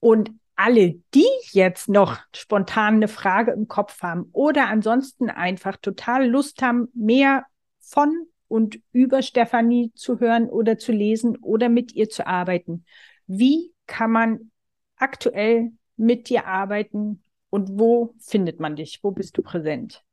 Und 0.00 0.30
alle, 0.56 0.94
die 1.14 1.26
jetzt 1.52 1.88
noch 1.88 2.18
spontan 2.34 2.94
eine 2.94 3.06
Frage 3.08 3.52
im 3.52 3.68
Kopf 3.68 4.02
haben 4.02 4.28
oder 4.32 4.68
ansonsten 4.68 5.30
einfach 5.30 5.76
total 5.76 6.28
Lust 6.28 6.62
haben, 6.62 6.88
mehr 6.94 7.44
von 7.80 8.26
und 8.48 8.80
über 8.92 9.22
Stefanie 9.22 9.92
zu 9.94 10.20
hören 10.20 10.48
oder 10.48 10.78
zu 10.78 10.92
lesen 10.92 11.36
oder 11.38 11.68
mit 11.68 11.92
ihr 11.92 12.08
zu 12.08 12.24
arbeiten, 12.26 12.84
wie 13.26 13.72
kann 13.86 14.12
man 14.12 14.50
aktuell 14.96 15.72
mit 15.96 16.28
dir 16.28 16.46
arbeiten 16.46 17.22
und 17.50 17.78
wo 17.78 18.14
findet 18.18 18.58
man 18.60 18.76
dich? 18.76 19.00
Wo 19.02 19.10
bist 19.10 19.36
du 19.36 19.42
präsent? 19.42 20.04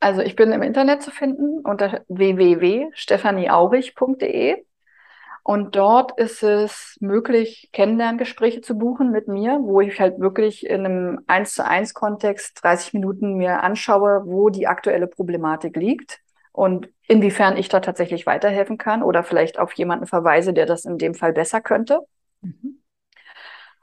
Also 0.00 0.20
ich 0.20 0.36
bin 0.36 0.52
im 0.52 0.60
Internet 0.62 1.02
zu 1.02 1.10
finden 1.10 1.60
unter 1.60 2.04
www.stefanieaurich.de 2.08 4.64
und 5.46 5.76
dort 5.76 6.18
ist 6.18 6.42
es 6.42 6.96
möglich, 7.00 7.68
Kennenlerngespräche 7.74 8.62
zu 8.62 8.78
buchen 8.78 9.10
mit 9.10 9.28
mir, 9.28 9.58
wo 9.60 9.82
ich 9.82 10.00
halt 10.00 10.18
wirklich 10.18 10.66
in 10.66 10.86
einem 10.86 11.20
1 11.26 11.54
zu 11.54 11.66
1 11.66 11.92
Kontext 11.92 12.64
30 12.64 12.94
Minuten 12.94 13.34
mir 13.34 13.62
anschaue, 13.62 14.22
wo 14.24 14.48
die 14.48 14.66
aktuelle 14.66 15.06
Problematik 15.06 15.76
liegt 15.76 16.20
und 16.52 16.88
inwiefern 17.08 17.58
ich 17.58 17.68
da 17.68 17.80
tatsächlich 17.80 18.24
weiterhelfen 18.24 18.78
kann 18.78 19.02
oder 19.02 19.22
vielleicht 19.22 19.58
auf 19.58 19.74
jemanden 19.74 20.06
verweise, 20.06 20.54
der 20.54 20.64
das 20.64 20.86
in 20.86 20.96
dem 20.96 21.12
Fall 21.12 21.34
besser 21.34 21.60
könnte. 21.60 22.00
Mhm. 22.40 22.80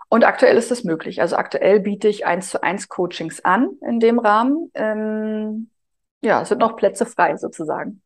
Und 0.10 0.24
aktuell 0.24 0.58
ist 0.58 0.72
das 0.72 0.84
möglich. 0.84 1.22
Also 1.22 1.36
aktuell 1.36 1.80
biete 1.80 2.08
ich 2.08 2.26
1 2.26 2.50
zu 2.50 2.64
1 2.64 2.90
Coachings 2.90 3.46
an 3.46 3.70
in 3.88 4.00
dem 4.00 4.18
Rahmen. 4.18 4.72
Ähm, 4.74 5.70
ja, 6.22 6.42
es 6.42 6.50
sind 6.50 6.58
noch 6.58 6.76
Plätze 6.76 7.06
frei 7.06 7.38
sozusagen. 7.38 8.02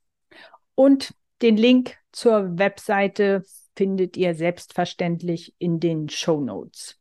Und 0.75 1.13
den 1.41 1.55
Link 1.55 1.95
zur 2.15 2.57
Webseite 2.57 3.43
findet 3.75 4.15
ihr 4.15 4.35
selbstverständlich 4.35 5.53
in 5.59 5.81
den 5.81 6.07
Show 6.07 6.39
Notes. 6.39 6.97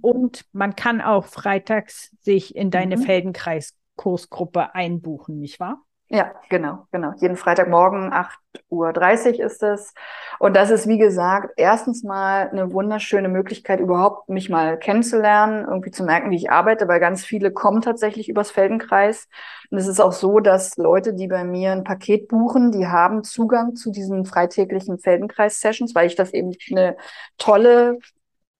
Und 0.00 0.44
man 0.52 0.74
kann 0.74 1.00
auch 1.00 1.26
freitags 1.26 2.10
sich 2.20 2.56
in 2.56 2.72
deine 2.72 2.96
mhm. 2.96 3.02
Feldenkreis-Kursgruppe 3.02 4.74
einbuchen, 4.74 5.38
nicht 5.38 5.60
wahr? 5.60 5.84
Ja, 6.08 6.32
genau, 6.50 6.86
genau. 6.92 7.14
Jeden 7.20 7.36
Freitagmorgen 7.36 8.12
8.30 8.12 9.38
Uhr 9.40 9.44
ist 9.46 9.62
es. 9.64 9.92
Und 10.38 10.54
das 10.54 10.70
ist, 10.70 10.86
wie 10.86 10.98
gesagt, 10.98 11.52
erstens 11.56 12.04
mal 12.04 12.48
eine 12.48 12.72
wunderschöne 12.72 13.28
Möglichkeit, 13.28 13.80
überhaupt 13.80 14.28
mich 14.28 14.48
mal 14.48 14.78
kennenzulernen, 14.78 15.64
irgendwie 15.66 15.90
zu 15.90 16.04
merken, 16.04 16.30
wie 16.30 16.36
ich 16.36 16.48
arbeite, 16.50 16.86
weil 16.86 17.00
ganz 17.00 17.24
viele 17.24 17.50
kommen 17.50 17.80
tatsächlich 17.82 18.28
übers 18.28 18.52
Feldenkreis. 18.52 19.28
Und 19.70 19.78
es 19.78 19.88
ist 19.88 19.98
auch 20.00 20.12
so, 20.12 20.38
dass 20.38 20.76
Leute, 20.76 21.12
die 21.12 21.26
bei 21.26 21.42
mir 21.42 21.72
ein 21.72 21.82
Paket 21.82 22.28
buchen, 22.28 22.70
die 22.70 22.86
haben 22.86 23.24
Zugang 23.24 23.74
zu 23.74 23.90
diesen 23.90 24.26
freitäglichen 24.26 25.00
Feldenkreis-Sessions, 25.00 25.96
weil 25.96 26.06
ich 26.06 26.14
das 26.14 26.32
eben 26.32 26.52
eine 26.70 26.96
tolle 27.36 27.98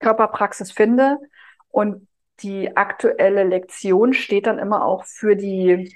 Körperpraxis 0.01 0.73
finde. 0.73 1.19
Und 1.69 2.09
die 2.41 2.77
aktuelle 2.77 3.45
Lektion 3.45 4.13
steht 4.15 4.47
dann 4.47 4.59
immer 4.59 4.85
auch 4.85 5.05
für 5.05 5.37
die 5.37 5.95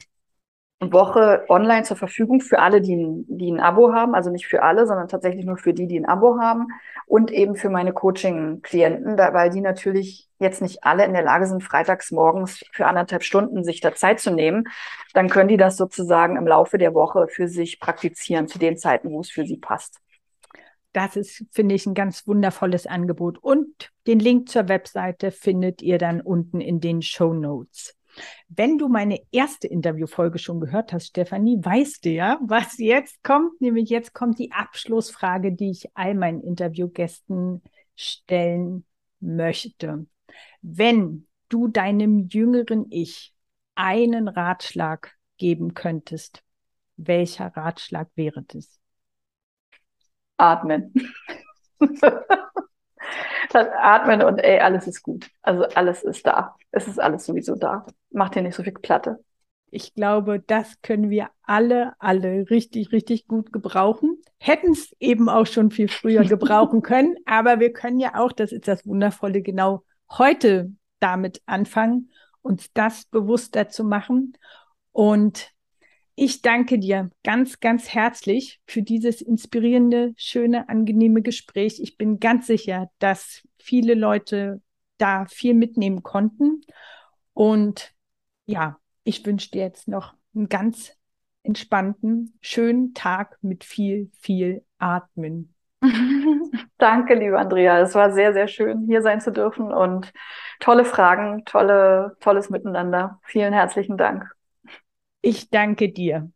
Woche 0.81 1.45
online 1.49 1.83
zur 1.83 1.99
Verfügung 1.99 2.41
für 2.41 2.59
alle, 2.59 2.81
die 2.81 2.97
ein, 2.97 3.26
die 3.28 3.51
ein 3.51 3.61
Abo 3.61 3.93
haben, 3.93 4.14
also 4.14 4.31
nicht 4.31 4.47
für 4.47 4.62
alle, 4.62 4.87
sondern 4.87 5.09
tatsächlich 5.09 5.45
nur 5.45 5.59
für 5.59 5.74
die, 5.74 5.87
die 5.87 6.01
ein 6.01 6.07
Abo 6.07 6.39
haben 6.41 6.68
und 7.07 7.31
eben 7.31 7.55
für 7.55 7.68
meine 7.68 7.93
Coaching-Klienten, 7.93 9.18
weil 9.18 9.51
die 9.51 9.61
natürlich 9.61 10.28
jetzt 10.39 10.62
nicht 10.62 10.83
alle 10.83 11.05
in 11.05 11.12
der 11.12 11.22
Lage 11.22 11.47
sind, 11.47 11.62
freitags 11.62 12.11
morgens 12.11 12.64
für 12.72 12.87
anderthalb 12.87 13.22
Stunden 13.24 13.62
sich 13.62 13.83
da 13.83 13.95
Zeit 13.95 14.20
zu 14.20 14.31
nehmen, 14.31 14.68
dann 15.12 15.28
können 15.28 15.49
die 15.49 15.59
das 15.59 15.76
sozusagen 15.76 16.37
im 16.37 16.47
Laufe 16.47 16.78
der 16.78 16.95
Woche 16.95 17.28
für 17.28 17.47
sich 17.47 17.78
praktizieren, 17.78 18.49
zu 18.49 18.59
den 18.59 18.78
Zeiten, 18.78 19.11
wo 19.11 19.20
es 19.20 19.31
für 19.31 19.45
sie 19.45 19.59
passt. 19.59 20.01
Das 20.93 21.14
ist, 21.14 21.45
finde 21.53 21.74
ich, 21.74 21.85
ein 21.87 21.95
ganz 21.95 22.26
wundervolles 22.26 22.87
Angebot. 22.87 23.39
Und 23.39 23.93
den 24.07 24.18
Link 24.18 24.49
zur 24.49 24.68
Webseite 24.68 25.31
findet 25.31 25.83
ihr 25.83 25.99
dann 25.99 26.20
unten 26.20 26.61
in 26.61 26.81
den 26.81 27.03
Show 27.03 27.33
Notes. 27.33 27.99
Wenn 28.48 28.78
du 28.78 28.88
meine 28.88 29.20
erste 29.30 29.66
Interviewfolge 29.66 30.38
schon 30.38 30.61
gehört 30.61 30.92
hast, 30.92 31.08
Stefanie, 31.08 31.58
weißt 31.61 32.04
du 32.04 32.11
ja, 32.11 32.38
was 32.42 32.78
jetzt 32.78 33.22
kommt. 33.22 33.61
Nämlich 33.61 33.88
jetzt 33.90 34.12
kommt 34.12 34.38
die 34.38 34.52
Abschlussfrage, 34.52 35.52
die 35.52 35.70
ich 35.70 35.88
all 35.94 36.14
meinen 36.14 36.42
Interviewgästen 36.42 37.62
stellen 37.94 38.84
möchte. 39.20 40.06
Wenn 40.62 41.26
du 41.48 41.68
deinem 41.68 42.28
jüngeren 42.28 42.86
Ich 42.90 43.34
einen 43.74 44.28
Ratschlag 44.28 45.12
geben 45.36 45.74
könntest, 45.74 46.42
welcher 46.96 47.46
Ratschlag 47.56 48.08
wäre 48.14 48.42
das? 48.42 48.78
Atmen. 50.36 50.92
Dann 53.51 53.66
atmen 53.76 54.22
und 54.22 54.38
ey, 54.38 54.61
alles 54.61 54.86
ist 54.86 55.03
gut. 55.03 55.28
Also 55.42 55.64
alles 55.74 56.03
ist 56.03 56.26
da. 56.26 56.57
Es 56.70 56.86
ist 56.86 57.01
alles 57.01 57.26
sowieso 57.26 57.57
da. 57.57 57.84
Macht 58.11 58.36
dir 58.36 58.42
nicht 58.42 58.55
so 58.55 58.62
viel 58.62 58.72
Platte. 58.72 59.22
Ich 59.72 59.94
glaube, 59.94 60.40
das 60.40 60.80
können 60.82 61.11
wir 61.11 61.28
alle, 61.42 61.92
alle 61.98 62.48
richtig, 62.51 62.92
richtig 62.92 63.26
gut 63.26 63.53
gebrauchen. 63.53 64.18
Hätten 64.38 64.72
es 64.72 64.94
eben 64.98 65.28
auch 65.28 65.46
schon 65.46 65.70
viel 65.70 65.88
früher 65.88 66.24
gebrauchen 66.24 66.82
können, 66.82 67.16
aber 67.24 67.61
wir 67.61 67.72
können 67.72 68.01
ja 68.01 68.14
auch, 68.14 68.32
das 68.32 68.53
ist 68.53 68.68
das 68.68 68.86
Wundervolle, 68.86 69.42
genau 69.42 69.84
heute 70.11 70.72
damit 71.01 71.42
anfangen, 71.46 72.11
uns 72.42 72.72
das 72.72 73.05
bewusster 73.07 73.68
zu 73.68 73.84
machen. 73.84 74.34
Und 74.92 75.53
ich 76.22 76.42
danke 76.42 76.78
dir 76.78 77.10
ganz, 77.24 77.60
ganz 77.60 77.94
herzlich 77.94 78.60
für 78.66 78.82
dieses 78.82 79.22
inspirierende, 79.22 80.12
schöne, 80.18 80.68
angenehme 80.68 81.22
Gespräch. 81.22 81.80
Ich 81.80 81.96
bin 81.96 82.20
ganz 82.20 82.46
sicher, 82.46 82.90
dass 82.98 83.48
viele 83.58 83.94
Leute 83.94 84.60
da 84.98 85.24
viel 85.30 85.54
mitnehmen 85.54 86.02
konnten. 86.02 86.60
Und 87.32 87.94
ja, 88.44 88.76
ich 89.02 89.24
wünsche 89.24 89.50
dir 89.50 89.62
jetzt 89.62 89.88
noch 89.88 90.12
einen 90.34 90.50
ganz 90.50 90.94
entspannten, 91.42 92.36
schönen 92.42 92.92
Tag 92.92 93.38
mit 93.40 93.64
viel, 93.64 94.10
viel 94.18 94.62
Atmen. 94.76 95.54
Danke, 96.76 97.14
liebe 97.14 97.38
Andrea. 97.38 97.80
Es 97.80 97.94
war 97.94 98.12
sehr, 98.12 98.34
sehr 98.34 98.46
schön, 98.46 98.84
hier 98.84 99.00
sein 99.00 99.22
zu 99.22 99.32
dürfen 99.32 99.72
und 99.72 100.12
tolle 100.58 100.84
Fragen, 100.84 101.46
tolle, 101.46 102.18
tolles 102.20 102.50
Miteinander. 102.50 103.20
Vielen 103.24 103.54
herzlichen 103.54 103.96
Dank. 103.96 104.30
Ich 105.22 105.50
danke 105.50 105.90
dir. 105.90 106.30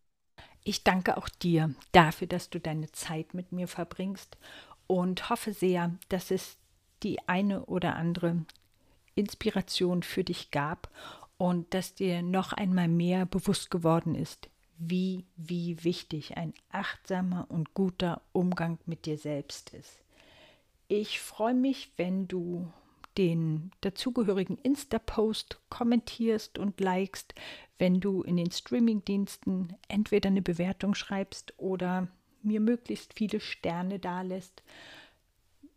Ich 0.62 0.84
danke 0.84 1.16
auch 1.16 1.28
dir 1.28 1.74
dafür, 1.92 2.26
dass 2.26 2.50
du 2.50 2.60
deine 2.60 2.90
Zeit 2.92 3.34
mit 3.34 3.52
mir 3.52 3.68
verbringst 3.68 4.36
und 4.86 5.30
hoffe 5.30 5.52
sehr, 5.52 5.96
dass 6.08 6.30
es 6.30 6.58
die 7.02 7.26
eine 7.28 7.66
oder 7.66 7.96
andere 7.96 8.44
Inspiration 9.14 10.02
für 10.02 10.24
dich 10.24 10.50
gab 10.50 10.90
und 11.36 11.72
dass 11.74 11.94
dir 11.94 12.22
noch 12.22 12.52
einmal 12.52 12.88
mehr 12.88 13.26
bewusst 13.26 13.70
geworden 13.70 14.14
ist, 14.14 14.48
wie, 14.78 15.24
wie 15.36 15.82
wichtig 15.84 16.36
ein 16.36 16.54
achtsamer 16.70 17.46
und 17.48 17.74
guter 17.74 18.22
Umgang 18.32 18.78
mit 18.86 19.06
dir 19.06 19.18
selbst 19.18 19.70
ist. 19.74 20.02
Ich 20.88 21.20
freue 21.20 21.54
mich, 21.54 21.90
wenn 21.96 22.28
du 22.28 22.70
den 23.18 23.70
dazugehörigen 23.80 24.58
Insta-Post 24.58 25.60
kommentierst 25.68 26.58
und 26.58 26.80
likest, 26.80 27.34
wenn 27.78 28.00
du 28.00 28.22
in 28.22 28.36
den 28.36 28.50
Streaming-Diensten 28.50 29.74
entweder 29.88 30.28
eine 30.28 30.42
Bewertung 30.42 30.94
schreibst 30.94 31.54
oder 31.56 32.08
mir 32.42 32.60
möglichst 32.60 33.14
viele 33.14 33.40
Sterne 33.40 33.98
dalässt, 33.98 34.62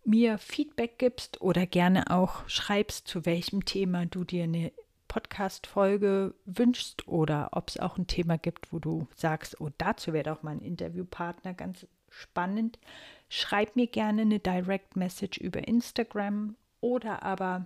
mir 0.04 0.38
Feedback 0.38 0.98
gibst 1.00 1.42
oder 1.42 1.66
gerne 1.66 2.10
auch 2.10 2.48
schreibst, 2.48 3.08
zu 3.08 3.26
welchem 3.26 3.66
Thema 3.66 4.06
du 4.06 4.24
dir 4.24 4.44
eine 4.44 4.72
Podcast-Folge 5.08 6.34
wünschst 6.46 7.08
oder 7.08 7.50
ob 7.52 7.70
es 7.70 7.80
auch 7.80 7.98
ein 7.98 8.08
Thema 8.08 8.38
gibt, 8.38 8.72
wo 8.72 8.80
du 8.80 9.08
sagst, 9.16 9.60
oh, 9.60 9.70
dazu 9.78 10.14
wäre 10.14 10.24
doch 10.36 10.44
mein 10.44 10.60
Interviewpartner 10.60 11.54
ganz 11.54 11.88
spannend. 12.10 12.80
Schreib 13.30 13.76
mir 13.76 13.88
gerne 13.88 14.22
eine 14.24 14.40
Direct 14.40 14.96
Message 14.96 15.40
über 15.40 15.68
Instagram 15.68 16.56
oder 16.88 17.24
aber 17.24 17.66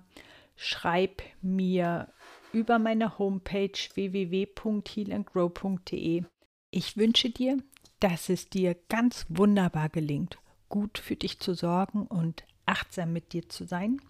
schreib 0.55 1.21
mir 1.41 2.07
über 2.51 2.79
meine 2.79 3.19
Homepage 3.19 3.77
www.healandgrow.de. 3.93 6.23
Ich 6.71 6.97
wünsche 6.97 7.29
dir, 7.29 7.59
dass 7.99 8.29
es 8.29 8.49
dir 8.49 8.75
ganz 8.89 9.27
wunderbar 9.29 9.89
gelingt, 9.89 10.39
gut 10.69 10.97
für 10.97 11.15
dich 11.15 11.39
zu 11.39 11.53
sorgen 11.53 12.07
und 12.07 12.43
achtsam 12.65 13.13
mit 13.13 13.33
dir 13.33 13.47
zu 13.47 13.65
sein. 13.65 14.01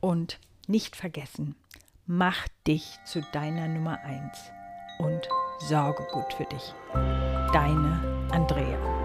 Und 0.00 0.40
nicht 0.66 0.96
vergessen, 0.96 1.56
mach 2.06 2.48
dich 2.66 2.98
zu 3.04 3.20
deiner 3.32 3.68
Nummer 3.68 4.00
1 4.00 4.50
und 4.98 5.28
sorge 5.58 6.06
gut 6.12 6.32
für 6.32 6.46
dich. 6.46 6.72
Deine 7.52 8.00
Andrea. 8.30 8.97